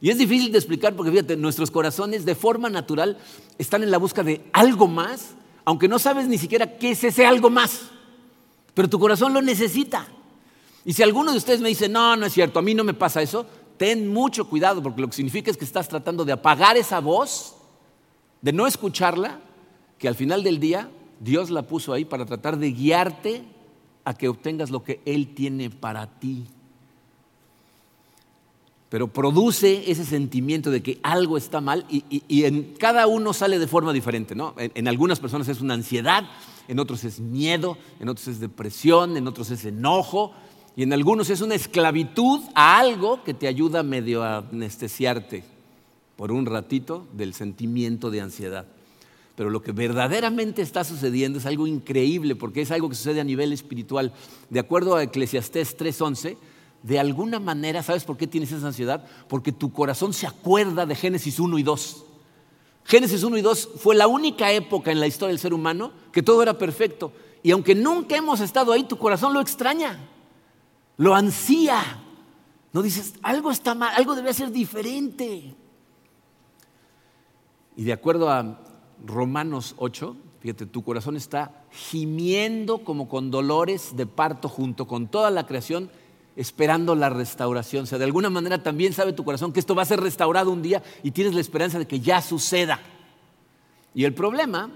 Y 0.01 0.09
es 0.09 0.17
difícil 0.17 0.51
de 0.51 0.57
explicar 0.57 0.95
porque 0.95 1.11
fíjate, 1.11 1.35
nuestros 1.35 1.71
corazones 1.71 2.25
de 2.25 2.35
forma 2.35 2.69
natural 2.69 3.17
están 3.57 3.83
en 3.83 3.91
la 3.91 3.97
busca 3.97 4.23
de 4.23 4.45
algo 4.53 4.87
más, 4.87 5.31
aunque 5.65 5.87
no 5.87 5.99
sabes 5.99 6.27
ni 6.27 6.37
siquiera 6.37 6.77
qué 6.77 6.91
es 6.91 7.03
ese 7.03 7.25
algo 7.25 7.49
más. 7.49 7.81
Pero 8.73 8.89
tu 8.89 8.99
corazón 8.99 9.33
lo 9.33 9.41
necesita. 9.41 10.07
Y 10.85 10.93
si 10.93 11.03
alguno 11.03 11.31
de 11.31 11.37
ustedes 11.37 11.59
me 11.59 11.69
dice, 11.69 11.89
no, 11.89 12.15
no 12.15 12.25
es 12.25 12.33
cierto, 12.33 12.59
a 12.59 12.61
mí 12.61 12.73
no 12.73 12.85
me 12.85 12.93
pasa 12.93 13.21
eso, 13.21 13.45
ten 13.77 14.07
mucho 14.07 14.47
cuidado 14.47 14.81
porque 14.81 15.01
lo 15.01 15.07
que 15.07 15.15
significa 15.15 15.51
es 15.51 15.57
que 15.57 15.65
estás 15.65 15.89
tratando 15.89 16.23
de 16.23 16.31
apagar 16.31 16.77
esa 16.77 16.99
voz, 16.99 17.55
de 18.41 18.53
no 18.53 18.67
escucharla, 18.67 19.39
que 19.97 20.07
al 20.07 20.15
final 20.15 20.43
del 20.43 20.59
día 20.59 20.89
Dios 21.19 21.49
la 21.49 21.63
puso 21.63 21.91
ahí 21.91 22.05
para 22.05 22.25
tratar 22.25 22.57
de 22.57 22.71
guiarte 22.71 23.43
a 24.09 24.15
que 24.15 24.27
obtengas 24.27 24.71
lo 24.71 24.83
que 24.83 25.01
Él 25.05 25.35
tiene 25.35 25.69
para 25.69 26.07
ti. 26.19 26.47
Pero 28.89 29.13
produce 29.13 29.91
ese 29.91 30.03
sentimiento 30.03 30.71
de 30.71 30.81
que 30.81 30.99
algo 31.03 31.37
está 31.37 31.61
mal 31.61 31.85
y, 31.91 32.43
en 32.43 32.73
cada 32.79 33.05
uno 33.05 33.33
sale 33.33 33.59
de 33.59 33.67
forma 33.67 33.93
diferente. 33.93 34.33
¿no? 34.33 34.55
En, 34.57 34.87
algunas 34.87 35.19
personas 35.19 35.47
es 35.47 35.61
una 35.61 35.75
ansiedad, 35.75 36.23
en 36.67 36.79
otros 36.79 37.03
es 37.03 37.19
miedo, 37.19 37.77
en 37.99 38.09
otros 38.09 38.27
es 38.29 38.39
depresión, 38.39 39.15
en 39.15 39.27
otros 39.27 39.51
es 39.51 39.63
enojo 39.65 40.31
y 40.75 40.81
en 40.81 40.91
algunos 40.91 41.29
es 41.29 41.41
una 41.41 41.53
esclavitud 41.53 42.41
a 42.55 42.79
algo 42.79 43.23
que 43.23 43.35
te 43.35 43.47
ayuda 43.47 43.83
medio 43.83 44.23
a 44.23 44.37
anestesiarte 44.37 45.43
por 46.15 46.31
un 46.31 46.47
ratito 46.47 47.05
del 47.13 47.35
sentimiento 47.35 48.09
de 48.09 48.21
ansiedad. 48.21 48.65
Pero 49.39 49.51
lo 49.51 49.61
que 49.61 49.71
verdaderamente 49.71 50.61
está 50.61 50.83
sucediendo 50.83 51.39
es 51.39 51.45
algo 51.45 51.65
increíble 51.65 52.35
porque 52.35 52.59
es 52.59 52.71
algo 52.71 52.89
que 52.89 52.95
sucede 52.95 53.21
a 53.21 53.23
nivel 53.23 53.53
espiritual. 53.53 54.11
De 54.49 54.59
acuerdo 54.59 54.97
a 54.97 55.03
Eclesiastés 55.03 55.77
3:11, 55.77 56.35
de 56.83 56.99
alguna 56.99 57.39
manera, 57.39 57.81
¿sabes 57.81 58.03
por 58.03 58.17
qué 58.17 58.27
tienes 58.27 58.51
esa 58.51 58.67
ansiedad? 58.67 59.05
Porque 59.29 59.53
tu 59.53 59.71
corazón 59.71 60.11
se 60.11 60.27
acuerda 60.27 60.85
de 60.85 60.93
Génesis 60.93 61.39
1 61.39 61.57
y 61.57 61.63
2. 61.63 62.03
Génesis 62.83 63.23
1 63.23 63.37
y 63.37 63.41
2 63.41 63.69
fue 63.77 63.95
la 63.95 64.07
única 64.07 64.51
época 64.51 64.91
en 64.91 64.99
la 64.99 65.07
historia 65.07 65.29
del 65.29 65.39
ser 65.39 65.53
humano 65.53 65.93
que 66.11 66.21
todo 66.21 66.43
era 66.43 66.57
perfecto. 66.57 67.13
Y 67.41 67.51
aunque 67.51 67.75
nunca 67.75 68.17
hemos 68.17 68.41
estado 68.41 68.73
ahí, 68.73 68.83
tu 68.83 68.97
corazón 68.97 69.33
lo 69.33 69.39
extraña, 69.39 70.05
lo 70.97 71.15
ansía. 71.15 71.81
No 72.73 72.81
dices, 72.81 73.13
algo 73.21 73.51
está 73.51 73.73
mal, 73.73 73.95
algo 73.95 74.15
debe 74.15 74.33
ser 74.33 74.51
diferente. 74.51 75.55
Y 77.77 77.85
de 77.85 77.93
acuerdo 77.93 78.29
a 78.29 78.65
Romanos 79.05 79.75
8, 79.77 80.15
fíjate, 80.41 80.65
tu 80.65 80.83
corazón 80.83 81.15
está 81.15 81.63
gimiendo 81.71 82.79
como 82.79 83.07
con 83.07 83.31
dolores 83.31 83.95
de 83.95 84.05
parto 84.05 84.49
junto 84.49 84.87
con 84.87 85.07
toda 85.07 85.29
la 85.31 85.45
creación, 85.45 85.89
esperando 86.35 86.95
la 86.95 87.09
restauración. 87.09 87.83
O 87.83 87.85
sea, 87.85 87.97
de 87.97 88.05
alguna 88.05 88.29
manera 88.29 88.63
también 88.63 88.93
sabe 88.93 89.13
tu 89.13 89.23
corazón 89.23 89.51
que 89.51 89.59
esto 89.59 89.75
va 89.75 89.83
a 89.83 89.85
ser 89.85 89.99
restaurado 89.99 90.51
un 90.51 90.61
día 90.61 90.83
y 91.03 91.11
tienes 91.11 91.33
la 91.33 91.41
esperanza 91.41 91.79
de 91.79 91.87
que 91.87 91.99
ya 91.99 92.21
suceda. 92.21 92.79
Y 93.93 94.05
el 94.05 94.13
problema 94.13 94.71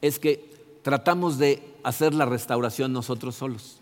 es 0.00 0.18
que 0.18 0.52
tratamos 0.82 1.38
de 1.38 1.62
hacer 1.82 2.14
la 2.14 2.26
restauración 2.26 2.92
nosotros 2.92 3.34
solos. 3.34 3.80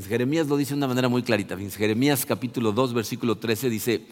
Jeremías 0.00 0.46
lo 0.46 0.56
dice 0.56 0.70
de 0.70 0.78
una 0.78 0.88
manera 0.88 1.08
muy 1.08 1.22
clarita. 1.22 1.56
Jeremías 1.56 2.24
capítulo 2.24 2.72
2, 2.72 2.94
versículo 2.94 3.36
13 3.36 3.68
dice, 3.68 4.06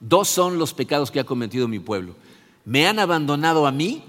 Dos 0.00 0.28
son 0.28 0.58
los 0.58 0.74
pecados 0.74 1.12
que 1.12 1.20
ha 1.20 1.24
cometido 1.24 1.68
mi 1.68 1.78
pueblo. 1.78 2.16
Me 2.64 2.88
han 2.88 2.98
abandonado 2.98 3.66
a 3.66 3.72
mí, 3.72 4.02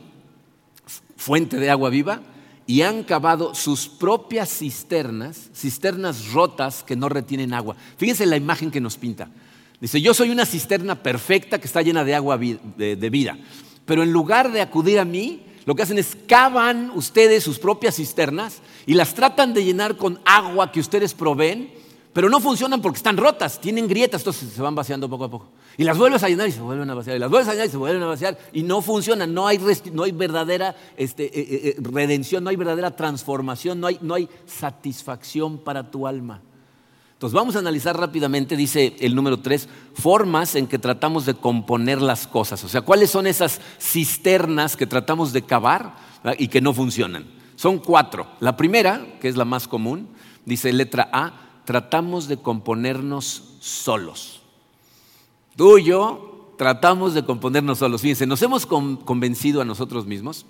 fuente 1.23 1.57
de 1.57 1.69
agua 1.69 1.89
viva, 1.89 2.21
y 2.67 2.81
han 2.81 3.03
cavado 3.03 3.55
sus 3.55 3.87
propias 3.87 4.49
cisternas, 4.49 5.49
cisternas 5.53 6.31
rotas 6.31 6.83
que 6.83 6.95
no 6.95 7.07
retienen 7.07 7.53
agua. 7.53 7.75
Fíjense 7.97 8.25
la 8.25 8.37
imagen 8.37 8.71
que 8.71 8.81
nos 8.81 8.97
pinta. 8.97 9.29
Dice, 9.79 10.01
yo 10.01 10.13
soy 10.13 10.29
una 10.29 10.45
cisterna 10.45 11.01
perfecta 11.01 11.59
que 11.59 11.67
está 11.67 11.81
llena 11.81 12.03
de 12.03 12.15
agua 12.15 12.37
de 12.37 13.09
vida, 13.09 13.37
pero 13.85 14.03
en 14.03 14.11
lugar 14.11 14.51
de 14.51 14.61
acudir 14.61 14.99
a 14.99 15.05
mí, 15.05 15.43
lo 15.65 15.75
que 15.75 15.83
hacen 15.83 15.97
es 15.97 16.17
cavan 16.27 16.91
ustedes 16.93 17.43
sus 17.43 17.57
propias 17.57 17.95
cisternas 17.95 18.61
y 18.85 18.95
las 18.95 19.13
tratan 19.13 19.53
de 19.53 19.63
llenar 19.63 19.95
con 19.95 20.19
agua 20.25 20.71
que 20.71 20.81
ustedes 20.81 21.13
proveen, 21.13 21.71
pero 22.13 22.29
no 22.29 22.39
funcionan 22.39 22.79
porque 22.79 22.97
están 22.97 23.17
rotas, 23.17 23.59
tienen 23.59 23.87
grietas, 23.87 24.21
entonces 24.21 24.53
se 24.53 24.61
van 24.61 24.75
vaciando 24.75 25.09
poco 25.09 25.25
a 25.25 25.29
poco. 25.29 25.49
Y 25.77 25.83
las 25.83 25.97
vuelves 25.97 26.21
a 26.21 26.29
llenar 26.29 26.47
y 26.47 26.51
se 26.51 26.61
vuelven 26.61 26.87
a 26.89 26.93
vaciar, 26.93 27.15
y 27.15 27.19
las 27.19 27.29
vuelves 27.29 27.49
a 27.49 27.53
llenar 27.53 27.67
y 27.67 27.71
se 27.71 27.77
vuelven 27.77 28.03
a 28.03 28.07
vaciar, 28.07 28.37
y 28.53 28.61
no 28.61 28.81
funcionan, 28.81 29.33
no 29.33 29.47
hay, 29.47 29.59
no 29.91 30.03
hay 30.03 30.11
verdadera 30.11 30.75
este, 30.95 31.25
eh, 31.25 31.31
eh, 31.35 31.61
eh, 31.69 31.75
redención, 31.79 32.43
no 32.43 32.51
hay 32.51 32.55
verdadera 32.55 32.95
transformación, 32.95 33.79
no 33.79 33.87
hay, 33.87 33.97
no 34.01 34.13
hay 34.13 34.29
satisfacción 34.45 35.57
para 35.57 35.89
tu 35.89 36.05
alma. 36.05 36.41
Entonces 37.13 37.33
vamos 37.33 37.55
a 37.55 37.59
analizar 37.59 37.97
rápidamente, 37.97 38.55
dice 38.55 38.95
el 38.99 39.15
número 39.15 39.39
tres, 39.39 39.67
formas 39.93 40.55
en 40.55 40.67
que 40.67 40.77
tratamos 40.77 41.25
de 41.25 41.33
componer 41.33 42.01
las 42.01 42.27
cosas. 42.27 42.63
O 42.63 42.69
sea, 42.69 42.81
¿cuáles 42.81 43.09
son 43.09 43.25
esas 43.27 43.61
cisternas 43.79 44.75
que 44.75 44.85
tratamos 44.85 45.31
de 45.31 45.41
cavar 45.41 45.95
y 46.37 46.49
que 46.49 46.59
no 46.59 46.73
funcionan? 46.73 47.25
Son 47.55 47.79
cuatro. 47.79 48.27
La 48.41 48.57
primera, 48.57 49.19
que 49.21 49.29
es 49.29 49.37
la 49.37 49.45
más 49.45 49.69
común, 49.69 50.09
dice 50.43 50.73
letra 50.73 51.09
A, 51.13 51.43
tratamos 51.65 52.27
de 52.27 52.37
componernos 52.37 53.55
solos. 53.59 54.41
Tú 55.55 55.77
y 55.77 55.85
yo 55.85 56.55
tratamos 56.57 57.13
de 57.13 57.23
componernos 57.23 57.79
solos. 57.79 58.01
Fíjense, 58.01 58.25
nos 58.25 58.41
hemos 58.41 58.65
convencido 58.65 59.61
a 59.61 59.65
nosotros 59.65 60.05
mismos 60.05 60.45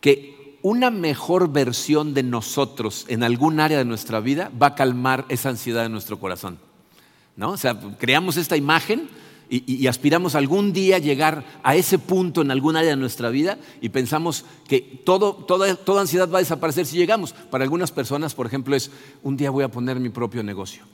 que 0.00 0.58
una 0.62 0.90
mejor 0.90 1.50
versión 1.50 2.14
de 2.14 2.22
nosotros 2.22 3.06
en 3.08 3.22
algún 3.22 3.60
área 3.60 3.78
de 3.78 3.84
nuestra 3.84 4.20
vida 4.20 4.50
va 4.60 4.68
a 4.68 4.74
calmar 4.74 5.24
esa 5.28 5.48
ansiedad 5.48 5.86
en 5.86 5.92
nuestro 5.92 6.18
corazón. 6.18 6.58
¿no? 7.36 7.52
O 7.52 7.56
sea, 7.56 7.78
creamos 7.98 8.36
esta 8.36 8.56
imagen 8.56 9.08
y, 9.52 9.88
aspiramos 9.88 10.36
algún 10.36 10.72
día 10.72 10.98
llegar 10.98 11.44
a 11.64 11.74
ese 11.74 11.98
punto 11.98 12.40
en 12.40 12.52
algún 12.52 12.76
área 12.76 12.90
de 12.90 12.96
nuestra 12.96 13.30
vida 13.30 13.58
y 13.80 13.88
pensamos 13.88 14.44
que 14.68 14.80
toda, 15.04 15.34
toda 15.74 16.00
ansiedad 16.00 16.30
va 16.30 16.38
a 16.38 16.42
desaparecer 16.42 16.86
si 16.86 16.96
llegamos. 16.96 17.32
Para 17.32 17.64
algunas 17.64 17.90
personas, 17.90 18.34
por 18.34 18.46
ejemplo, 18.46 18.76
es 18.76 18.92
un 19.24 19.36
día 19.36 19.50
voy 19.50 19.64
a 19.64 19.70
poner 19.70 19.98
mi 19.98 20.08
propio 20.08 20.44
negocio. 20.44 20.84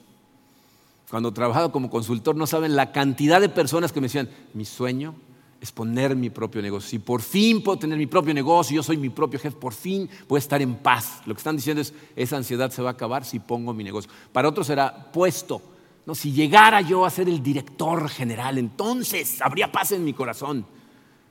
Cuando 1.10 1.32
trabajaba 1.32 1.70
como 1.70 1.90
consultor, 1.90 2.34
no 2.34 2.46
saben 2.46 2.76
la 2.76 2.92
cantidad 2.92 3.42
de 3.42 3.50
personas 3.50 3.92
que 3.92 4.00
me 4.00 4.06
decían, 4.06 4.30
mi 4.54 4.64
sueño 4.64 5.14
es 5.60 5.70
poner 5.70 6.16
mi 6.16 6.30
propio 6.30 6.62
negocio. 6.62 6.88
Si 6.88 6.98
por 6.98 7.20
fin 7.20 7.62
puedo 7.62 7.78
tener 7.78 7.98
mi 7.98 8.06
propio 8.06 8.32
negocio, 8.32 8.76
yo 8.76 8.82
soy 8.82 8.96
mi 8.96 9.10
propio 9.10 9.38
jefe, 9.38 9.56
por 9.56 9.74
fin 9.74 10.08
a 10.30 10.38
estar 10.38 10.62
en 10.62 10.76
paz. 10.76 11.20
Lo 11.26 11.34
que 11.34 11.38
están 11.38 11.56
diciendo 11.56 11.82
es, 11.82 11.92
esa 12.16 12.38
ansiedad 12.38 12.70
se 12.70 12.80
va 12.80 12.90
a 12.90 12.92
acabar 12.92 13.24
si 13.24 13.38
pongo 13.38 13.74
mi 13.74 13.84
negocio. 13.84 14.10
Para 14.32 14.48
otros 14.48 14.66
será 14.66 15.12
puesto. 15.12 15.60
No, 16.06 16.14
si 16.14 16.32
llegara 16.32 16.80
yo 16.80 17.04
a 17.04 17.10
ser 17.10 17.28
el 17.28 17.42
director 17.42 18.08
general, 18.08 18.58
entonces 18.58 19.42
habría 19.42 19.70
paz 19.70 19.92
en 19.92 20.04
mi 20.04 20.14
corazón. 20.14 20.64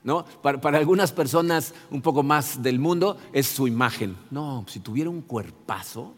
¿No? 0.03 0.23
Para, 0.43 0.61
para, 0.61 0.77
algunas 0.77 1.11
personas 1.11 1.73
un 1.89 1.99
poco 1.99 2.21
más 2.21 2.61
del 2.61 2.77
mundo 2.77 3.17
es 3.33 3.47
su 3.47 3.67
imagen. 3.67 4.15
No, 4.29 4.63
si 4.67 4.79
tuviera 4.79 5.09
un 5.09 5.21
cuerpazo, 5.21 6.13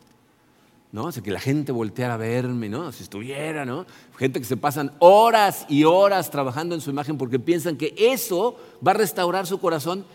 ¿no? 0.91 1.05
O 1.05 1.11
que 1.11 1.31
la 1.31 1.39
gente 1.39 1.71
volteara 1.71 2.13
a 2.13 2.17
verme, 2.17 2.69
¿no? 2.69 2.91
Si 2.91 3.03
estuviera, 3.03 3.65
¿no? 3.65 3.85
Gente 4.17 4.39
que 4.39 4.45
se 4.45 4.57
pasan 4.57 4.93
horas 4.99 5.65
y 5.67 5.83
horas 5.83 6.31
trabajando 6.31 6.75
en 6.75 6.81
su 6.81 6.89
imagen 6.89 7.17
porque 7.17 7.39
piensan 7.39 7.77
que 7.77 7.93
eso 7.97 8.57
va 8.85 8.91
a 8.91 8.95
restaurar 8.95 9.45
su 9.45 9.59
corazón 9.59 10.05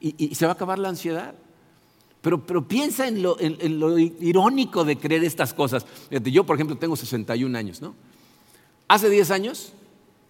y, 0.00 0.34
se 0.34 0.46
va 0.46 0.52
a 0.52 0.54
acabar 0.54 0.78
la 0.78 0.88
ansiedad. 0.88 1.34
Pero, 2.20 2.44
pero 2.44 2.66
piensa 2.66 3.06
en 3.06 3.22
lo, 3.22 3.36
irónico 3.98 4.84
de 4.84 4.96
creer 4.96 5.24
estas 5.24 5.54
cosas. 5.54 5.86
yo, 6.10 6.44
por 6.44 6.56
ejemplo, 6.56 6.76
tengo 6.76 6.96
61 6.96 7.56
años, 7.56 7.80
¿no? 7.80 7.94
Hace 8.88 9.08
10 9.08 9.30
años, 9.30 9.72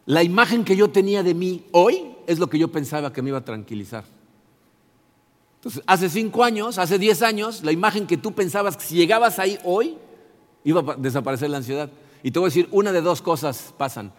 la 0.04 0.22
imagen 0.22 0.64
que 0.64 0.76
yo 0.76 0.90
tenía 0.90 1.22
de 1.22 1.34
mí 1.34 1.64
hoy 1.72 2.14
es 2.26 2.38
lo 2.38 2.48
que 2.48 2.58
yo 2.58 2.68
pensaba 2.68 3.12
que 3.12 3.22
me 3.22 3.28
iba 3.28 3.38
a 3.38 3.44
tranquilizar. 3.44 4.04
Entonces, 5.58 5.82
hace 5.86 6.08
cinco 6.08 6.44
años, 6.44 6.78
hace 6.78 6.98
diez 6.98 7.20
años, 7.20 7.64
la 7.64 7.72
imagen 7.72 8.06
que 8.06 8.16
tú 8.16 8.32
pensabas 8.32 8.76
que 8.76 8.84
si 8.84 8.94
llegabas 8.94 9.40
ahí 9.40 9.58
hoy, 9.64 9.96
iba 10.62 10.92
a 10.92 10.96
desaparecer 10.96 11.50
la 11.50 11.56
ansiedad. 11.56 11.90
Y 12.22 12.30
te 12.30 12.38
voy 12.38 12.46
a 12.46 12.50
decir, 12.50 12.68
una 12.70 12.92
de 12.92 13.00
dos 13.00 13.20
cosas 13.22 13.74
pasan. 13.76 14.12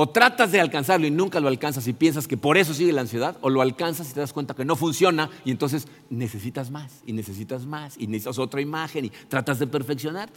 O 0.00 0.08
tratas 0.08 0.52
de 0.52 0.60
alcanzarlo 0.60 1.06
y 1.08 1.10
nunca 1.10 1.40
lo 1.40 1.48
alcanzas 1.48 1.88
y 1.88 1.92
piensas 1.92 2.28
que 2.28 2.36
por 2.36 2.56
eso 2.56 2.72
sigue 2.72 2.92
la 2.92 3.00
ansiedad, 3.00 3.36
o 3.40 3.50
lo 3.50 3.62
alcanzas 3.62 4.10
y 4.10 4.14
te 4.14 4.20
das 4.20 4.32
cuenta 4.32 4.54
que 4.54 4.64
no 4.64 4.76
funciona 4.76 5.28
y 5.44 5.50
entonces 5.50 5.88
necesitas 6.08 6.70
más 6.70 7.02
y 7.04 7.12
necesitas 7.12 7.66
más 7.66 7.96
y 7.98 8.06
necesitas 8.06 8.38
otra 8.38 8.60
imagen 8.60 9.06
y 9.06 9.10
tratas 9.10 9.58
de 9.58 9.66
perfeccionar. 9.66 10.30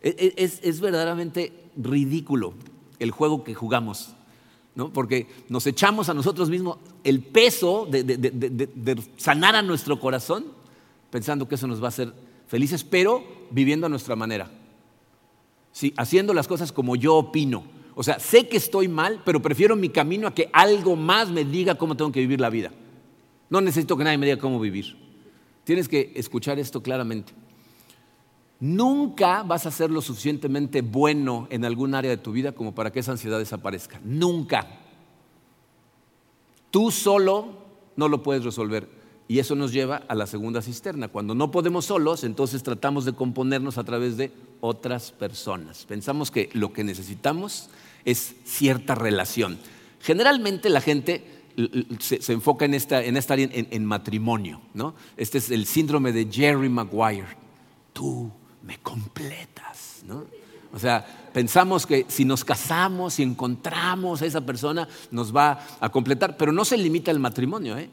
E, 0.00 0.32
e, 0.36 0.44
es 0.44 0.80
verdaderamente 0.80 1.70
ridículo 1.76 2.54
el 3.00 3.10
juego 3.10 3.42
que 3.42 3.54
jugamos 3.54 4.14
porque 4.92 5.26
nos 5.48 5.66
echamos 5.66 6.08
a 6.08 6.14
nosotros 6.14 6.48
mismos 6.48 6.78
el 7.02 7.20
peso 7.20 7.86
de, 7.90 9.02
sanar 9.16 9.56
a 9.56 9.62
nuestro 9.62 9.98
corazón, 9.98 10.46
pensando 11.10 11.48
que 11.48 11.56
eso 11.56 11.66
nos 11.66 11.82
va 11.82 11.86
a 11.86 11.88
hacer 11.88 12.12
felices, 12.46 12.84
pero 12.84 13.24
viviendo 13.50 13.86
a 13.86 13.88
nuestra 13.88 14.14
manera. 14.14 14.50
Sí, 15.72 15.92
haciendo 15.96 16.32
las 16.32 16.46
cosas 16.46 16.70
como 16.70 16.94
yo 16.94 17.16
opino. 17.16 17.64
O 18.00 18.04
sea, 18.04 18.20
sé 18.20 18.46
que 18.46 18.56
estoy 18.56 18.86
mal, 18.86 19.22
pero 19.24 19.42
prefiero 19.42 19.74
mi 19.74 19.88
camino 19.88 20.28
a 20.28 20.32
que 20.32 20.48
algo 20.52 20.94
más 20.94 21.32
me 21.32 21.44
diga 21.44 21.74
cómo 21.74 21.96
tengo 21.96 22.12
que 22.12 22.20
vivir 22.20 22.40
la 22.40 22.48
vida. 22.48 22.70
No 23.50 23.60
necesito 23.60 23.96
que 23.96 24.04
nadie 24.04 24.16
me 24.16 24.26
diga 24.26 24.38
cómo 24.38 24.60
vivir. 24.60 24.96
Tienes 25.64 25.88
que 25.88 26.12
escuchar 26.14 26.60
esto 26.60 26.80
claramente. 26.80 27.32
Nunca 28.60 29.42
vas 29.42 29.66
a 29.66 29.72
ser 29.72 29.90
lo 29.90 30.00
suficientemente 30.00 30.80
bueno 30.80 31.48
en 31.50 31.64
algún 31.64 31.92
área 31.92 32.12
de 32.12 32.18
tu 32.18 32.30
vida 32.30 32.52
como 32.52 32.72
para 32.72 32.92
que 32.92 33.00
esa 33.00 33.10
ansiedad 33.10 33.40
desaparezca. 33.40 34.00
Nunca. 34.04 34.78
Tú 36.70 36.92
solo 36.92 37.48
no 37.96 38.06
lo 38.06 38.22
puedes 38.22 38.44
resolver. 38.44 38.88
Y 39.26 39.40
eso 39.40 39.56
nos 39.56 39.72
lleva 39.72 40.04
a 40.06 40.14
la 40.14 40.28
segunda 40.28 40.62
cisterna. 40.62 41.08
Cuando 41.08 41.34
no 41.34 41.50
podemos 41.50 41.86
solos, 41.86 42.22
entonces 42.22 42.62
tratamos 42.62 43.04
de 43.04 43.14
componernos 43.14 43.76
a 43.76 43.82
través 43.82 44.16
de 44.16 44.30
otras 44.60 45.10
personas. 45.10 45.84
Pensamos 45.84 46.30
que 46.30 46.48
lo 46.52 46.72
que 46.72 46.84
necesitamos 46.84 47.70
es 48.04 48.34
cierta 48.44 48.94
relación. 48.94 49.58
Generalmente 50.00 50.70
la 50.70 50.80
gente 50.80 51.24
se, 51.98 52.32
enfoca 52.32 52.64
en 52.64 52.74
esta, 52.74 53.02
en 53.02 53.16
área 53.16 53.48
en, 53.52 53.84
matrimonio. 53.84 54.60
¿no? 54.74 54.94
Este 55.16 55.38
es 55.38 55.50
el 55.50 55.66
síndrome 55.66 56.12
de 56.12 56.28
Jerry 56.30 56.68
Maguire. 56.68 57.36
Tú 57.92 58.30
me 58.62 58.78
completas, 58.78 60.02
¿no? 60.06 60.26
O 60.72 60.78
sea, 60.78 61.04
pensamos 61.32 61.86
que 61.86 62.04
si 62.08 62.24
nos 62.24 62.44
casamos, 62.44 63.18
y 63.18 63.22
encontramos 63.22 64.20
a 64.20 64.26
esa 64.26 64.42
persona, 64.42 64.86
nos 65.10 65.34
va 65.34 65.66
a 65.80 65.88
completar, 65.88 66.36
pero 66.36 66.52
no 66.52 66.64
se 66.64 66.76
limita 66.76 67.10
al 67.10 67.18
matrimonio. 67.18 67.76
¿eh? 67.78 67.88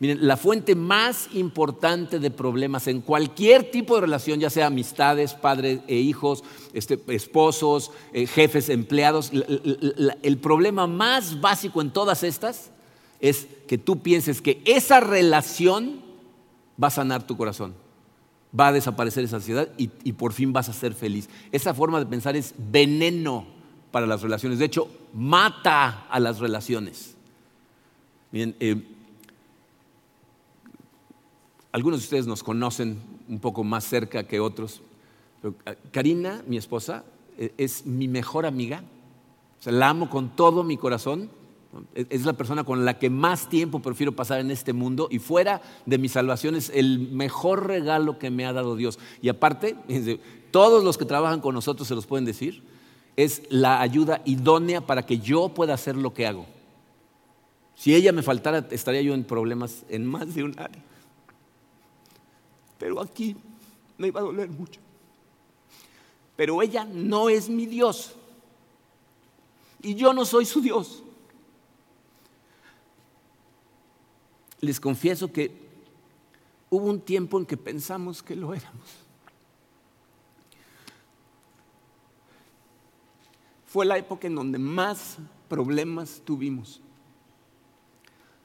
Miren, 0.00 0.26
la 0.26 0.36
fuente 0.36 0.74
más 0.76 1.28
importante 1.34 2.20
de 2.20 2.30
problemas 2.30 2.86
en 2.86 3.00
cualquier 3.00 3.70
tipo 3.70 3.96
de 3.96 4.02
relación, 4.02 4.38
ya 4.38 4.48
sea 4.48 4.66
amistades, 4.66 5.34
padres 5.34 5.80
e 5.88 5.96
hijos, 5.96 6.44
este, 6.72 7.00
esposos, 7.08 7.90
eh, 8.12 8.26
jefes, 8.26 8.68
empleados, 8.68 9.32
el 9.32 10.38
problema 10.38 10.86
más 10.86 11.40
básico 11.40 11.80
en 11.80 11.90
todas 11.90 12.22
estas 12.22 12.70
es 13.18 13.48
que 13.66 13.78
tú 13.78 14.00
pienses 14.00 14.40
que 14.40 14.62
esa 14.64 15.00
relación 15.00 16.00
va 16.80 16.86
a 16.88 16.92
sanar 16.92 17.26
tu 17.26 17.36
corazón 17.36 17.74
va 18.58 18.68
a 18.68 18.72
desaparecer 18.72 19.24
esa 19.24 19.36
ansiedad 19.36 19.68
y, 19.76 19.88
por 20.12 20.32
fin 20.32 20.52
vas 20.52 20.68
a 20.68 20.72
ser 20.72 20.94
feliz. 20.94 21.28
Esa 21.52 21.74
forma 21.74 21.98
de 21.98 22.06
pensar 22.06 22.36
es 22.36 22.54
veneno 22.56 23.46
para 23.90 24.06
las 24.06 24.22
relaciones. 24.22 24.58
De 24.58 24.64
hecho, 24.64 24.88
mata 25.12 26.06
a 26.08 26.20
las 26.20 26.38
relaciones. 26.38 27.14
Bien, 28.30 28.54
eh, 28.60 28.82
algunos 31.72 32.00
de 32.00 32.04
ustedes 32.04 32.26
nos 32.26 32.42
conocen 32.42 32.98
un 33.28 33.40
poco 33.40 33.64
más 33.64 33.84
cerca 33.84 34.26
que 34.26 34.40
otros. 34.40 34.82
Eh, 35.42 35.76
Karina, 35.90 36.42
mi 36.46 36.56
esposa, 36.56 37.04
eh, 37.36 37.52
es 37.56 37.86
mi 37.86 38.08
mejor 38.08 38.46
amiga. 38.46 38.82
La 39.64 39.88
amo 39.90 40.08
con 40.08 40.34
todo 40.36 40.64
mi 40.64 40.76
corazón 40.76 41.30
es 41.94 42.24
la 42.24 42.32
persona 42.32 42.64
con 42.64 42.84
la 42.84 42.98
que 42.98 43.10
más 43.10 43.48
tiempo 43.48 43.80
prefiero 43.80 44.12
pasar 44.12 44.40
en 44.40 44.50
este 44.50 44.72
mundo 44.72 45.08
y 45.10 45.18
fuera 45.18 45.60
de 45.84 45.98
mi 45.98 46.08
salvación 46.08 46.54
es 46.54 46.70
el 46.74 46.98
mejor 46.98 47.66
regalo 47.66 48.18
que 48.18 48.30
me 48.30 48.46
ha 48.46 48.52
dado 48.52 48.74
Dios. 48.74 48.98
Y 49.20 49.28
aparte, 49.28 49.76
todos 50.50 50.82
los 50.82 50.96
que 50.96 51.04
trabajan 51.04 51.40
con 51.40 51.54
nosotros 51.54 51.86
se 51.86 51.94
los 51.94 52.06
pueden 52.06 52.24
decir, 52.24 52.62
es 53.16 53.42
la 53.50 53.80
ayuda 53.80 54.22
idónea 54.24 54.80
para 54.80 55.04
que 55.04 55.18
yo 55.18 55.50
pueda 55.50 55.74
hacer 55.74 55.96
lo 55.96 56.14
que 56.14 56.26
hago. 56.26 56.46
Si 57.74 57.94
ella 57.94 58.12
me 58.12 58.22
faltara, 58.22 58.66
estaría 58.70 59.02
yo 59.02 59.14
en 59.14 59.24
problemas 59.24 59.84
en 59.88 60.06
más 60.06 60.34
de 60.34 60.44
un 60.44 60.58
área 60.58 60.82
pero 62.78 63.00
aquí 63.00 63.36
me 63.96 64.08
iba 64.08 64.20
a 64.20 64.24
doler 64.24 64.48
mucho. 64.48 64.80
Pero 66.36 66.62
ella 66.62 66.84
no 66.84 67.28
es 67.28 67.48
mi 67.48 67.66
Dios. 67.66 68.14
Y 69.82 69.94
yo 69.94 70.12
no 70.12 70.24
soy 70.24 70.46
su 70.46 70.60
Dios. 70.60 71.02
Les 74.60 74.80
confieso 74.80 75.32
que 75.32 75.50
hubo 76.70 76.86
un 76.86 77.00
tiempo 77.00 77.38
en 77.38 77.46
que 77.46 77.56
pensamos 77.56 78.22
que 78.22 78.36
lo 78.36 78.54
éramos. 78.54 78.88
Fue 83.66 83.84
la 83.84 83.98
época 83.98 84.26
en 84.26 84.34
donde 84.34 84.58
más 84.58 85.18
problemas 85.48 86.22
tuvimos. 86.24 86.80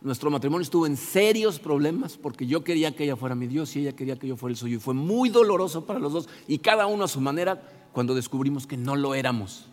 Nuestro 0.03 0.29
matrimonio 0.29 0.63
estuvo 0.63 0.85
en 0.85 0.97
serios 0.97 1.59
problemas 1.59 2.17
porque 2.17 2.45
yo 2.45 2.63
quería 2.63 2.93
que 2.93 3.05
ella 3.05 3.15
fuera 3.15 3.35
mi 3.35 3.47
Dios 3.47 3.73
y 3.75 3.79
ella 3.79 3.95
quería 3.95 4.19
que 4.19 4.27
yo 4.27 4.35
fuera 4.35 4.51
el 4.51 4.57
suyo. 4.57 4.77
Y 4.77 4.79
fue 4.79 4.93
muy 4.93 5.29
doloroso 5.29 5.85
para 5.85 5.99
los 5.99 6.11
dos 6.11 6.29
y 6.45 6.57
cada 6.57 6.87
uno 6.87 7.05
a 7.05 7.07
su 7.07 7.21
manera 7.21 7.87
cuando 7.93 8.13
descubrimos 8.13 8.67
que 8.67 8.75
no 8.75 8.97
lo 8.97 9.15
éramos. 9.15 9.67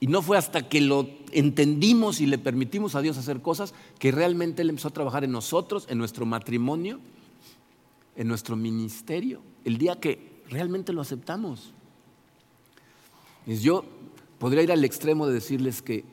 Y 0.00 0.08
no 0.08 0.22
fue 0.22 0.36
hasta 0.36 0.68
que 0.68 0.80
lo 0.80 1.08
entendimos 1.30 2.20
y 2.20 2.26
le 2.26 2.36
permitimos 2.36 2.96
a 2.96 3.00
Dios 3.00 3.16
hacer 3.16 3.40
cosas 3.40 3.74
que 4.00 4.10
realmente 4.10 4.62
Él 4.62 4.70
empezó 4.70 4.88
a 4.88 4.92
trabajar 4.92 5.22
en 5.22 5.30
nosotros, 5.30 5.86
en 5.88 5.98
nuestro 5.98 6.26
matrimonio, 6.26 6.98
en 8.16 8.26
nuestro 8.26 8.56
ministerio, 8.56 9.40
el 9.64 9.78
día 9.78 10.00
que 10.00 10.42
realmente 10.50 10.92
lo 10.92 11.00
aceptamos. 11.00 11.72
Yo 13.46 13.84
podría 14.38 14.64
ir 14.64 14.72
al 14.72 14.84
extremo 14.84 15.26
de 15.26 15.34
decirles 15.34 15.80
que 15.80 16.04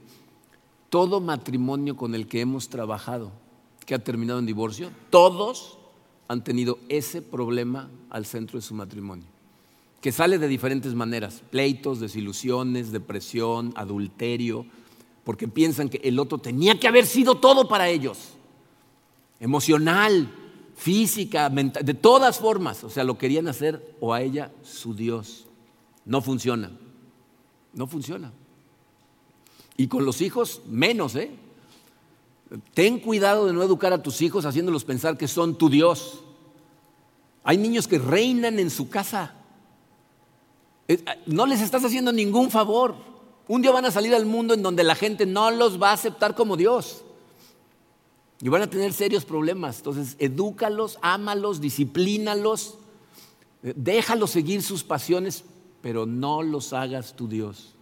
todo 0.93 1.19
matrimonio 1.19 1.97
con 1.97 2.13
el 2.13 2.27
que 2.27 2.39
hemos 2.39 2.69
trabajado, 2.69 3.31
que 3.83 3.95
ha 3.95 4.03
terminado 4.03 4.37
en 4.37 4.45
divorcio, 4.45 4.91
todos 5.09 5.79
han 6.27 6.43
tenido 6.43 6.77
ese 6.87 7.23
problema 7.23 7.89
al 8.11 8.27
centro 8.27 8.59
de 8.59 8.61
su 8.61 8.75
matrimonio, 8.75 9.25
que 10.01 10.11
sale 10.11 10.37
de 10.37 10.47
diferentes 10.47 10.93
maneras, 10.93 11.41
pleitos, 11.49 11.99
desilusiones, 11.99 12.91
depresión, 12.91 13.73
adulterio, 13.75 14.67
porque 15.23 15.47
piensan 15.47 15.89
que 15.89 15.99
el 16.03 16.19
otro 16.19 16.37
tenía 16.37 16.79
que 16.79 16.87
haber 16.87 17.07
sido 17.07 17.39
todo 17.39 17.67
para 17.67 17.89
ellos, 17.89 18.35
emocional, 19.39 20.31
física, 20.75 21.49
mental, 21.49 21.83
de 21.83 21.95
todas 21.95 22.37
formas, 22.37 22.83
o 22.83 22.91
sea, 22.91 23.03
lo 23.03 23.17
querían 23.17 23.47
hacer 23.47 23.97
o 23.99 24.13
a 24.13 24.21
ella 24.21 24.51
su 24.61 24.93
Dios. 24.93 25.47
No 26.05 26.21
funciona, 26.21 26.69
no 27.73 27.87
funciona. 27.87 28.31
Y 29.77 29.87
con 29.87 30.05
los 30.05 30.21
hijos, 30.21 30.61
menos, 30.67 31.15
¿eh? 31.15 31.31
Ten 32.73 32.99
cuidado 32.99 33.47
de 33.47 33.53
no 33.53 33.63
educar 33.63 33.93
a 33.93 34.03
tus 34.03 34.21
hijos 34.21 34.45
haciéndolos 34.45 34.83
pensar 34.83 35.17
que 35.17 35.27
son 35.27 35.57
tu 35.57 35.69
Dios. 35.69 36.19
Hay 37.43 37.57
niños 37.57 37.87
que 37.87 37.97
reinan 37.97 38.59
en 38.59 38.69
su 38.69 38.89
casa. 38.89 39.33
Eh, 40.87 41.03
no 41.25 41.45
les 41.45 41.61
estás 41.61 41.83
haciendo 41.83 42.11
ningún 42.11 42.51
favor. 42.51 42.95
Un 43.47 43.61
día 43.61 43.71
van 43.71 43.85
a 43.85 43.91
salir 43.91 44.13
al 44.13 44.25
mundo 44.25 44.53
en 44.53 44.61
donde 44.61 44.83
la 44.83 44.95
gente 44.95 45.25
no 45.25 45.49
los 45.51 45.81
va 45.81 45.89
a 45.89 45.93
aceptar 45.93 46.35
como 46.35 46.55
Dios. 46.55 47.03
Y 48.39 48.49
van 48.49 48.61
a 48.61 48.69
tener 48.69 48.93
serios 48.93 49.25
problemas. 49.25 49.77
Entonces, 49.77 50.15
edúcalos, 50.19 50.99
ámalos, 51.01 51.59
disciplínalos, 51.59 52.75
eh, 53.63 53.73
déjalos 53.75 54.31
seguir 54.31 54.61
sus 54.61 54.83
pasiones, 54.83 55.43
pero 55.81 56.05
no 56.05 56.43
los 56.43 56.71
hagas 56.71 57.15
tu 57.15 57.27
Dios. 57.27 57.72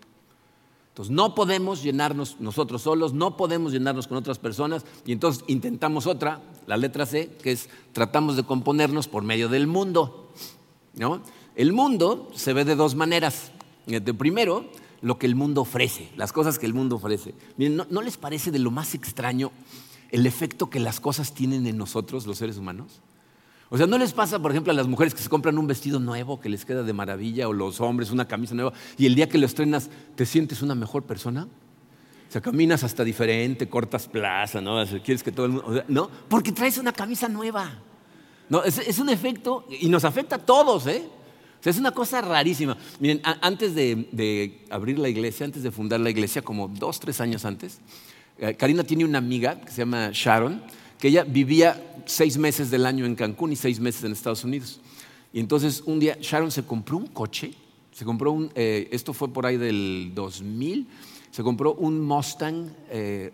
Entonces 0.92 1.16
no 1.16 1.36
podemos 1.36 1.82
llenarnos 1.82 2.36
nosotros 2.42 2.82
solos, 2.82 3.14
no 3.14 3.38
podemos 3.38 3.72
llenarnos 3.72 4.08
con 4.08 4.18
otras 4.18 4.40
personas 4.40 4.86
y 5.06 5.14
entonces 5.14 5.46
intentamos 5.48 6.06
otra, 6.06 6.42
la 6.68 6.76
letra 6.76 7.06
C, 7.06 7.32
que 7.42 7.54
es 7.54 7.70
tratamos 7.94 8.36
de 8.36 8.44
componernos 8.44 9.08
por 9.08 9.24
medio 9.24 9.48
del 9.48 9.68
mundo. 9.68 10.30
¿no? 10.94 11.22
El 11.56 11.72
mundo 11.72 12.30
se 12.36 12.52
ve 12.52 12.66
de 12.66 12.76
dos 12.76 12.96
maneras. 12.96 13.54
De 13.86 14.14
primero, 14.14 14.66
lo 15.02 15.18
que 15.18 15.28
el 15.28 15.36
mundo 15.36 15.62
ofrece, 15.62 16.10
las 16.18 16.34
cosas 16.34 16.60
que 16.60 16.66
el 16.66 16.74
mundo 16.74 16.98
ofrece. 16.98 17.36
Miren, 17.56 17.84
¿no 17.90 18.02
les 18.02 18.18
parece 18.18 18.52
de 18.52 18.60
lo 18.60 18.70
más 18.70 18.94
extraño 18.94 19.52
el 20.12 20.26
efecto 20.26 20.70
que 20.70 20.82
las 20.82 21.00
cosas 21.00 21.34
tienen 21.34 21.68
en 21.68 21.78
nosotros, 21.78 22.28
los 22.28 22.38
seres 22.38 22.58
humanos? 22.58 23.00
O 23.74 23.78
sea, 23.78 23.88
¿no 23.88 23.98
les 23.98 24.12
pasa, 24.12 24.38
por 24.38 24.52
ejemplo, 24.52 24.74
a 24.74 24.76
las 24.76 24.86
mujeres 24.86 25.14
que 25.16 25.22
se 25.22 25.30
compran 25.30 25.58
un 25.58 25.66
vestido 25.66 25.98
nuevo 25.98 26.42
que 26.42 26.50
les 26.50 26.66
queda 26.66 26.84
de 26.84 26.92
maravilla 26.92 27.48
o 27.48 27.54
los 27.54 27.80
hombres 27.80 28.12
una 28.12 28.28
camisa 28.28 28.54
nueva 28.54 28.74
y 28.98 29.06
el 29.06 29.16
día 29.16 29.30
que 29.30 29.38
lo 29.38 29.46
estrenas 29.46 29.90
te 30.16 30.26
sientes 30.26 30.62
una 30.62 30.76
mejor 30.76 31.04
persona? 31.04 31.48
O 32.28 32.32
sea, 32.32 32.42
caminas 32.42 32.84
hasta 32.84 33.06
diferente, 33.06 33.70
cortas 33.70 34.10
plaza, 34.10 34.60
¿no? 34.60 34.86
Quieres 35.06 35.24
que 35.24 35.32
todo 35.32 35.46
el 35.46 35.52
mundo, 35.54 35.84
¿no? 35.88 36.10
Porque 36.28 36.52
traes 36.52 36.78
una 36.80 36.92
camisa 36.92 37.30
nueva. 37.30 37.80
No, 38.50 38.62
es, 38.62 39.00
un 39.00 39.08
efecto 39.08 39.66
y 39.80 39.88
nos 39.88 40.04
afecta 40.04 40.36
a 40.36 40.40
todos, 40.40 40.88
¿eh? 40.88 41.04
O 41.62 41.64
sea, 41.64 41.72
es 41.72 41.78
una 41.78 41.92
cosa 41.92 42.20
rarísima. 42.20 42.76
Miren, 43.00 43.22
antes 43.24 43.74
de, 43.74 44.66
abrir 44.70 45.00
la 45.00 45.08
iglesia, 45.08 45.46
antes 45.46 45.64
de 45.64 45.72
fundar 45.72 46.02
la 46.02 46.10
iglesia, 46.10 46.42
como 46.42 46.68
dos, 46.68 47.00
tres 47.00 47.22
años 47.22 47.46
antes, 47.46 47.80
eh, 48.38 48.54
Karina 48.54 48.84
tiene 48.84 49.06
una 49.06 49.20
amiga 49.20 49.62
que 49.62 49.72
se 49.72 49.78
llama 49.78 50.10
Sharon, 50.12 50.62
que 51.00 51.08
ella 51.08 51.24
vivía 51.24 51.91
seis 52.06 52.38
meses 52.38 52.72
del 52.72 52.86
año 52.86 53.06
en 53.06 53.16
Cancún 53.16 53.52
y 53.52 53.56
seis 53.56 53.80
meses 53.80 54.04
en 54.04 54.12
Estados 54.12 54.44
Unidos. 54.44 54.80
Y 55.34 55.40
entonces 55.40 55.84
un 55.86 56.00
día 56.00 56.18
Sharon 56.22 56.52
se 56.52 56.64
compró 56.64 56.98
un 56.98 57.08
coche, 57.08 57.54
se 57.92 58.06
compró 58.06 58.32
un, 58.32 58.52
eh, 58.56 58.90
esto 58.92 59.14
fue 59.14 59.30
por 59.30 59.46
ahí 59.46 59.58
del 59.58 60.12
2000, 60.14 60.88
se 61.32 61.44
compró 61.44 61.74
un 61.74 62.02
Mustang 62.02 62.70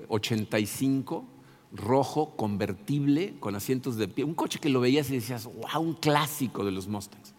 85 0.07 1.26
eh, 1.26 1.38
rojo, 1.74 2.36
convertible, 2.36 3.36
con 3.39 3.55
asientos 3.55 3.97
de 3.97 4.07
pie, 4.07 4.24
un 4.24 4.34
coche 4.34 4.59
que 4.59 4.70
lo 4.70 4.80
veías 4.80 5.09
y 5.09 5.15
decías, 5.15 5.45
wow, 5.45 5.82
un 5.82 5.93
clásico 5.93 6.63
de 6.63 6.72
los 6.72 6.88
Mustangs. 6.88 7.34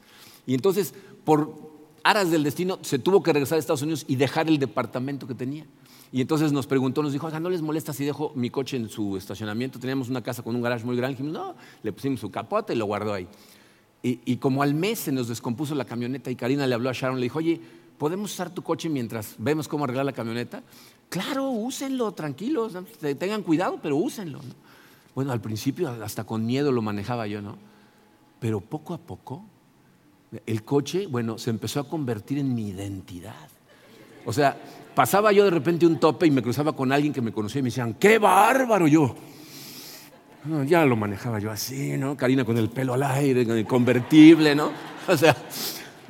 Y 0.47 0.55
entonces, 0.55 0.95
por 1.25 1.79
aras 2.03 2.31
del 2.31 2.43
destino, 2.43 2.79
se 2.83 2.99
tuvo 2.99 3.23
que 3.23 3.33
regresar 3.33 3.57
a 3.57 3.59
Estados 3.59 3.83
Unidos 3.83 4.05
y 4.09 4.17
dejar 4.17 4.49
el 4.49 4.59
departamento 4.59 5.27
que 5.27 5.35
tenía. 5.35 5.67
Y 6.11 6.21
entonces 6.21 6.53
nos 6.53 6.67
preguntó, 6.67 7.03
nos 7.03 7.13
dijo, 7.13 7.31
¿no 7.39 7.51
les 7.51 7.61
molesta 7.61 7.93
si 7.93 8.05
dejo 8.05 8.33
mi 8.35 8.51
coche 8.51 8.77
en 8.77 8.89
su 8.89 9.17
estacionamiento? 9.17 9.79
Teníamos 9.79 10.09
una 10.09 10.23
casa 10.23 10.43
con 10.43 10.57
un 10.57 10.63
garage 10.63 10.85
muy 10.85 10.97
grande. 10.97 11.17
Dijimos, 11.17 11.33
no, 11.33 11.55
le 11.83 11.93
pusimos 11.93 12.21
su 12.21 12.31
capote 12.31 12.73
y 12.73 12.77
lo 12.77 12.87
guardó 12.87 13.13
ahí. 13.13 13.29
Y, 14.01 14.37
como 14.37 14.63
al 14.63 14.75
mes 14.75 15.01
se 15.01 15.13
nos 15.13 15.29
descompuso 15.29 15.75
la 15.75 15.85
camioneta 15.85 16.31
y 16.31 16.37
Karina 16.37 16.67
le 16.67 16.75
habló 16.75 16.89
a 16.89 16.93
Sharon, 16.93 17.19
le 17.19 17.25
dijo, 17.25 17.41
oye, 17.41 17.61
¿podemos 17.99 18.33
usar 18.33 18.49
tu 18.55 18.63
coche 18.63 18.89
mientras 18.89 19.35
vemos 19.39 19.67
cómo 19.67 19.85
arreglar 19.85 20.07
la 20.07 20.13
camioneta? 20.13 20.63
Claro, 21.09 21.51
úsenlo, 21.51 22.13
tranquilos, 22.13 22.75
tengan 23.19 23.43
cuidado, 23.43 23.81
pero 23.83 23.97
úsenlo. 23.97 24.41
Bueno, 25.15 25.33
al 25.33 25.41
principio 25.41 25.91
hasta 25.91 26.25
con 26.25 26.47
miedo 26.47 26.71
lo 26.71 26.81
manejaba 26.81 27.27
yo, 27.27 27.43
¿no? 27.43 27.59
Pero 28.39 28.61
poco 28.61 28.95
a 28.95 28.99
poco 28.99 29.43
el 30.47 30.63
coche, 30.63 31.07
bueno, 31.07 31.37
se 31.37 31.51
empezó 31.51 31.81
a 31.81 31.89
convertir 31.89 32.39
en 32.39 32.55
mi 32.55 32.69
identidad. 32.69 33.49
O 34.25 34.33
sea, 34.33 34.57
pasaba 34.95 35.33
yo 35.33 35.45
de 35.45 35.51
repente 35.51 35.87
un 35.87 35.99
tope 35.99 36.27
y 36.27 36.31
me 36.31 36.43
cruzaba 36.43 36.75
con 36.75 36.93
alguien 36.93 37.13
que 37.13 37.21
me 37.21 37.33
conocía 37.33 37.61
y 37.61 37.63
me 37.63 37.69
decían, 37.69 37.95
¡qué 37.95 38.19
bárbaro 38.19 38.87
yo! 38.87 39.15
ya 40.67 40.85
lo 40.85 40.97
manejaba 40.97 41.39
yo 41.39 41.51
así, 41.51 41.97
¿no? 41.97 42.17
Karina 42.17 42.45
con 42.45 42.57
el 42.57 42.71
pelo 42.71 42.95
al 42.95 43.03
aire, 43.03 43.47
con 43.47 43.57
el 43.57 43.67
convertible, 43.67 44.55
¿no? 44.55 44.71
O 45.09 45.17
sea, 45.17 45.35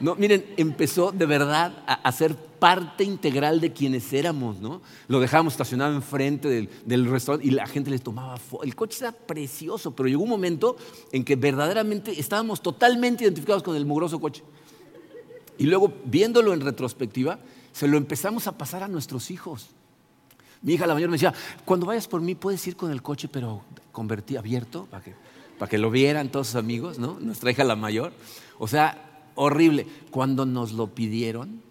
no, 0.00 0.14
miren, 0.16 0.44
empezó 0.56 1.12
de 1.12 1.26
verdad 1.26 1.84
a, 1.86 2.12
ser 2.12 2.34
parte 2.34 3.04
integral 3.04 3.60
de 3.60 3.72
quienes 3.72 4.12
éramos, 4.12 4.60
¿no? 4.60 4.80
Lo 5.06 5.20
dejábamos 5.20 5.54
estacionado 5.54 5.94
enfrente 5.94 6.48
del, 6.48 6.68
del 6.84 7.08
restaurante 7.08 7.46
y 7.46 7.52
la 7.52 7.66
gente 7.66 7.90
le 7.90 7.98
tomaba 7.98 8.36
fotos. 8.36 8.66
El 8.66 8.74
coche 8.74 8.98
era 9.00 9.12
precioso, 9.12 9.94
pero 9.94 10.08
llegó 10.08 10.22
un 10.22 10.30
momento 10.30 10.76
en 11.12 11.24
que 11.24 11.36
verdaderamente 11.36 12.18
estábamos 12.18 12.60
totalmente 12.60 13.24
identificados 13.24 13.62
con 13.62 13.76
el 13.76 13.86
mugroso 13.86 14.20
coche. 14.20 14.42
Y 15.58 15.66
luego, 15.66 15.92
viéndolo 16.04 16.52
en 16.52 16.60
retrospectiva, 16.60 17.38
se 17.78 17.86
lo 17.86 17.96
empezamos 17.96 18.48
a 18.48 18.58
pasar 18.58 18.82
a 18.82 18.88
nuestros 18.88 19.30
hijos. 19.30 19.68
Mi 20.62 20.72
hija 20.72 20.84
la 20.84 20.94
mayor 20.94 21.10
me 21.10 21.14
decía, 21.14 21.32
cuando 21.64 21.86
vayas 21.86 22.08
por 22.08 22.20
mí 22.20 22.34
puedes 22.34 22.66
ir 22.66 22.74
con 22.74 22.90
el 22.90 23.02
coche, 23.02 23.28
pero 23.28 23.62
convertí 23.92 24.36
abierto 24.36 24.88
para 24.90 25.04
que, 25.04 25.14
para 25.60 25.70
que 25.70 25.78
lo 25.78 25.88
vieran 25.88 26.28
todos 26.28 26.48
sus 26.48 26.56
amigos, 26.56 26.98
¿no? 26.98 27.20
Nuestra 27.20 27.52
hija 27.52 27.62
la 27.62 27.76
mayor. 27.76 28.12
O 28.58 28.66
sea, 28.66 29.22
horrible. 29.36 29.86
Cuando 30.10 30.44
nos 30.44 30.72
lo 30.72 30.88
pidieron, 30.88 31.62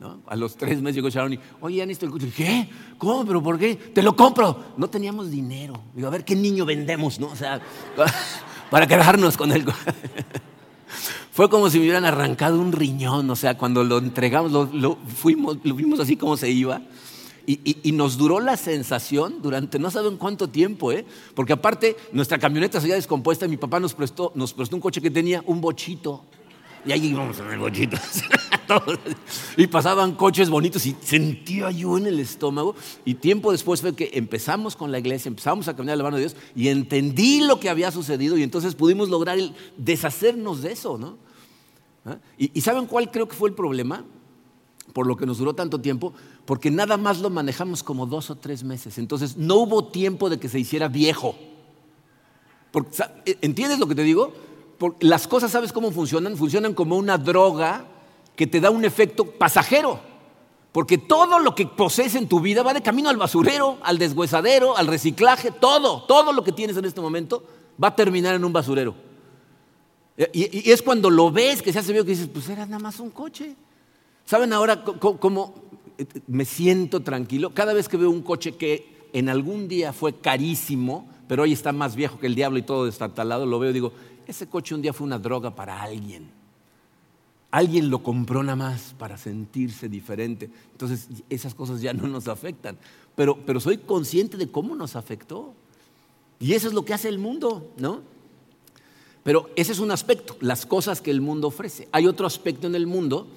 ¿no? 0.00 0.20
A 0.26 0.34
los 0.34 0.56
tres 0.56 0.82
meses 0.82 0.96
llegó 0.96 1.10
Sharon 1.10 1.34
y, 1.34 1.38
oye, 1.60 1.76
ya 1.76 1.86
necesito 1.86 2.06
el 2.06 2.12
coche. 2.12 2.32
¿Qué? 2.36 2.68
¿Cómo? 2.98 3.24
¿Pero 3.24 3.40
por 3.40 3.56
qué? 3.56 3.76
Te 3.76 4.02
lo 4.02 4.16
compro. 4.16 4.64
No 4.76 4.90
teníamos 4.90 5.30
dinero. 5.30 5.80
Digo, 5.94 6.08
a 6.08 6.10
ver 6.10 6.24
qué 6.24 6.34
niño 6.34 6.66
vendemos, 6.66 7.20
¿no? 7.20 7.28
O 7.28 7.36
sea, 7.36 7.60
para 8.68 8.88
quedarnos 8.88 9.36
con 9.36 9.52
el 9.52 9.64
coche. 9.64 9.78
Fue 11.32 11.48
como 11.48 11.70
si 11.70 11.78
me 11.78 11.84
hubieran 11.84 12.04
arrancado 12.04 12.60
un 12.60 12.72
riñón, 12.72 13.28
o 13.30 13.36
sea, 13.36 13.56
cuando 13.56 13.84
lo 13.84 13.96
entregamos, 13.96 14.52
lo, 14.52 14.96
fuimos, 14.96 15.56
lo 15.64 15.74
vimos 15.74 15.98
así 15.98 16.16
como 16.16 16.36
se 16.36 16.50
iba. 16.50 16.82
Y, 17.46 17.90
nos 17.92 18.18
duró 18.18 18.38
la 18.38 18.56
sensación 18.56 19.40
durante 19.40 19.78
no 19.78 19.90
saben 19.90 20.18
cuánto 20.18 20.48
tiempo, 20.48 20.92
¿eh? 20.92 21.04
porque 21.34 21.54
aparte 21.54 21.96
nuestra 22.12 22.38
camioneta 22.38 22.78
se 22.78 22.84
había 22.84 22.96
descompuesta 22.96 23.46
y 23.46 23.48
mi 23.48 23.56
papá 23.56 23.80
nos 23.80 23.94
prestó, 23.94 24.30
nos 24.34 24.52
prestó 24.52 24.76
un 24.76 24.82
coche 24.82 25.00
que 25.00 25.10
tenía 25.10 25.42
un 25.46 25.60
bochito. 25.60 26.22
Y 26.84 26.92
ahí 26.92 27.06
íbamos 27.06 27.38
en 27.38 27.50
el 27.50 27.58
bochito. 27.58 27.96
y 29.56 29.66
pasaban 29.68 30.12
coches 30.12 30.50
bonitos 30.50 30.84
y 30.84 30.96
sentía 31.00 31.70
yo 31.70 31.96
en 31.96 32.06
el 32.06 32.20
estómago. 32.20 32.74
Y 33.04 33.14
tiempo 33.14 33.52
después 33.52 33.80
fue 33.80 33.94
que 33.94 34.10
empezamos 34.14 34.76
con 34.76 34.92
la 34.92 34.98
iglesia, 34.98 35.28
empezamos 35.28 35.66
a 35.68 35.76
caminar 35.76 35.96
la 35.96 36.04
mano 36.04 36.16
de 36.16 36.24
Dios 36.24 36.36
y 36.54 36.68
entendí 36.68 37.40
lo 37.40 37.58
que 37.58 37.70
había 37.70 37.90
sucedido 37.90 38.36
y 38.36 38.42
entonces 38.42 38.74
pudimos 38.74 39.08
lograr 39.08 39.38
deshacernos 39.76 40.62
de 40.62 40.72
eso. 40.72 40.98
¿no? 40.98 41.18
¿Ah? 42.04 42.18
¿Y, 42.36 42.60
saben 42.60 42.86
cuál 42.86 43.10
creo 43.10 43.28
que 43.28 43.36
fue 43.36 43.48
el 43.48 43.54
problema? 43.54 44.04
Por 44.92 45.06
lo 45.06 45.16
que 45.16 45.26
nos 45.26 45.38
duró 45.38 45.54
tanto 45.54 45.80
tiempo, 45.80 46.12
porque 46.44 46.70
nada 46.70 46.96
más 46.96 47.20
lo 47.20 47.30
manejamos 47.30 47.82
como 47.82 48.06
dos 48.06 48.30
o 48.30 48.36
tres 48.36 48.64
meses. 48.64 48.98
Entonces 48.98 49.36
no 49.36 49.56
hubo 49.56 49.86
tiempo 49.86 50.28
de 50.28 50.38
que 50.38 50.48
se 50.48 50.58
hiciera 50.58 50.88
viejo. 50.88 51.34
¿Entiendes 53.40 53.78
lo 53.78 53.86
que 53.86 53.94
te 53.94 54.02
digo? 54.02 54.32
las 54.98 55.28
cosas, 55.28 55.52
¿sabes 55.52 55.72
cómo 55.72 55.92
funcionan? 55.92 56.36
Funcionan 56.36 56.74
como 56.74 56.96
una 56.96 57.16
droga 57.16 57.84
que 58.34 58.48
te 58.48 58.60
da 58.60 58.70
un 58.70 58.84
efecto 58.84 59.24
pasajero. 59.24 60.00
Porque 60.72 60.98
todo 60.98 61.38
lo 61.38 61.54
que 61.54 61.66
posees 61.66 62.14
en 62.14 62.28
tu 62.28 62.40
vida 62.40 62.62
va 62.62 62.72
de 62.72 62.82
camino 62.82 63.10
al 63.10 63.18
basurero, 63.18 63.78
al 63.82 63.98
deshuesadero, 63.98 64.76
al 64.76 64.86
reciclaje, 64.86 65.52
todo, 65.52 66.02
todo 66.04 66.32
lo 66.32 66.42
que 66.42 66.50
tienes 66.50 66.76
en 66.76 66.86
este 66.86 67.00
momento 67.00 67.44
va 67.82 67.88
a 67.88 67.96
terminar 67.96 68.34
en 68.34 68.44
un 68.44 68.52
basurero. 68.52 69.11
Y, 70.16 70.70
es 70.70 70.82
cuando 70.82 71.10
lo 71.10 71.30
ves 71.30 71.62
que 71.62 71.72
se 71.72 71.78
hace 71.78 71.92
viejo 71.92 72.04
que 72.04 72.12
dices, 72.12 72.28
pues 72.32 72.48
era 72.48 72.66
nada 72.66 72.78
más 72.78 73.00
un 73.00 73.10
coche. 73.10 73.54
¿Saben 74.24 74.52
ahora 74.52 74.84
cómo 74.84 75.54
me 76.26 76.44
siento 76.44 77.00
tranquilo? 77.00 77.50
Cada 77.50 77.72
vez 77.72 77.88
que 77.88 77.96
veo 77.96 78.10
un 78.10 78.22
coche 78.22 78.56
que 78.56 79.08
en 79.12 79.28
algún 79.28 79.68
día 79.68 79.92
fue 79.92 80.14
carísimo, 80.14 81.08
pero 81.28 81.42
hoy 81.42 81.52
está 81.52 81.72
más 81.72 81.96
viejo 81.96 82.18
que 82.18 82.26
el 82.26 82.34
diablo 82.34 82.58
y 82.58 82.62
todo 82.62 82.84
destartalado, 82.84 83.46
lo 83.46 83.58
veo 83.58 83.70
y 83.70 83.74
digo, 83.74 83.92
ese 84.26 84.46
coche 84.46 84.74
un 84.74 84.82
día 84.82 84.92
fue 84.92 85.06
una 85.06 85.18
droga 85.18 85.54
para 85.54 85.82
alguien. 85.82 86.30
Alguien 87.50 87.90
lo 87.90 88.02
compró 88.02 88.42
nada 88.42 88.56
más 88.56 88.94
para 88.98 89.18
sentirse 89.18 89.88
diferente. 89.88 90.50
Entonces 90.72 91.08
esas 91.28 91.54
cosas 91.54 91.82
ya 91.82 91.92
no 91.92 92.06
nos 92.08 92.28
afectan. 92.28 92.78
Pero, 93.14 93.38
pero 93.44 93.60
soy 93.60 93.78
consciente 93.78 94.38
de 94.38 94.50
cómo 94.50 94.74
nos 94.74 94.96
afectó. 94.96 95.52
Y 96.40 96.54
eso 96.54 96.68
es 96.68 96.74
lo 96.74 96.84
que 96.84 96.94
hace 96.94 97.08
el 97.08 97.18
mundo, 97.18 97.70
¿no? 97.76 98.00
Pero 99.22 99.50
ese 99.56 99.72
es 99.72 99.78
un 99.78 99.90
aspecto, 99.90 100.36
las 100.40 100.66
cosas 100.66 101.00
que 101.00 101.10
el 101.10 101.20
mundo 101.20 101.48
ofrece. 101.48 101.88
Hay 101.92 102.06
otro 102.06 102.26
aspecto 102.26 102.66
en 102.66 102.74
el 102.74 102.86
mundo 102.86 103.28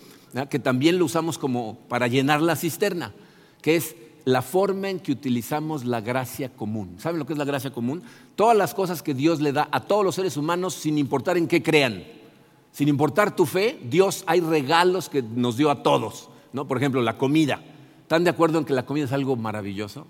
que 0.50 0.60
también 0.60 1.00
lo 1.00 1.06
usamos 1.06 1.38
como 1.38 1.78
para 1.88 2.08
llenar 2.08 2.42
la 2.42 2.56
cisterna, 2.56 3.14
que 3.62 3.76
es 3.76 3.96
la 4.26 4.42
forma 4.42 4.90
en 4.90 5.00
que 5.00 5.12
utilizamos 5.12 5.86
la 5.86 6.02
gracia 6.02 6.50
común. 6.50 6.96
¿Saben 7.00 7.20
lo 7.20 7.26
que 7.26 7.34
es 7.34 7.40
la 7.40 7.46
gracia 7.46 7.72
común? 7.72 8.02
Todas 8.36 8.58
las 8.58 8.74
cosas 8.74 9.02
que 9.02 9.14
Dios 9.14 9.40
le 9.40 9.54
da 9.54 9.70
a 9.72 9.82
todos 9.82 10.04
los 10.04 10.16
seres 10.16 10.36
humanos 10.36 10.74
sin 10.74 10.98
importar 10.98 11.38
en 11.38 11.48
qué 11.48 11.62
crean. 11.64 12.04
Sin 12.72 12.90
importar 12.90 13.36
tu 13.36 13.46
fe, 13.46 13.80
Dios 13.90 14.24
hay 14.28 14.42
regalos 14.42 15.08
que 15.08 15.22
nos 15.22 15.56
dio 15.56 15.70
a 15.70 15.84
todos. 15.84 16.30
¿no? 16.52 16.68
Por 16.68 16.78
ejemplo, 16.78 17.02
la 17.02 17.18
comida. 17.18 17.62
¿Están 18.02 18.24
de 18.24 18.32
acuerdo 18.32 18.58
en 18.58 18.66
que 18.66 18.74
la 18.74 18.86
comida 18.86 19.06
es 19.06 19.14
algo 19.14 19.36
maravilloso? 19.36 20.08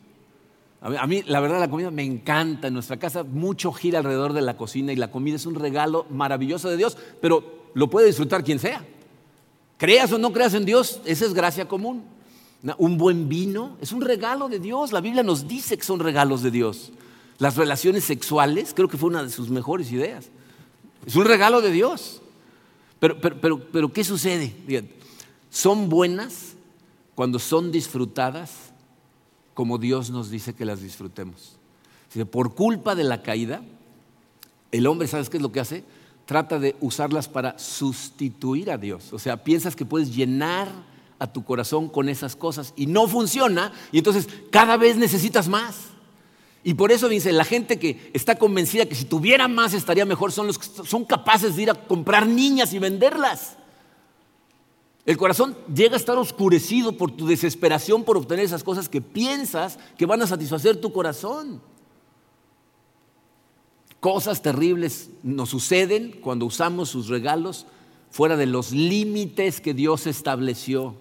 A 0.85 1.07
mí, 1.07 1.23
la 1.25 1.39
verdad, 1.39 1.59
la 1.59 1.69
comida 1.69 1.89
me 1.89 2.03
encanta. 2.03 2.67
En 2.67 2.75
nuestra 2.75 2.97
casa 2.97 3.23
mucho 3.23 3.71
gira 3.71 3.97
alrededor 3.97 4.33
de 4.33 4.41
la 4.43 4.55
cocina 4.55 4.93
y 4.93 4.95
la 4.95 5.09
comida 5.09 5.35
es 5.35 5.47
un 5.47 5.55
regalo 5.55 6.05
maravilloso 6.11 6.69
de 6.69 6.77
Dios, 6.77 6.95
pero 7.21 7.71
lo 7.73 7.89
puede 7.89 8.05
disfrutar 8.05 8.43
quien 8.43 8.59
sea. 8.59 8.85
Creas 9.77 10.11
o 10.11 10.19
no 10.19 10.31
creas 10.31 10.53
en 10.53 10.63
Dios, 10.63 11.01
esa 11.05 11.25
es 11.25 11.33
gracia 11.33 11.67
común. 11.67 12.03
Un 12.77 12.99
buen 12.99 13.27
vino 13.27 13.77
es 13.81 13.91
un 13.91 14.01
regalo 14.01 14.47
de 14.47 14.59
Dios. 14.59 14.91
La 14.91 15.01
Biblia 15.01 15.23
nos 15.23 15.47
dice 15.47 15.75
que 15.75 15.83
son 15.83 15.99
regalos 15.99 16.43
de 16.43 16.51
Dios. 16.51 16.91
Las 17.39 17.57
relaciones 17.57 18.03
sexuales, 18.03 18.73
creo 18.75 18.87
que 18.87 18.97
fue 18.97 19.09
una 19.09 19.23
de 19.23 19.31
sus 19.31 19.49
mejores 19.49 19.91
ideas. 19.91 20.29
Es 21.05 21.15
un 21.15 21.25
regalo 21.25 21.61
de 21.61 21.71
Dios. 21.71 22.21
Pero, 22.99 23.19
pero, 23.19 23.59
pero, 23.71 23.91
¿qué 23.91 24.03
sucede? 24.03 24.55
son 25.49 25.89
buenas 25.89 26.53
cuando 27.15 27.39
son 27.39 27.71
disfrutadas 27.71 28.51
como 29.55 29.79
Dios 29.79 30.11
nos 30.11 30.29
dice 30.29 30.53
que 30.53 30.65
las 30.65 30.81
disfrutemos. 30.81 31.57
Por 32.29 32.53
culpa 32.53 32.93
de 32.93 33.03
la 33.03 33.23
caída, 33.23 33.63
el 34.71 34.85
hombre, 34.85 35.07
¿sabes 35.07 35.29
qué 35.29 35.37
es 35.37 35.43
lo 35.43 35.51
que 35.51 35.61
hace? 35.61 35.83
Trata 36.25 36.59
de 36.59 36.75
usarlas 36.81 37.27
para 37.27 37.57
sustituir 37.57 38.69
a 38.69 38.77
Dios. 38.77 39.11
O 39.13 39.19
sea, 39.19 39.43
piensas 39.43 39.75
que 39.75 39.85
puedes 39.85 40.15
llenar 40.15 40.67
a 41.17 41.27
tu 41.27 41.43
corazón 41.43 41.87
con 41.89 42.09
esas 42.09 42.35
cosas 42.35 42.73
y 42.75 42.87
no 42.87 43.07
funciona 43.07 43.71
y 43.91 43.97
entonces 43.99 44.27
cada 44.51 44.77
vez 44.77 44.97
necesitas 44.97 45.47
más. 45.47 45.75
Y 46.63 46.73
por 46.73 46.91
eso 46.91 47.07
dice, 47.07 47.31
la 47.31 47.45
gente 47.45 47.79
que 47.79 48.11
está 48.13 48.35
convencida 48.35 48.87
que 48.87 48.95
si 48.95 49.05
tuviera 49.05 49.47
más 49.47 49.73
estaría 49.73 50.03
mejor 50.03 50.31
son 50.31 50.47
los 50.47 50.57
que 50.57 50.67
son 50.85 51.05
capaces 51.05 51.55
de 51.55 51.63
ir 51.63 51.69
a 51.69 51.75
comprar 51.75 52.27
niñas 52.27 52.73
y 52.73 52.79
venderlas. 52.79 53.55
El 55.05 55.17
corazón 55.17 55.55
llega 55.73 55.93
a 55.93 55.99
estar 55.99 56.17
oscurecido 56.17 56.97
por 56.97 57.11
tu 57.11 57.27
desesperación 57.27 58.03
por 58.03 58.17
obtener 58.17 58.43
esas 58.43 58.63
cosas 58.63 58.89
que 58.89 59.01
piensas 59.01 59.77
que 59.97 60.07
van 60.07 60.21
a 60.21 60.27
satisfacer 60.27 60.77
tu 60.77 60.91
corazón. 60.91 61.61
Cosas 63.99 64.41
terribles 64.41 65.09
nos 65.21 65.49
suceden 65.49 66.19
cuando 66.21 66.45
usamos 66.45 66.89
sus 66.89 67.07
regalos 67.07 67.67
fuera 68.09 68.35
de 68.35 68.47
los 68.47 68.71
límites 68.71 69.61
que 69.61 69.75
Dios 69.75 70.07
estableció. 70.07 70.95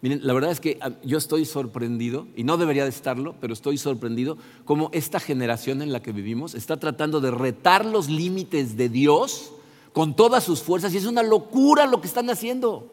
Miren, 0.00 0.26
la 0.26 0.34
verdad 0.34 0.50
es 0.50 0.60
que 0.60 0.78
ah, 0.80 0.92
yo 1.02 1.18
estoy 1.18 1.46
sorprendido, 1.46 2.26
y 2.36 2.44
no 2.44 2.58
debería 2.58 2.84
de 2.84 2.90
estarlo, 2.90 3.34
pero 3.40 3.54
estoy 3.54 3.78
sorprendido 3.78 4.36
como 4.64 4.90
esta 4.92 5.18
generación 5.18 5.80
en 5.80 5.92
la 5.92 6.02
que 6.02 6.12
vivimos 6.12 6.54
está 6.54 6.78
tratando 6.78 7.20
de 7.20 7.30
retar 7.30 7.86
los 7.86 8.08
límites 8.08 8.76
de 8.76 8.90
Dios 8.90 9.52
con 9.94 10.14
todas 10.14 10.44
sus 10.44 10.60
fuerzas, 10.60 10.92
y 10.94 10.98
es 10.98 11.06
una 11.06 11.22
locura 11.22 11.86
lo 11.86 12.00
que 12.00 12.06
están 12.06 12.28
haciendo. 12.30 12.90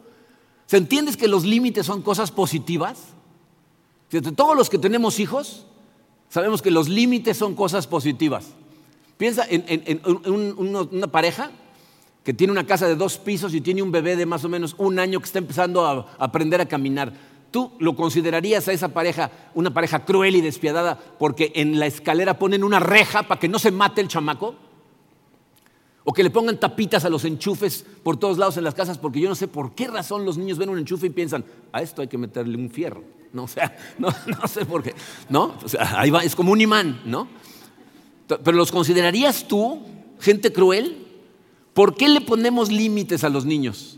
¿Se 0.71 0.77
entiende 0.77 1.13
que 1.17 1.27
los 1.27 1.43
límites 1.43 1.85
son 1.85 2.01
cosas 2.01 2.31
positivas? 2.31 2.97
Todos 4.37 4.55
los 4.55 4.69
que 4.69 4.77
tenemos 4.77 5.19
hijos 5.19 5.65
sabemos 6.29 6.61
que 6.61 6.71
los 6.71 6.87
límites 6.87 7.35
son 7.35 7.55
cosas 7.55 7.87
positivas. 7.87 8.53
Piensa 9.17 9.45
en, 9.49 9.99
una 10.57 11.07
pareja 11.07 11.51
que 12.23 12.33
tiene 12.33 12.53
una 12.53 12.65
casa 12.65 12.87
de 12.87 12.95
dos 12.95 13.17
pisos 13.17 13.53
y 13.53 13.59
tiene 13.59 13.81
un 13.81 13.91
bebé 13.91 14.15
de 14.15 14.25
más 14.25 14.45
o 14.45 14.47
menos 14.47 14.73
un 14.77 14.97
año 14.97 15.19
que 15.19 15.25
está 15.25 15.39
empezando 15.39 15.85
a 15.85 16.15
aprender 16.17 16.61
a 16.61 16.69
caminar. 16.69 17.11
¿Tú 17.51 17.73
lo 17.79 17.97
considerarías 17.97 18.69
a 18.69 18.71
esa 18.71 18.93
pareja 18.93 19.29
una 19.53 19.73
pareja 19.73 20.05
cruel 20.05 20.37
y 20.37 20.41
despiadada 20.41 20.97
porque 21.19 21.51
en 21.55 21.81
la 21.81 21.87
escalera 21.87 22.39
ponen 22.39 22.63
una 22.63 22.79
reja 22.79 23.23
para 23.23 23.41
que 23.41 23.49
no 23.49 23.59
se 23.59 23.71
mate 23.71 23.99
el 23.99 24.07
chamaco? 24.07 24.55
¿O 26.11 26.13
que 26.13 26.23
le 26.23 26.29
pongan 26.29 26.59
tapitas 26.59 27.05
a 27.05 27.09
los 27.09 27.23
enchufes 27.23 27.85
por 28.03 28.17
todos 28.17 28.37
lados 28.37 28.57
en 28.57 28.65
las 28.65 28.73
casas? 28.73 28.97
Porque 28.97 29.21
yo 29.21 29.29
no 29.29 29.35
sé 29.35 29.47
por 29.47 29.73
qué 29.73 29.87
razón 29.87 30.25
los 30.25 30.37
niños 30.37 30.57
ven 30.57 30.67
un 30.67 30.77
enchufe 30.77 31.07
y 31.07 31.09
piensan, 31.09 31.45
a 31.71 31.81
esto 31.81 32.01
hay 32.01 32.09
que 32.09 32.17
meterle 32.17 32.57
un 32.57 32.69
fierro. 32.69 33.01
No, 33.31 33.43
o 33.43 33.47
no, 33.97 34.09
no 34.41 34.45
sé 34.45 34.65
por 34.65 34.83
qué. 34.83 34.93
¿No? 35.29 35.55
Ahí 35.95 36.09
va, 36.09 36.21
es 36.21 36.35
como 36.35 36.51
un 36.51 36.59
imán, 36.59 36.99
¿no? 37.05 37.29
Pero 38.27 38.51
¿los 38.51 38.73
considerarías 38.73 39.47
tú 39.47 39.83
gente 40.19 40.51
cruel? 40.51 41.07
¿Por 41.73 41.95
qué 41.95 42.09
le 42.09 42.19
ponemos 42.19 42.69
límites 42.69 43.23
a 43.23 43.29
los 43.29 43.45
niños? 43.45 43.97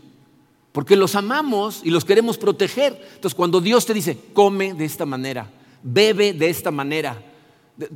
Porque 0.70 0.94
los 0.94 1.16
amamos 1.16 1.80
y 1.82 1.90
los 1.90 2.04
queremos 2.04 2.38
proteger. 2.38 2.92
Entonces, 3.16 3.34
cuando 3.34 3.60
Dios 3.60 3.86
te 3.86 3.92
dice, 3.92 4.16
come 4.32 4.72
de 4.72 4.84
esta 4.84 5.04
manera, 5.04 5.50
bebe 5.82 6.32
de 6.32 6.48
esta 6.48 6.70
manera, 6.70 7.20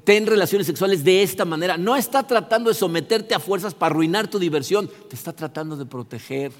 ten 0.05 0.27
relaciones 0.27 0.67
sexuales 0.67 1.05
de 1.05 1.23
esta 1.23 1.45
manera, 1.45 1.77
no 1.77 1.97
está 1.97 2.27
tratando 2.27 2.71
de 2.71 2.75
someterte 2.75 3.35
a 3.35 3.41
fuerzas 3.41 3.75
para 3.75 3.95
arruinar 3.95 4.29
tu 4.29 4.39
diversión, 4.39 4.91
te 5.09 5.15
está 5.15 5.33
tratando 5.33 5.77
de 5.77 5.87
proteger. 5.87 6.53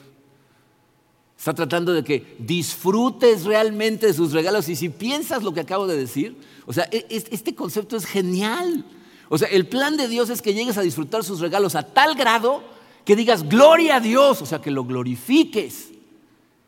Está 1.37 1.55
tratando 1.55 1.93
de 1.93 2.03
que 2.03 2.37
disfrutes 2.41 3.45
realmente 3.45 4.07
de 4.07 4.13
sus 4.13 4.33
regalos. 4.33 4.69
Y 4.69 4.75
si 4.75 4.89
piensas 4.89 5.45
lo 5.45 5.55
que 5.55 5.61
acabo 5.61 5.87
de 5.87 5.97
decir, 5.97 6.37
o 6.67 6.73
sea, 6.73 6.89
e, 6.91 7.07
este 7.09 7.55
concepto 7.55 7.97
es 7.97 8.07
genial. 8.07 8.85
O 9.29 9.39
sea, 9.39 9.47
el 9.49 9.69
plan 9.69 9.97
de 9.97 10.09
Dios 10.09 10.31
es 10.31 10.43
que 10.43 10.53
llegues 10.53 10.79
a 10.79 10.83
disfrutar 10.83 11.23
sus 11.23 11.39
regalos 11.39 11.77
a 11.77 11.85
tal 11.85 12.17
grado 12.17 12.65
que 13.05 13.15
digas 13.15 13.49
gloria 13.49 13.97
a 13.97 14.01
Dios, 14.01 14.43
o 14.43 14.47
sea, 14.47 14.61
que 14.61 14.73
lo 14.73 14.85
glorifiques. 14.85 15.91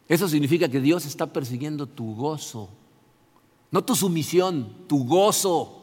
Eso 0.08 0.28
significa 0.28 0.68
que 0.68 0.80
Dios 0.80 1.04
está 1.04 1.26
persiguiendo 1.26 1.86
tu 1.86 2.14
gozo, 2.14 2.70
no 3.70 3.84
tu 3.84 3.94
sumisión, 3.94 4.72
tu 4.88 5.04
gozo, 5.04 5.79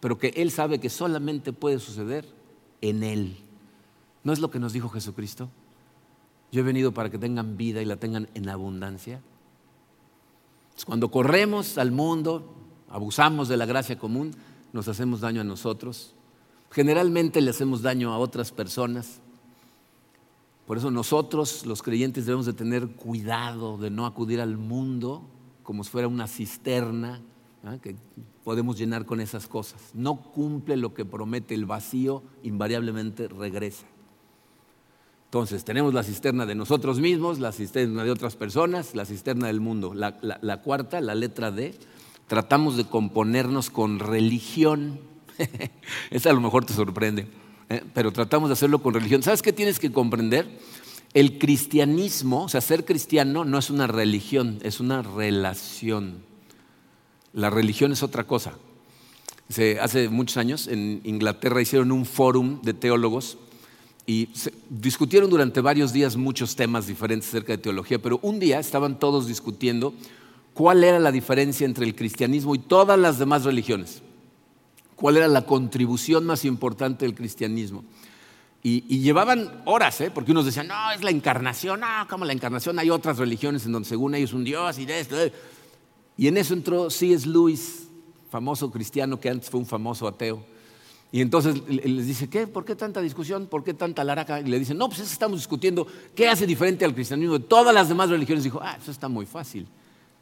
pero 0.00 0.18
que 0.18 0.28
Él 0.36 0.50
sabe 0.50 0.78
que 0.78 0.90
solamente 0.90 1.52
puede 1.52 1.78
suceder 1.78 2.26
en 2.80 3.02
Él. 3.02 3.36
¿No 4.24 4.32
es 4.32 4.40
lo 4.40 4.50
que 4.50 4.58
nos 4.58 4.72
dijo 4.72 4.88
Jesucristo? 4.88 5.48
Yo 6.52 6.60
he 6.60 6.64
venido 6.64 6.92
para 6.92 7.10
que 7.10 7.18
tengan 7.18 7.56
vida 7.56 7.82
y 7.82 7.84
la 7.84 7.96
tengan 7.96 8.28
en 8.34 8.48
abundancia. 8.48 9.20
Cuando 10.84 11.10
corremos 11.10 11.78
al 11.78 11.90
mundo, 11.90 12.54
abusamos 12.88 13.48
de 13.48 13.56
la 13.56 13.66
gracia 13.66 13.98
común, 13.98 14.32
nos 14.72 14.88
hacemos 14.88 15.20
daño 15.20 15.40
a 15.40 15.44
nosotros. 15.44 16.14
Generalmente 16.70 17.40
le 17.40 17.50
hacemos 17.50 17.82
daño 17.82 18.12
a 18.12 18.18
otras 18.18 18.52
personas. 18.52 19.20
Por 20.66 20.76
eso 20.76 20.90
nosotros, 20.90 21.64
los 21.64 21.82
creyentes, 21.82 22.26
debemos 22.26 22.46
de 22.46 22.52
tener 22.52 22.88
cuidado 22.88 23.78
de 23.78 23.90
no 23.90 24.04
acudir 24.04 24.40
al 24.40 24.56
mundo 24.56 25.22
como 25.62 25.84
si 25.84 25.90
fuera 25.90 26.08
una 26.08 26.26
cisterna 26.26 27.20
¿ah? 27.64 27.78
que 27.82 27.96
podemos 28.44 28.78
llenar 28.78 29.06
con 29.06 29.20
esas 29.20 29.46
cosas. 29.46 29.80
No 29.94 30.16
cumple 30.16 30.76
lo 30.76 30.94
que 30.94 31.04
promete 31.04 31.54
el 31.54 31.66
vacío, 31.66 32.22
invariablemente 32.42 33.28
regresa. 33.28 33.86
Entonces, 35.26 35.64
tenemos 35.64 35.92
la 35.92 36.02
cisterna 36.02 36.46
de 36.46 36.54
nosotros 36.54 37.00
mismos, 37.00 37.40
la 37.40 37.52
cisterna 37.52 38.04
de 38.04 38.10
otras 38.10 38.36
personas, 38.36 38.94
la 38.94 39.04
cisterna 39.04 39.48
del 39.48 39.60
mundo. 39.60 39.92
La, 39.92 40.62
cuarta, 40.62 41.00
la 41.00 41.14
letra 41.14 41.50
D, 41.50 41.74
tratamos 42.26 42.76
de 42.76 42.84
componernos 42.84 43.68
con 43.68 43.98
religión. 43.98 45.00
Esa 46.10 46.30
a 46.30 46.32
lo 46.32 46.40
mejor 46.40 46.64
te 46.64 46.72
sorprende. 46.72 47.26
¿eh? 47.68 47.82
pero 47.94 48.12
tratamos 48.12 48.48
de 48.48 48.54
hacerlo 48.54 48.80
con 48.80 48.94
religión. 48.94 49.22
¿Sabes 49.22 49.42
qué 49.42 49.52
tienes 49.52 49.78
que 49.78 49.92
comprender? 49.92 50.46
El 51.14 51.38
cristianismo, 51.38 52.44
o 52.44 52.48
sea, 52.48 52.60
ser 52.60 52.84
cristiano 52.84 53.44
no 53.44 53.58
es 53.58 53.70
una 53.70 53.86
religión, 53.86 54.58
es 54.62 54.80
una 54.80 55.02
relación. 55.02 56.25
La 57.36 57.50
religión 57.50 57.92
es 57.92 58.02
otra 58.02 58.24
cosa. 58.24 58.54
hace 59.82 60.08
muchos 60.08 60.38
años 60.38 60.68
en 60.68 61.02
Inglaterra 61.04 61.60
hicieron 61.60 61.92
un 61.92 62.06
fórum 62.06 62.62
de 62.62 62.72
teólogos 62.72 63.36
y 64.06 64.30
discutieron 64.70 65.28
durante 65.28 65.60
varios 65.60 65.92
días 65.92 66.16
muchos 66.16 66.56
temas 66.56 66.86
diferentes 66.86 67.28
acerca 67.28 67.52
de 67.52 67.58
teología, 67.58 68.00
pero 68.00 68.18
un 68.22 68.40
día 68.40 68.58
estaban 68.58 68.98
todos 68.98 69.26
discutiendo 69.26 69.92
cuál 70.54 70.82
era 70.82 70.98
la 70.98 71.12
diferencia 71.12 71.66
entre 71.66 71.84
el 71.84 71.94
cristianismo 71.94 72.54
y 72.54 72.58
todas 72.58 72.98
las 72.98 73.18
demás 73.18 73.44
religiones, 73.44 74.00
cuál 74.94 75.18
era 75.18 75.28
la 75.28 75.44
contribución 75.44 76.24
más 76.24 76.42
importante 76.46 77.04
del 77.04 77.14
cristianismo. 77.14 77.84
Y, 78.62 79.00
llevaban 79.00 79.62
horas, 79.66 80.00
¿eh? 80.00 80.10
porque 80.10 80.32
unos 80.32 80.46
decían, 80.46 80.68
no, 80.68 80.90
es 80.90 81.04
la 81.04 81.10
encarnación, 81.10 81.80
no, 81.80 82.08
como 82.08 82.24
la 82.24 82.32
encarnación, 82.32 82.78
hay 82.78 82.88
otras 82.88 83.18
religiones 83.18 83.66
en 83.66 83.72
donde 83.72 83.88
según 83.88 84.14
ellos 84.14 84.32
un 84.32 84.42
Dios 84.42 84.78
y 84.78 84.86
de 84.86 85.00
esto. 85.00 85.16
Y 86.16 86.28
en 86.28 86.36
eso 86.36 86.54
entró 86.54 86.90
C.S. 86.90 87.28
Lewis, 87.28 87.88
famoso 88.30 88.70
cristiano 88.70 89.20
que 89.20 89.28
antes 89.28 89.50
fue 89.50 89.60
un 89.60 89.66
famoso 89.66 90.08
ateo. 90.08 90.42
Y 91.12 91.20
entonces 91.20 91.62
les 91.68 92.06
dice, 92.06 92.28
¿qué? 92.28 92.46
¿Por 92.46 92.64
qué 92.64 92.74
tanta 92.74 93.00
discusión? 93.00 93.46
¿Por 93.46 93.62
qué 93.62 93.74
tanta 93.74 94.02
laraca? 94.02 94.40
Y 94.40 94.44
le 94.44 94.58
dicen, 94.58 94.76
no, 94.76 94.88
pues 94.88 95.00
estamos 95.00 95.38
discutiendo 95.38 95.86
qué 96.14 96.28
hace 96.28 96.46
diferente 96.46 96.84
al 96.84 96.94
cristianismo 96.94 97.38
de 97.38 97.44
todas 97.44 97.72
las 97.72 97.88
demás 97.88 98.10
religiones. 98.10 98.44
Dijo, 98.44 98.60
ah, 98.62 98.76
eso 98.80 98.90
está 98.90 99.08
muy 99.08 99.24
fácil. 99.24 99.66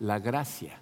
La 0.01 0.19
gracia. 0.19 0.81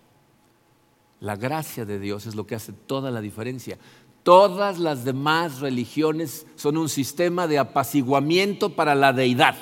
La 1.21 1.37
gracia 1.37 1.85
de 1.85 2.01
Dios 2.01 2.27
es 2.27 2.35
lo 2.35 2.47
que 2.47 2.57
hace 2.57 2.73
toda 2.73 3.11
la 3.11 3.21
diferencia. 3.21 3.79
Todas 4.23 4.79
las 4.79 5.05
demás 5.05 5.61
religiones 5.61 6.47
son 6.57 6.77
un 6.77 6.89
sistema 6.89 7.47
de 7.47 7.59
apaciguamiento 7.59 8.75
para 8.75 8.95
la 8.95 9.13
deidad. 9.13 9.55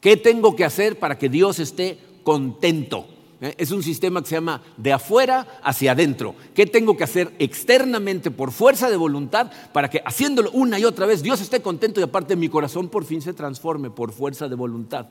¿Qué 0.00 0.16
tengo 0.16 0.56
que 0.56 0.64
hacer 0.64 0.98
para 0.98 1.18
que 1.18 1.28
Dios 1.28 1.58
esté 1.60 1.98
contento? 2.24 3.06
¿Eh? 3.40 3.54
Es 3.56 3.70
un 3.70 3.82
sistema 3.82 4.20
que 4.20 4.28
se 4.28 4.34
llama 4.34 4.62
de 4.76 4.92
afuera 4.92 5.46
hacia 5.62 5.92
adentro. 5.92 6.34
¿Qué 6.54 6.66
tengo 6.66 6.96
que 6.96 7.04
hacer 7.04 7.34
externamente 7.38 8.30
por 8.30 8.52
fuerza 8.52 8.90
de 8.90 8.96
voluntad 8.96 9.50
para 9.72 9.88
que 9.88 10.02
haciéndolo 10.04 10.50
una 10.52 10.78
y 10.78 10.84
otra 10.84 11.06
vez 11.06 11.22
Dios 11.22 11.40
esté 11.40 11.62
contento 11.62 12.00
y 12.00 12.02
aparte 12.02 12.36
mi 12.36 12.48
corazón 12.48 12.88
por 12.88 13.04
fin 13.04 13.22
se 13.22 13.32
transforme 13.32 13.90
por 13.90 14.12
fuerza 14.12 14.48
de 14.48 14.54
voluntad? 14.54 15.06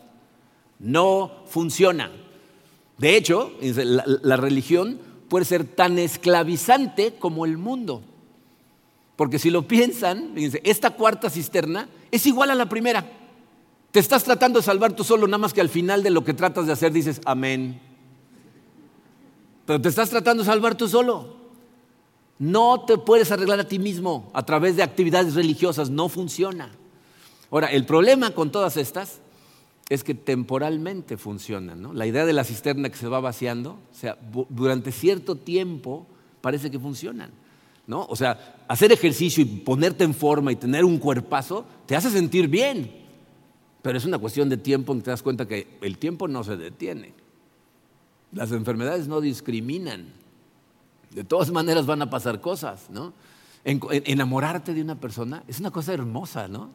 No 0.78 1.44
funciona. 1.48 2.12
De 2.98 3.16
hecho, 3.16 3.52
la, 3.62 4.38
religión 4.38 5.00
puede 5.30 5.46
ser 5.46 5.64
tan 5.64 5.98
esclavizante 5.98 7.16
como 7.18 7.46
el 7.46 7.58
mundo. 7.58 8.04
Porque 9.16 9.40
si 9.40 9.50
lo 9.50 9.68
piensan, 9.68 10.34
esta 10.64 10.92
cuarta 10.92 11.30
cisterna 11.30 11.90
es 12.12 12.26
igual 12.26 12.52
a 12.52 12.56
la 12.56 12.70
primera. 12.70 13.06
Te 13.92 14.00
estás 14.00 14.24
tratando 14.24 14.60
de 14.60 14.66
salvar 14.66 14.94
tú 14.94 15.04
solo, 15.04 15.28
nada 15.28 15.40
más 15.40 15.54
que 15.54 15.62
al 15.62 15.70
final 15.70 16.04
de 16.04 16.10
lo 16.10 16.24
que 16.24 16.34
tratas 16.34 16.68
de 16.68 16.74
hacer 16.74 16.92
dices 16.92 17.22
amén. 17.26 17.89
Pero 19.70 19.80
te 19.80 19.89
estás 19.89 20.09
tratando 20.09 20.41
de 20.41 20.49
salvar 20.49 20.74
tú 20.74 20.88
solo. 20.88 21.36
No 22.39 22.86
te 22.88 22.97
puedes 22.97 23.32
arreglar 23.32 23.59
a 23.59 23.67
ti 23.67 23.78
mismo 23.78 24.32
a 24.34 24.43
través 24.43 24.76
de 24.76 24.82
actividades 24.82 25.36
religiosas, 25.36 25.91
no 25.91 26.09
funciona. 26.09 26.72
Ahora, 27.51 27.67
el 27.67 27.86
problema 27.86 28.32
con 28.32 28.51
todas 28.51 28.78
estas 28.78 29.20
es 29.88 30.03
que 30.03 30.15
temporalmente 30.15 31.17
funcionan. 31.17 31.84
¿no? 31.84 31.93
La 31.93 32.07
idea 32.07 32.26
de 32.26 32.34
la 32.34 32.45
cisterna 32.45 32.89
que 32.89 32.97
se 32.97 33.07
va 33.07 33.20
vaciando, 33.20 33.78
o 33.91 33.95
sea, 33.95 34.17
durante 34.49 34.91
cierto 34.91 35.36
tiempo 35.36 36.07
parece 36.41 36.72
que 36.72 36.80
funcionan. 36.80 37.30
¿no? 37.86 38.07
O 38.09 38.15
sea, 38.15 38.65
hacer 38.67 38.91
ejercicio 38.91 39.43
y 39.43 39.45
ponerte 39.45 40.03
en 40.03 40.15
forma 40.15 40.51
y 40.51 40.55
tener 40.55 40.84
un 40.84 40.97
cuerpazo 40.97 41.63
te 41.86 41.95
hace 41.95 42.09
sentir 42.09 42.47
bien, 42.47 42.91
pero 43.84 43.99
es 43.99 44.05
una 44.05 44.17
cuestión 44.17 44.49
de 44.49 44.57
tiempo 44.57 44.93
en 44.93 44.99
que 45.01 45.05
te 45.05 45.11
das 45.11 45.22
cuenta 45.22 45.47
que 45.47 45.78
el 45.82 45.99
tiempo 45.99 46.28
no 46.28 46.43
se 46.43 46.57
detiene. 46.57 47.29
Las 48.32 48.52
enfermedades 48.52 49.08
no 49.08 49.22
discriminan. 49.22 50.14
De 51.12 51.24
todas 51.24 51.52
maneras 51.52 51.86
van 51.86 52.02
a 52.02 52.10
pasar 52.10 52.42
cosas, 52.42 52.90
¿no? 52.90 53.14
enamorarte 53.66 54.74
de 54.74 54.82
una 54.82 54.96
persona 54.96 55.44
es 55.48 55.60
una 55.60 55.70
cosa 55.70 55.94
hermosa, 55.94 56.48
¿no? 56.48 56.72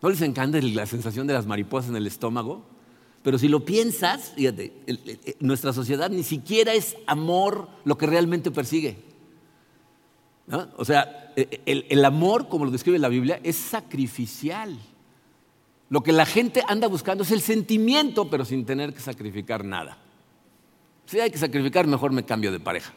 ¿No 0.00 0.08
les 0.08 0.22
encanta 0.22 0.60
la 0.62 0.86
sensación 0.86 1.26
de 1.26 1.34
las 1.34 1.46
mariposas 1.46 1.90
en 1.90 1.96
el 1.96 2.06
estómago? 2.06 2.64
Pero 3.22 3.38
si 3.38 3.48
lo 3.48 3.64
piensas, 3.64 4.32
fíjate, 4.36 4.72
nuestra 5.40 5.72
sociedad 5.72 6.08
ni 6.08 6.22
siquiera 6.22 6.72
es 6.72 6.96
amor 7.06 7.68
lo 7.84 7.98
que 7.98 8.06
realmente 8.06 8.50
persigue. 8.50 8.96
O 10.76 10.84
sea, 10.84 11.32
e, 11.36 11.60
e, 11.66 11.86
el, 11.88 12.04
amor, 12.04 12.48
como 12.48 12.64
lo 12.64 12.70
describe 12.70 12.98
la 12.98 13.08
Biblia, 13.08 13.40
es 13.42 13.56
sacrificial. 13.56 14.78
Lo 15.90 16.02
que 16.02 16.12
la 16.12 16.26
gente 16.26 16.62
anda 16.68 16.86
buscando 16.86 17.24
es 17.24 17.32
el 17.32 17.40
sentimiento, 17.40 18.30
pero 18.30 18.44
sin 18.44 18.64
tener 18.64 18.94
que 18.94 19.00
sacrificar 19.00 19.64
nada. 19.64 19.98
Si 21.08 21.18
hay 21.18 21.30
que 21.30 21.38
sacrificar, 21.38 21.86
mejor 21.86 22.12
me 22.12 22.22
cambio 22.22 22.52
de 22.52 22.60
pareja. 22.60 22.92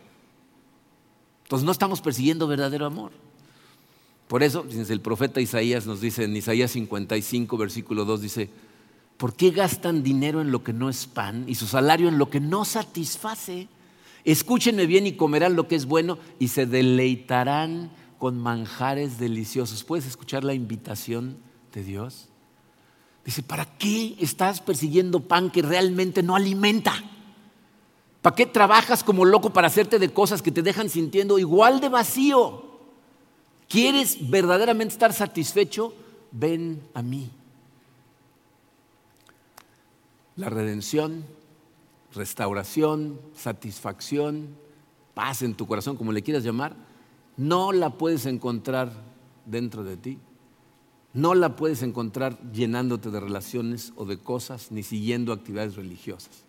Entonces 1.43 1.66
no 1.66 1.72
estamos 1.72 2.01
persiguiendo 2.01 2.45
verdadero 2.45 2.86
amor. 2.86 3.14
Por 4.28 4.43
eso, 4.43 4.66
el 4.70 4.99
profeta 4.99 5.39
Isaías 5.39 5.86
nos 5.86 6.01
dice 6.01 6.26
en 6.26 6.36
Isaías 6.36 6.72
55, 6.72 7.57
versículo 7.57 8.03
2, 8.03 8.22
dice, 8.22 8.49
¿por 9.16 9.34
qué 9.34 9.51
gastan 9.51 10.03
dinero 10.03 10.41
en 10.41 10.51
lo 10.51 10.62
que 10.62 10.74
no 10.74 10.89
es 10.89 11.07
pan 11.07 11.45
y 11.47 11.55
su 11.55 11.68
salario 11.68 12.09
en 12.09 12.18
lo 12.18 12.30
que 12.30 12.41
no 12.41 12.66
satisface? 12.66 13.70
Escúchenme 14.26 14.88
bien 14.88 15.07
y 15.07 15.14
comerán 15.14 15.55
lo 15.55 15.70
que 15.70 15.76
es 15.76 15.86
bueno 15.86 16.20
y 16.38 16.49
se 16.49 16.66
deleitarán 16.66 17.91
con 18.20 18.38
manjares 18.38 19.20
deliciosos. 19.20 19.86
¿Puedes 19.86 20.05
escuchar 20.05 20.43
la 20.43 20.53
invitación 20.53 21.38
de 21.74 21.84
Dios? 21.86 22.28
Dice, 23.24 23.41
¿para 23.41 23.66
qué 23.78 24.16
estás 24.20 24.59
persiguiendo 24.59 25.22
pan 25.22 25.49
que 25.49 25.62
realmente 25.62 26.24
no 26.24 26.36
alimenta? 26.36 27.01
¿Para 28.22 28.36
qué 28.36 28.45
trabajas 28.45 29.03
como 29.03 29.26
loco 29.26 29.51
para 29.51 29.67
hacerte 29.67 29.99
de 29.99 30.13
cosas 30.13 30.41
que 30.41 30.51
te 30.51 30.61
dejan 30.61 30.89
sintiendo 30.89 31.39
igual 31.39 31.80
de 31.80 31.89
vacío? 31.89 32.65
¿Quieres 33.67 34.30
verdaderamente 34.30 34.93
estar 34.93 35.13
satisfecho? 35.13 35.93
Ven 36.32 36.82
a 36.93 37.01
mí. 37.01 37.30
La 40.36 40.49
redención 40.49 41.26
restauración, 42.13 43.19
satisfacción, 43.36 44.49
paz 45.13 45.41
en 45.41 45.55
tu 45.55 45.67
corazón, 45.67 45.97
como 45.97 46.11
le 46.11 46.22
quieras 46.22 46.43
llamar, 46.43 46.76
no 47.38 47.72
la 47.72 47.97
puedes 47.97 48.26
encontrar 48.26 48.91
dentro 49.45 49.84
de 49.84 49.97
ti. 49.97 50.19
No 51.13 51.36
la 51.36 51.57
puedes 51.57 51.82
encontrar 51.82 52.39
llenándote 52.51 53.11
de 53.11 53.19
relaciones 53.19 53.91
o 53.97 54.05
de 54.05 54.17
cosas, 54.17 54.72
ni 54.72 54.82
siguiendo 54.82 55.34
actividades 55.34 55.76
religiosas. 55.76 56.45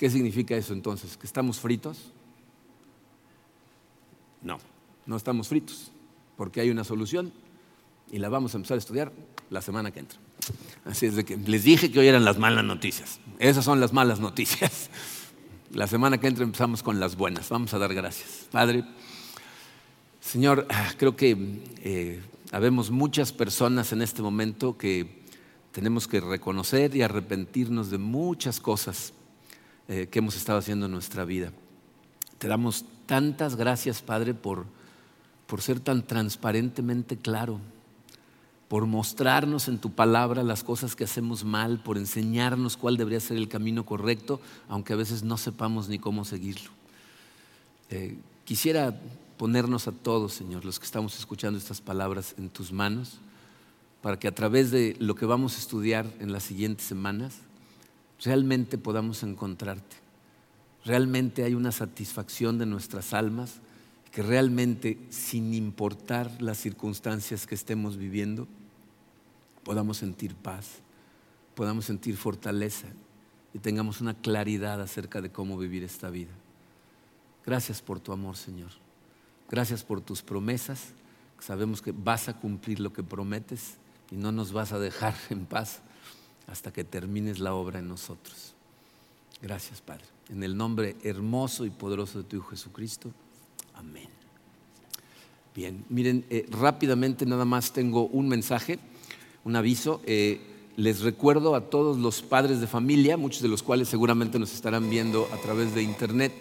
¿Qué 0.00 0.08
significa 0.08 0.56
eso 0.56 0.72
entonces? 0.72 1.18
¿Que 1.18 1.26
estamos 1.26 1.60
fritos? 1.60 1.98
No, 4.40 4.56
no 5.04 5.14
estamos 5.14 5.48
fritos, 5.48 5.92
porque 6.38 6.62
hay 6.62 6.70
una 6.70 6.84
solución 6.84 7.30
y 8.10 8.16
la 8.16 8.30
vamos 8.30 8.54
a 8.54 8.56
empezar 8.56 8.76
a 8.76 8.78
estudiar 8.78 9.12
la 9.50 9.60
semana 9.60 9.90
que 9.90 10.00
entra. 10.00 10.18
Así 10.86 11.04
es 11.04 11.16
de 11.16 11.26
que 11.26 11.36
les 11.36 11.64
dije 11.64 11.92
que 11.92 11.98
hoy 11.98 12.08
eran 12.08 12.24
las 12.24 12.38
malas 12.38 12.64
noticias. 12.64 13.20
Esas 13.38 13.62
son 13.62 13.78
las 13.78 13.92
malas 13.92 14.20
noticias. 14.20 14.88
La 15.74 15.86
semana 15.86 16.16
que 16.16 16.28
entra 16.28 16.44
empezamos 16.44 16.82
con 16.82 16.98
las 16.98 17.14
buenas. 17.16 17.50
Vamos 17.50 17.74
a 17.74 17.78
dar 17.78 17.92
gracias. 17.92 18.48
Padre, 18.50 18.86
Señor, 20.18 20.66
creo 20.96 21.14
que 21.14 21.36
eh, 21.82 22.22
habemos 22.52 22.90
muchas 22.90 23.34
personas 23.34 23.92
en 23.92 24.00
este 24.00 24.22
momento 24.22 24.78
que 24.78 25.26
tenemos 25.72 26.08
que 26.08 26.20
reconocer 26.20 26.96
y 26.96 27.02
arrepentirnos 27.02 27.90
de 27.90 27.98
muchas 27.98 28.60
cosas 28.60 29.12
eh, 29.90 30.06
que 30.10 30.20
hemos 30.20 30.36
estado 30.36 30.58
haciendo 30.58 30.86
en 30.86 30.92
nuestra 30.92 31.26
vida. 31.26 31.52
Te 32.38 32.48
damos 32.48 32.86
tantas 33.04 33.56
gracias, 33.56 34.00
Padre, 34.00 34.32
por, 34.32 34.64
por 35.46 35.60
ser 35.60 35.80
tan 35.80 36.06
transparentemente 36.06 37.18
claro 37.18 37.60
por 38.70 38.86
mostrarnos 38.86 39.66
en 39.66 39.80
tu 39.80 39.90
palabra 39.90 40.44
las 40.44 40.62
cosas 40.62 40.94
que 40.94 41.02
hacemos 41.02 41.42
mal, 41.42 41.82
por 41.82 41.98
enseñarnos 41.98 42.76
cuál 42.76 42.96
debería 42.96 43.18
ser 43.18 43.36
el 43.36 43.48
camino 43.48 43.84
correcto, 43.84 44.40
aunque 44.68 44.92
a 44.92 44.96
veces 44.96 45.24
no 45.24 45.36
sepamos 45.38 45.88
ni 45.88 45.98
cómo 45.98 46.24
seguirlo. 46.24 46.70
Eh, 47.88 48.16
quisiera 48.44 48.96
ponernos 49.38 49.88
a 49.88 49.92
todos, 49.92 50.34
Señor, 50.34 50.64
los 50.64 50.78
que 50.78 50.84
estamos 50.84 51.18
escuchando 51.18 51.58
estas 51.58 51.80
palabras 51.80 52.36
en 52.38 52.48
tus 52.48 52.70
manos, 52.70 53.18
para 54.02 54.20
que 54.20 54.28
a 54.28 54.34
través 54.36 54.70
de 54.70 54.94
lo 55.00 55.16
que 55.16 55.26
vamos 55.26 55.56
a 55.56 55.58
estudiar 55.58 56.06
en 56.20 56.30
las 56.30 56.44
siguientes 56.44 56.86
semanas, 56.86 57.38
realmente 58.22 58.78
podamos 58.78 59.22
encontrarte. 59.22 59.96
Realmente 60.84 61.44
hay 61.44 61.54
una 61.54 61.72
satisfacción 61.72 62.58
de 62.58 62.66
nuestras 62.66 63.12
almas, 63.12 63.60
que 64.12 64.22
realmente, 64.22 64.98
sin 65.10 65.54
importar 65.54 66.42
las 66.42 66.58
circunstancias 66.58 67.46
que 67.46 67.54
estemos 67.54 67.96
viviendo, 67.96 68.48
podamos 69.62 69.98
sentir 69.98 70.34
paz, 70.34 70.78
podamos 71.54 71.84
sentir 71.84 72.16
fortaleza 72.16 72.88
y 73.54 73.58
tengamos 73.58 74.00
una 74.00 74.14
claridad 74.14 74.80
acerca 74.80 75.20
de 75.20 75.30
cómo 75.30 75.56
vivir 75.56 75.84
esta 75.84 76.10
vida. 76.10 76.32
Gracias 77.46 77.80
por 77.82 78.00
tu 78.00 78.12
amor, 78.12 78.36
Señor. 78.36 78.70
Gracias 79.48 79.84
por 79.84 80.00
tus 80.00 80.22
promesas. 80.22 80.92
Sabemos 81.38 81.80
que 81.80 81.92
vas 81.92 82.28
a 82.28 82.34
cumplir 82.34 82.80
lo 82.80 82.92
que 82.92 83.02
prometes 83.02 83.76
y 84.10 84.16
no 84.16 84.32
nos 84.32 84.52
vas 84.52 84.72
a 84.72 84.78
dejar 84.78 85.14
en 85.30 85.46
paz 85.46 85.82
hasta 86.46 86.72
que 86.72 86.84
termines 86.84 87.38
la 87.38 87.54
obra 87.54 87.78
en 87.78 87.88
nosotros. 87.88 88.54
Gracias, 89.42 89.80
Padre. 89.80 90.04
En 90.28 90.42
el 90.42 90.56
nombre 90.56 90.96
hermoso 91.02 91.64
y 91.64 91.70
poderoso 91.70 92.18
de 92.18 92.24
tu 92.24 92.36
Hijo 92.36 92.50
Jesucristo. 92.50 93.10
Amén. 93.74 94.08
Bien, 95.54 95.84
miren, 95.88 96.24
eh, 96.30 96.46
rápidamente 96.50 97.26
nada 97.26 97.44
más 97.44 97.72
tengo 97.72 98.06
un 98.06 98.28
mensaje, 98.28 98.78
un 99.44 99.56
aviso. 99.56 100.00
Eh, 100.06 100.40
les 100.76 101.00
recuerdo 101.00 101.54
a 101.54 101.68
todos 101.68 101.98
los 101.98 102.22
padres 102.22 102.60
de 102.60 102.66
familia, 102.66 103.16
muchos 103.16 103.42
de 103.42 103.48
los 103.48 103.62
cuales 103.62 103.88
seguramente 103.88 104.38
nos 104.38 104.54
estarán 104.54 104.88
viendo 104.88 105.28
a 105.32 105.36
través 105.38 105.74
de 105.74 105.82
internet 105.82 106.32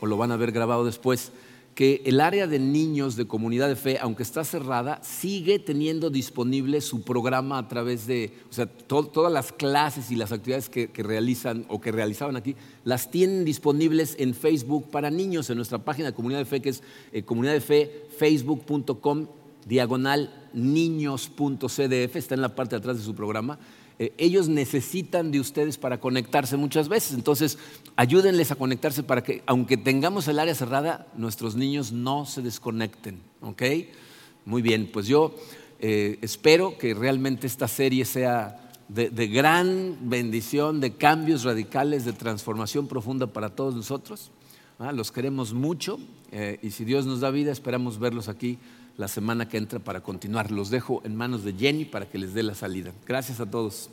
o 0.00 0.06
lo 0.06 0.16
van 0.16 0.32
a 0.32 0.36
ver 0.36 0.52
grabado 0.52 0.84
después, 0.84 1.32
que 1.76 2.00
el 2.06 2.22
área 2.22 2.46
de 2.46 2.58
niños 2.58 3.16
de 3.16 3.26
comunidad 3.26 3.68
de 3.68 3.76
fe, 3.76 3.98
aunque 4.00 4.22
está 4.22 4.44
cerrada, 4.44 4.98
sigue 5.02 5.58
teniendo 5.58 6.08
disponible 6.08 6.80
su 6.80 7.02
programa 7.02 7.58
a 7.58 7.68
través 7.68 8.06
de, 8.06 8.32
o 8.50 8.52
sea, 8.54 8.64
todas 8.64 9.30
las 9.30 9.52
clases 9.52 10.10
y 10.10 10.16
las 10.16 10.32
actividades 10.32 10.70
que, 10.70 10.90
realizan 10.96 11.66
o 11.68 11.78
que 11.78 11.92
realizaban 11.92 12.34
aquí, 12.34 12.56
las 12.82 13.10
tienen 13.10 13.44
disponibles 13.44 14.16
en 14.18 14.32
Facebook 14.32 14.90
para 14.90 15.10
niños, 15.10 15.50
en 15.50 15.56
nuestra 15.56 15.76
página 15.76 16.08
de 16.08 16.14
comunidad 16.14 16.38
de 16.38 16.46
fe, 16.46 16.62
que 16.62 16.70
es 16.70 16.82
eh, 17.12 17.24
comunidad 17.24 17.52
de 17.52 17.60
fe, 17.60 18.06
facebook.com, 18.16 19.26
diagonal 19.66 20.48
niños.cdf, 20.54 22.16
está 22.16 22.34
en 22.34 22.40
la 22.40 22.54
parte 22.54 22.74
de 22.74 22.78
atrás 22.78 22.96
de 22.96 23.04
su 23.04 23.14
programa. 23.14 23.58
Eh, 23.98 24.12
ellos 24.18 24.48
necesitan 24.48 25.30
de 25.30 25.40
ustedes 25.40 25.78
para 25.78 26.00
conectarse 26.00 26.56
muchas 26.56 26.88
veces. 26.88 27.14
Entonces, 27.14 27.58
ayúdenles 27.96 28.50
a 28.50 28.56
conectarse 28.56 29.02
para 29.02 29.22
que, 29.22 29.42
aunque 29.46 29.76
tengamos 29.76 30.28
el 30.28 30.38
área 30.38 30.54
cerrada, 30.54 31.06
nuestros 31.16 31.56
niños 31.56 31.92
no 31.92 32.26
se 32.26 32.42
desconecten. 32.42 33.20
¿Ok? 33.40 33.62
Muy 34.44 34.62
bien, 34.62 34.88
pues 34.92 35.06
yo 35.06 35.34
eh, 35.80 36.18
espero 36.22 36.78
que 36.78 36.94
realmente 36.94 37.46
esta 37.46 37.68
serie 37.68 38.04
sea 38.04 38.66
de, 38.88 39.26
gran 39.26 39.96
bendición, 40.02 40.80
de 40.80 40.94
cambios 40.94 41.42
radicales, 41.42 42.04
de 42.04 42.12
transformación 42.12 42.86
profunda 42.86 43.26
para 43.26 43.50
todos 43.50 43.74
nosotros. 43.74 44.30
Los 44.92 45.10
queremos 45.10 45.54
mucho 45.54 45.98
eh, 46.32 46.58
y 46.62 46.70
si 46.70 46.84
Dios 46.84 47.06
nos 47.06 47.20
da 47.20 47.30
vida, 47.30 47.50
esperamos 47.50 47.98
verlos 47.98 48.28
aquí 48.28 48.58
la 48.96 49.08
semana 49.08 49.48
que 49.48 49.58
entra 49.58 49.78
para 49.78 50.02
continuar. 50.02 50.50
Los 50.50 50.70
dejo 50.70 51.02
en 51.04 51.16
manos 51.16 51.44
de 51.44 51.52
Jenny 51.52 51.84
para 51.84 52.06
que 52.06 52.18
les 52.18 52.34
dé 52.34 52.42
la 52.42 52.54
salida. 52.54 52.92
Gracias 53.06 53.40
a 53.40 53.50
todos. 53.50 53.90